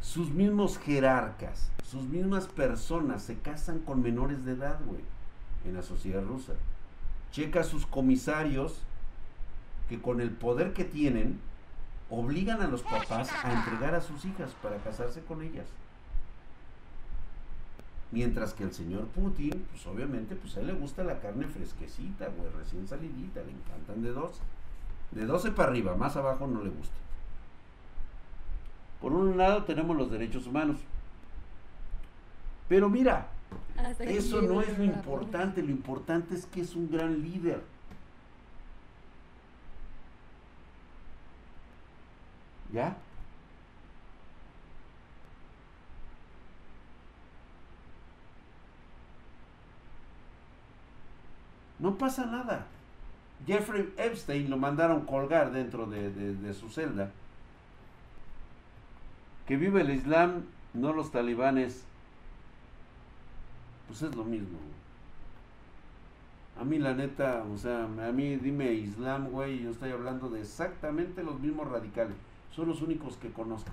sus 0.00 0.30
mismos 0.30 0.78
jerarcas, 0.78 1.70
sus 1.84 2.04
mismas 2.04 2.46
personas 2.46 3.22
se 3.22 3.36
casan 3.38 3.80
con 3.80 4.00
menores 4.00 4.44
de 4.44 4.52
edad, 4.52 4.78
güey, 4.86 5.02
en 5.68 5.76
la 5.76 5.82
sociedad 5.82 6.22
rusa. 6.22 6.54
Checa 7.32 7.60
a 7.60 7.64
sus 7.64 7.86
comisarios 7.86 8.80
que 9.88 10.00
con 10.00 10.20
el 10.20 10.30
poder 10.30 10.72
que 10.72 10.84
tienen 10.84 11.40
obligan 12.10 12.62
a 12.62 12.66
los 12.66 12.82
papás 12.82 13.30
a 13.44 13.52
entregar 13.52 13.94
a 13.94 14.00
sus 14.00 14.24
hijas 14.24 14.52
para 14.62 14.78
casarse 14.78 15.22
con 15.22 15.42
ellas. 15.42 15.66
Mientras 18.10 18.54
que 18.54 18.64
el 18.64 18.72
señor 18.72 19.06
Putin, 19.08 19.66
pues 19.70 19.86
obviamente, 19.86 20.34
pues 20.34 20.56
a 20.56 20.60
él 20.60 20.68
le 20.68 20.72
gusta 20.72 21.04
la 21.04 21.20
carne 21.20 21.46
fresquecita, 21.46 22.28
güey, 22.28 22.50
recién 22.56 22.88
salidita, 22.88 23.42
le 23.42 23.52
encantan 23.52 24.02
de 24.02 24.12
12. 24.12 24.40
De 25.10 25.26
12 25.26 25.50
para 25.52 25.70
arriba, 25.70 25.94
más 25.94 26.16
abajo 26.16 26.46
no 26.46 26.62
le 26.62 26.70
gusta. 26.70 26.96
Por 29.00 29.12
un 29.12 29.36
lado 29.36 29.64
tenemos 29.64 29.96
los 29.96 30.10
derechos 30.10 30.46
humanos. 30.46 30.78
Pero 32.68 32.88
mira, 32.88 33.28
eso 34.00 34.42
no 34.42 34.60
es 34.60 34.76
lo 34.78 34.84
importante, 34.84 35.62
lo 35.62 35.70
importante 35.70 36.34
es 36.34 36.46
que 36.46 36.60
es 36.60 36.74
un 36.74 36.90
gran 36.90 37.22
líder. 37.22 37.62
¿Ya? 42.72 42.96
No 51.78 51.96
pasa 51.96 52.26
nada. 52.26 52.66
Jeffrey 53.46 53.92
Epstein 53.96 54.50
lo 54.50 54.56
mandaron 54.56 55.06
colgar 55.06 55.52
dentro 55.52 55.86
de, 55.86 56.10
de 56.10 56.54
su 56.54 56.68
celda 56.68 57.10
que 59.48 59.56
vive 59.56 59.80
el 59.80 59.90
Islam, 59.90 60.44
no 60.74 60.92
los 60.92 61.10
talibanes, 61.10 61.82
pues 63.88 64.02
es 64.02 64.14
lo 64.14 64.24
mismo. 64.24 64.58
A 66.60 66.64
mí 66.64 66.78
la 66.78 66.94
neta, 66.94 67.44
o 67.52 67.56
sea, 67.56 67.84
a 67.84 68.12
mí 68.12 68.36
dime 68.36 68.72
Islam, 68.72 69.30
güey, 69.30 69.62
yo 69.62 69.70
estoy 69.70 69.90
hablando 69.90 70.28
de 70.28 70.40
exactamente 70.40 71.22
los 71.22 71.40
mismos 71.40 71.68
radicales. 71.68 72.16
Son 72.54 72.68
los 72.68 72.82
únicos 72.82 73.16
que 73.16 73.30
conozco. 73.30 73.70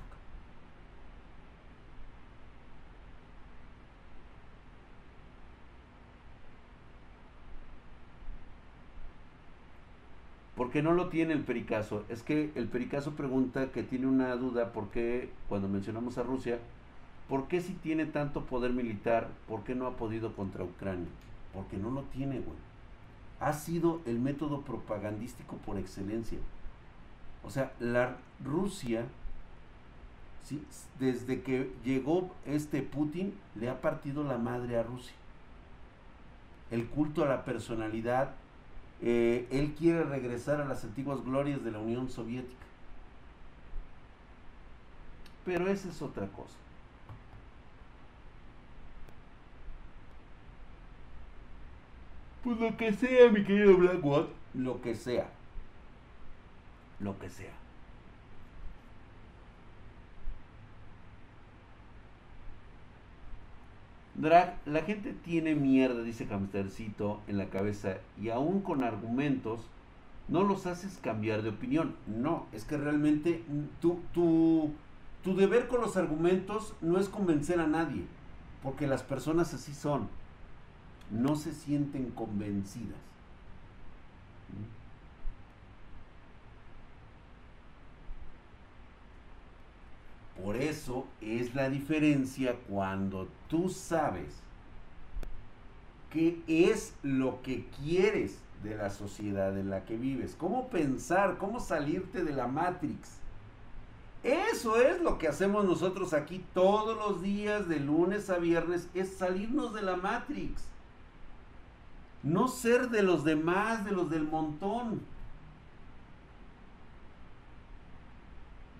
¿Por 10.56 10.72
qué 10.72 10.82
no 10.82 10.94
lo 10.94 11.10
tiene 11.10 11.34
el 11.34 11.44
pericazo? 11.44 12.06
Es 12.08 12.24
que 12.24 12.52
el 12.56 12.68
pericazo 12.68 13.12
pregunta 13.16 13.72
que 13.72 13.84
tiene 13.84 14.08
una 14.08 14.36
duda 14.36 14.72
porque 14.72 15.30
cuando 15.50 15.68
mencionamos 15.68 16.18
a 16.18 16.24
Rusia, 16.24 16.60
¿Por 17.28 17.48
qué 17.48 17.62
si 17.62 17.74
tiene 17.74 18.06
tanto 18.06 18.46
poder 18.46 18.72
militar, 18.72 19.28
por 19.48 19.64
qué 19.64 19.74
no 19.74 19.88
ha 19.88 19.98
podido 19.98 20.36
contra 20.36 20.64
Ucrania? 20.64 21.08
Porque 21.54 21.78
no 21.78 21.90
lo 21.90 22.04
tiene, 22.04 22.40
güey. 22.40 22.58
Ha 23.40 23.54
sido 23.54 24.02
el 24.06 24.20
método 24.20 24.62
propagandístico 24.62 25.58
por 25.58 25.78
excelencia. 25.78 26.38
O 27.44 27.50
sea, 27.50 27.74
la 27.80 28.18
Rusia, 28.44 29.06
¿sí? 30.44 30.64
desde 31.00 31.42
que 31.42 31.72
llegó 31.84 32.32
este 32.46 32.82
Putin, 32.84 33.34
le 33.56 33.70
ha 33.70 33.82
partido 33.82 34.24
la 34.24 34.38
madre 34.38 34.78
a 34.78 34.84
Rusia. 34.84 35.16
El 36.70 36.88
culto 36.88 37.24
a 37.24 37.28
la 37.28 37.44
personalidad, 37.44 38.32
eh, 39.02 39.48
él 39.52 39.74
quiere 39.78 40.04
regresar 40.04 40.62
a 40.62 40.66
las 40.66 40.84
antiguas 40.84 41.24
glorias 41.24 41.64
de 41.64 41.72
la 41.72 41.80
Unión 41.80 42.10
Soviética. 42.10 42.66
Pero 45.44 45.68
esa 45.68 45.90
es 45.90 46.02
otra 46.02 46.28
cosa. 46.28 46.56
Pues 52.46 52.60
lo 52.60 52.78
que 52.78 52.94
sea, 52.94 53.32
mi 53.32 53.44
querido 53.44 53.76
Blackwood. 53.76 54.28
Lo 54.54 54.80
que 54.80 54.94
sea. 54.94 55.28
Lo 57.00 57.18
que 57.18 57.28
sea. 57.28 57.54
Drag, 64.14 64.60
la 64.68 64.84
gente 64.84 65.14
tiene 65.14 65.56
mierda, 65.56 66.04
dice 66.04 66.28
Hamstercito, 66.30 67.20
en 67.28 67.40
la 67.40 67.50
cabeza 67.50 67.98
y 68.22 68.30
aún 68.30 68.62
con 68.62 68.84
argumentos 68.84 69.62
no 70.28 70.44
los 70.44 70.68
haces 70.68 71.00
cambiar 71.02 71.42
de 71.42 71.50
opinión. 71.50 71.96
No, 72.06 72.46
es 72.52 72.64
que 72.64 72.78
realmente 72.78 73.44
tu, 73.82 74.02
tu, 74.14 74.72
tu 75.24 75.36
deber 75.36 75.68
con 75.68 75.82
los 75.82 75.98
argumentos 75.98 76.76
no 76.80 77.00
es 77.00 77.10
convencer 77.10 77.60
a 77.60 77.66
nadie, 77.66 78.04
porque 78.62 78.86
las 78.86 79.02
personas 79.02 79.52
así 79.56 79.74
son 79.74 80.08
no 81.12 81.36
se 81.36 81.54
sienten 81.54 82.12
convencidas. 82.12 83.00
Por 90.44 90.58
eso 90.58 91.08
es 91.22 91.56
la 91.56 91.70
diferencia 91.70 92.56
cuando 92.70 93.28
tú 93.50 93.70
sabes 93.70 94.28
qué 96.12 96.42
es 96.48 96.94
lo 97.04 97.42
que 97.42 97.66
quieres 97.82 98.38
de 98.64 98.76
la 98.76 98.90
sociedad 98.90 99.58
en 99.58 99.70
la 99.70 99.86
que 99.86 99.98
vives, 99.98 100.36
cómo 100.38 100.68
pensar, 100.70 101.38
cómo 101.38 101.60
salirte 101.60 102.24
de 102.24 102.34
la 102.34 102.48
Matrix. 102.48 103.18
Eso 104.24 104.80
es 104.82 105.02
lo 105.02 105.18
que 105.18 105.28
hacemos 105.28 105.66
nosotros 105.66 106.14
aquí 106.14 106.44
todos 106.54 106.98
los 106.98 107.22
días, 107.22 107.70
de 107.70 107.80
lunes 107.80 108.30
a 108.30 108.38
viernes, 108.38 108.90
es 108.94 109.16
salirnos 109.18 109.74
de 109.74 109.84
la 109.84 109.98
Matrix. 109.98 110.64
No 112.26 112.48
ser 112.48 112.90
de 112.90 113.04
los 113.04 113.24
demás, 113.24 113.86
de 113.86 113.92
los 113.92 114.10
del 114.10 114.24
montón. 114.24 115.00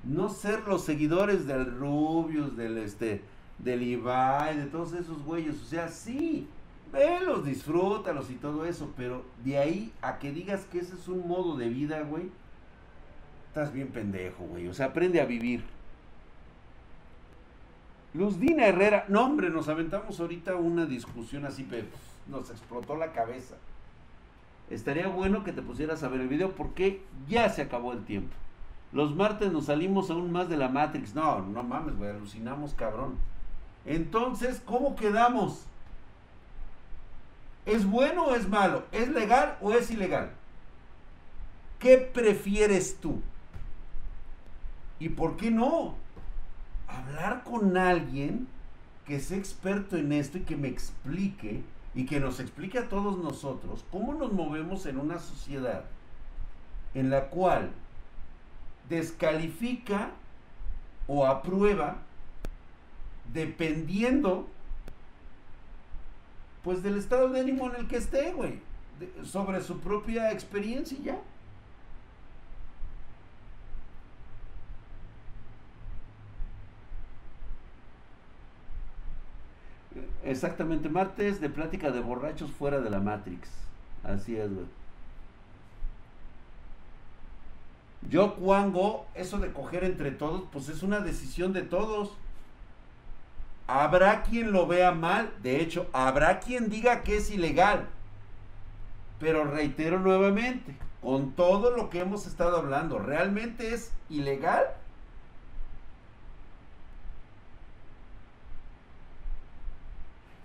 No 0.04 0.30
ser 0.30 0.68
los 0.68 0.84
seguidores 0.84 1.46
del 1.46 1.78
Rubius, 1.78 2.58
del 2.58 2.80
este, 2.80 3.22
del 3.60 3.84
Ibai, 3.84 4.58
de 4.58 4.66
todos 4.66 4.94
esos 4.94 5.24
güeyes. 5.24 5.62
O 5.62 5.66
sea, 5.66 5.90
sí, 5.90 6.48
velos, 6.92 7.46
disfrútalos 7.46 8.32
y 8.32 8.36
todo 8.36 8.66
eso, 8.66 8.92
pero 8.98 9.24
de 9.44 9.60
ahí 9.60 9.94
a 10.02 10.18
que 10.18 10.32
digas 10.32 10.66
que 10.66 10.80
ese 10.80 10.96
es 10.96 11.08
un 11.08 11.28
modo 11.28 11.56
de 11.56 11.70
vida, 11.70 12.02
güey, 12.02 12.32
estás 13.48 13.72
bien 13.72 13.90
pendejo, 13.90 14.44
güey. 14.46 14.68
O 14.68 14.74
sea, 14.74 14.88
aprende 14.88 15.22
a 15.22 15.26
vivir. 15.26 15.64
Luz 18.16 18.40
Dina 18.40 18.66
Herrera, 18.66 19.06
no 19.08 19.24
hombre, 19.24 19.52
nos 19.52 19.68
aventamos 19.68 20.20
ahorita 20.20 20.56
una 20.56 20.88
discusión 20.88 21.46
así, 21.46 21.64
pero 21.70 21.86
nos 22.28 22.50
explotó 22.50 22.96
la 22.96 23.12
cabeza. 23.12 23.56
Estaría 24.70 25.08
bueno 25.08 25.44
que 25.44 25.54
te 25.54 25.62
pusieras 25.62 26.04
a 26.04 26.08
ver 26.08 26.22
el 26.22 26.28
video 26.28 26.56
porque 26.56 27.04
ya 27.28 27.50
se 27.50 27.62
acabó 27.62 27.94
el 27.94 28.04
tiempo. 28.04 28.36
Los 28.92 29.16
martes 29.16 29.52
nos 29.52 29.66
salimos 29.66 30.10
aún 30.10 30.32
más 30.32 30.50
de 30.50 30.58
la 30.58 30.70
Matrix. 30.70 31.14
No, 31.14 31.42
no 31.42 31.64
mames, 31.64 31.98
güey, 31.98 32.10
alucinamos 32.10 32.74
cabrón. 32.74 33.18
Entonces, 33.86 34.62
¿cómo 34.66 34.96
quedamos? 34.96 35.66
¿Es 37.66 37.86
bueno 37.86 38.26
o 38.26 38.36
es 38.36 38.48
malo? 38.48 38.84
¿Es 38.92 39.10
legal 39.10 39.58
o 39.62 39.74
es 39.74 39.92
ilegal? 39.92 40.32
¿Qué 41.80 41.98
prefieres 41.98 42.98
tú? 43.00 43.22
¿Y 45.00 45.10
por 45.10 45.36
qué 45.36 45.52
no? 45.52 45.96
Hablar 46.88 47.44
con 47.44 47.78
alguien 47.78 48.48
que 49.06 49.20
sea 49.20 49.38
experto 49.38 49.98
en 49.98 50.12
esto 50.12 50.38
y 50.38 50.42
que 50.42 50.56
me 50.56 50.68
explique 50.68 51.64
y 51.96 52.06
que 52.06 52.20
nos 52.20 52.40
explique 52.40 52.78
a 52.78 52.90
todos 52.90 53.18
nosotros 53.18 53.86
cómo 53.90 54.14
nos 54.14 54.34
movemos 54.34 54.86
en 54.86 55.00
una 55.00 55.18
sociedad 55.18 55.86
en 56.94 57.10
la 57.10 57.30
cual 57.30 57.72
descalifica 58.90 60.12
o 61.08 61.26
aprueba 61.26 61.98
dependiendo 63.34 64.48
pues 66.64 66.84
del 66.84 66.98
estado 66.98 67.30
de 67.30 67.40
ánimo 67.40 67.70
en 67.70 67.76
el 67.82 67.88
que 67.88 67.98
esté, 67.98 68.34
güey, 68.34 68.60
sobre 69.24 69.62
su 69.62 69.80
propia 69.80 70.32
experiencia 70.32 70.98
ya. 71.04 71.20
Exactamente, 80.36 80.90
martes 80.90 81.40
de 81.40 81.50
plática 81.50 81.92
de 81.92 82.02
borrachos 82.02 82.52
fuera 82.52 82.82
de 82.82 82.90
la 82.90 83.00
Matrix. 83.00 83.48
Así 84.04 84.36
es, 84.36 84.54
güey. 84.54 84.66
Yo, 88.10 88.36
Cuango, 88.36 89.08
eso 89.16 89.40
de 89.40 89.54
coger 89.54 89.86
entre 89.86 90.12
todos, 90.12 90.44
pues 90.52 90.68
es 90.68 90.84
una 90.84 91.00
decisión 91.00 91.54
de 91.54 91.62
todos. 91.62 92.12
Habrá 93.66 94.24
quien 94.24 94.52
lo 94.52 94.68
vea 94.68 94.92
mal, 94.92 95.32
de 95.42 95.62
hecho, 95.62 95.88
habrá 95.94 96.42
quien 96.42 96.68
diga 96.70 97.02
que 97.04 97.16
es 97.16 97.32
ilegal. 97.32 97.88
Pero 99.22 99.46
reitero 99.46 100.02
nuevamente, 100.02 100.76
con 101.02 101.32
todo 101.32 101.72
lo 101.72 101.90
que 101.90 102.02
hemos 102.02 102.28
estado 102.28 102.58
hablando, 102.58 103.00
¿realmente 103.00 103.74
es 103.74 103.94
ilegal? 104.10 104.66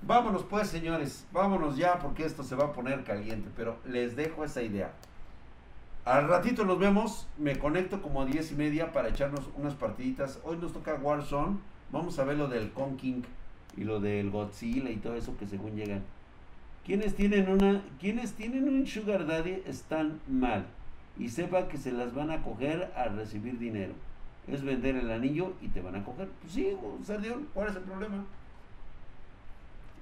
Vámonos 0.03 0.45
pues, 0.45 0.69
señores, 0.69 1.27
vámonos 1.31 1.77
ya 1.77 1.99
porque 1.99 2.25
esto 2.25 2.43
se 2.43 2.57
va 2.57 2.67
a 2.67 2.73
poner 2.73 3.05
caliente, 3.05 3.51
pero 3.55 3.77
les 3.85 4.17
dejo 4.17 4.45
esa 4.45 4.63
idea. 4.63 4.93
Al 6.07 6.27
ratito 6.27 6.65
nos 6.65 6.79
vemos, 6.79 7.29
me 7.37 7.59
conecto 7.59 8.01
como 8.01 8.23
a 8.23 8.25
diez 8.25 8.51
y 8.51 8.55
media 8.55 8.93
para 8.93 9.11
echarnos 9.11 9.51
unas 9.57 9.75
partiditas. 9.75 10.41
Hoy 10.43 10.57
nos 10.57 10.73
toca 10.73 10.95
Warzone, 10.95 11.59
vamos 11.93 12.19
a 12.19 12.25
ver 12.25 12.39
lo 12.39 12.49
del 12.49 12.73
King 12.99 13.23
y 13.77 13.85
lo 13.85 14.01
del 14.01 14.31
Godzilla 14.31 14.91
y 14.91 14.97
todo 14.97 15.15
eso 15.17 15.37
que 15.37 15.47
según 15.47 15.77
llegan. 15.77 16.03
Quienes 16.87 17.15
tienen 17.15 17.51
una, 17.51 17.83
quienes 18.01 18.33
tienen 18.33 18.69
un 18.69 18.87
Sugar 18.87 19.27
Daddy 19.27 19.63
están 19.67 20.21
mal 20.27 20.65
y 21.19 21.29
sepa 21.29 21.69
que 21.69 21.77
se 21.77 21.93
las 21.93 22.15
van 22.15 22.31
a 22.31 22.43
coger 22.43 22.91
al 22.97 23.17
recibir 23.17 23.59
dinero. 23.59 23.93
Es 24.49 24.65
vender 24.65 24.97
el 24.97 25.11
anillo 25.11 25.53
y 25.61 25.69
te 25.69 25.83
van 25.83 25.97
a 25.97 26.05
coger. 26.05 26.29
Pues 26.41 26.55
sí, 26.55 26.75
Sardión, 27.05 27.47
¿cuál 27.53 27.69
es 27.69 27.77
el 27.77 27.83
problema? 27.83 28.25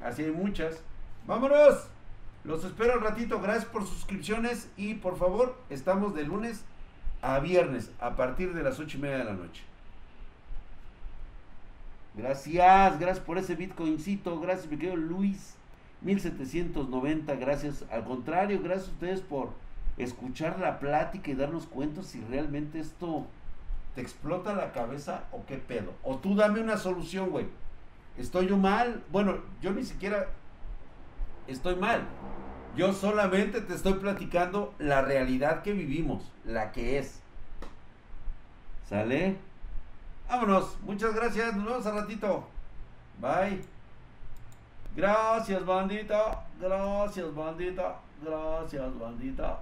Así 0.02 0.24
hay 0.24 0.30
muchas. 0.30 0.82
¡Vámonos! 1.26 1.88
Los 2.44 2.64
espero 2.64 2.94
al 2.94 3.00
ratito. 3.00 3.40
Gracias 3.40 3.66
por 3.66 3.86
suscripciones. 3.86 4.68
Y 4.76 4.94
por 4.94 5.18
favor, 5.18 5.56
estamos 5.70 6.14
de 6.14 6.24
lunes 6.24 6.64
a 7.20 7.38
viernes 7.40 7.90
a 8.00 8.16
partir 8.16 8.54
de 8.54 8.62
las 8.62 8.78
ocho 8.78 8.96
y 8.96 9.00
media 9.00 9.18
de 9.18 9.24
la 9.24 9.34
noche. 9.34 9.62
Gracias, 12.14 12.98
gracias 12.98 13.24
por 13.24 13.38
ese 13.38 13.54
bitcoincito. 13.54 14.40
Gracias, 14.40 14.70
mi 14.70 14.76
querido 14.76 14.96
Luis. 14.96 15.54
1790, 16.00 17.34
gracias. 17.36 17.84
Al 17.90 18.04
contrario, 18.04 18.60
gracias 18.62 18.88
a 18.88 18.92
ustedes 18.92 19.20
por 19.20 19.50
escuchar 19.96 20.58
la 20.60 20.78
plática 20.78 21.30
y 21.30 21.34
darnos 21.34 21.66
cuenta 21.66 22.02
si 22.02 22.20
realmente 22.22 22.78
esto 22.78 23.26
te 23.94 24.00
explota 24.00 24.54
la 24.54 24.72
cabeza 24.72 25.24
o 25.32 25.44
qué 25.46 25.56
pedo. 25.56 25.92
O 26.02 26.18
tú 26.18 26.36
dame 26.36 26.60
una 26.60 26.76
solución, 26.76 27.30
güey. 27.30 27.46
¿Estoy 28.18 28.48
yo 28.48 28.56
mal? 28.56 29.04
Bueno, 29.10 29.38
yo 29.62 29.70
ni 29.70 29.84
siquiera 29.84 30.28
estoy 31.46 31.76
mal. 31.76 32.02
Yo 32.76 32.92
solamente 32.92 33.60
te 33.60 33.74
estoy 33.74 33.94
platicando 33.94 34.74
la 34.78 35.02
realidad 35.02 35.62
que 35.62 35.72
vivimos, 35.72 36.30
la 36.44 36.72
que 36.72 36.98
es. 36.98 37.20
¿Sale? 38.88 39.36
Vámonos. 40.28 40.78
Muchas 40.82 41.14
gracias. 41.14 41.56
Nos 41.56 41.64
vemos 41.64 41.86
al 41.86 41.94
ratito. 41.94 42.46
Bye. 43.20 43.62
Gracias, 44.96 45.64
bandita. 45.64 46.44
Gracias, 46.60 47.34
bandita. 47.34 48.00
Gracias, 48.22 48.98
bandita. 48.98 49.60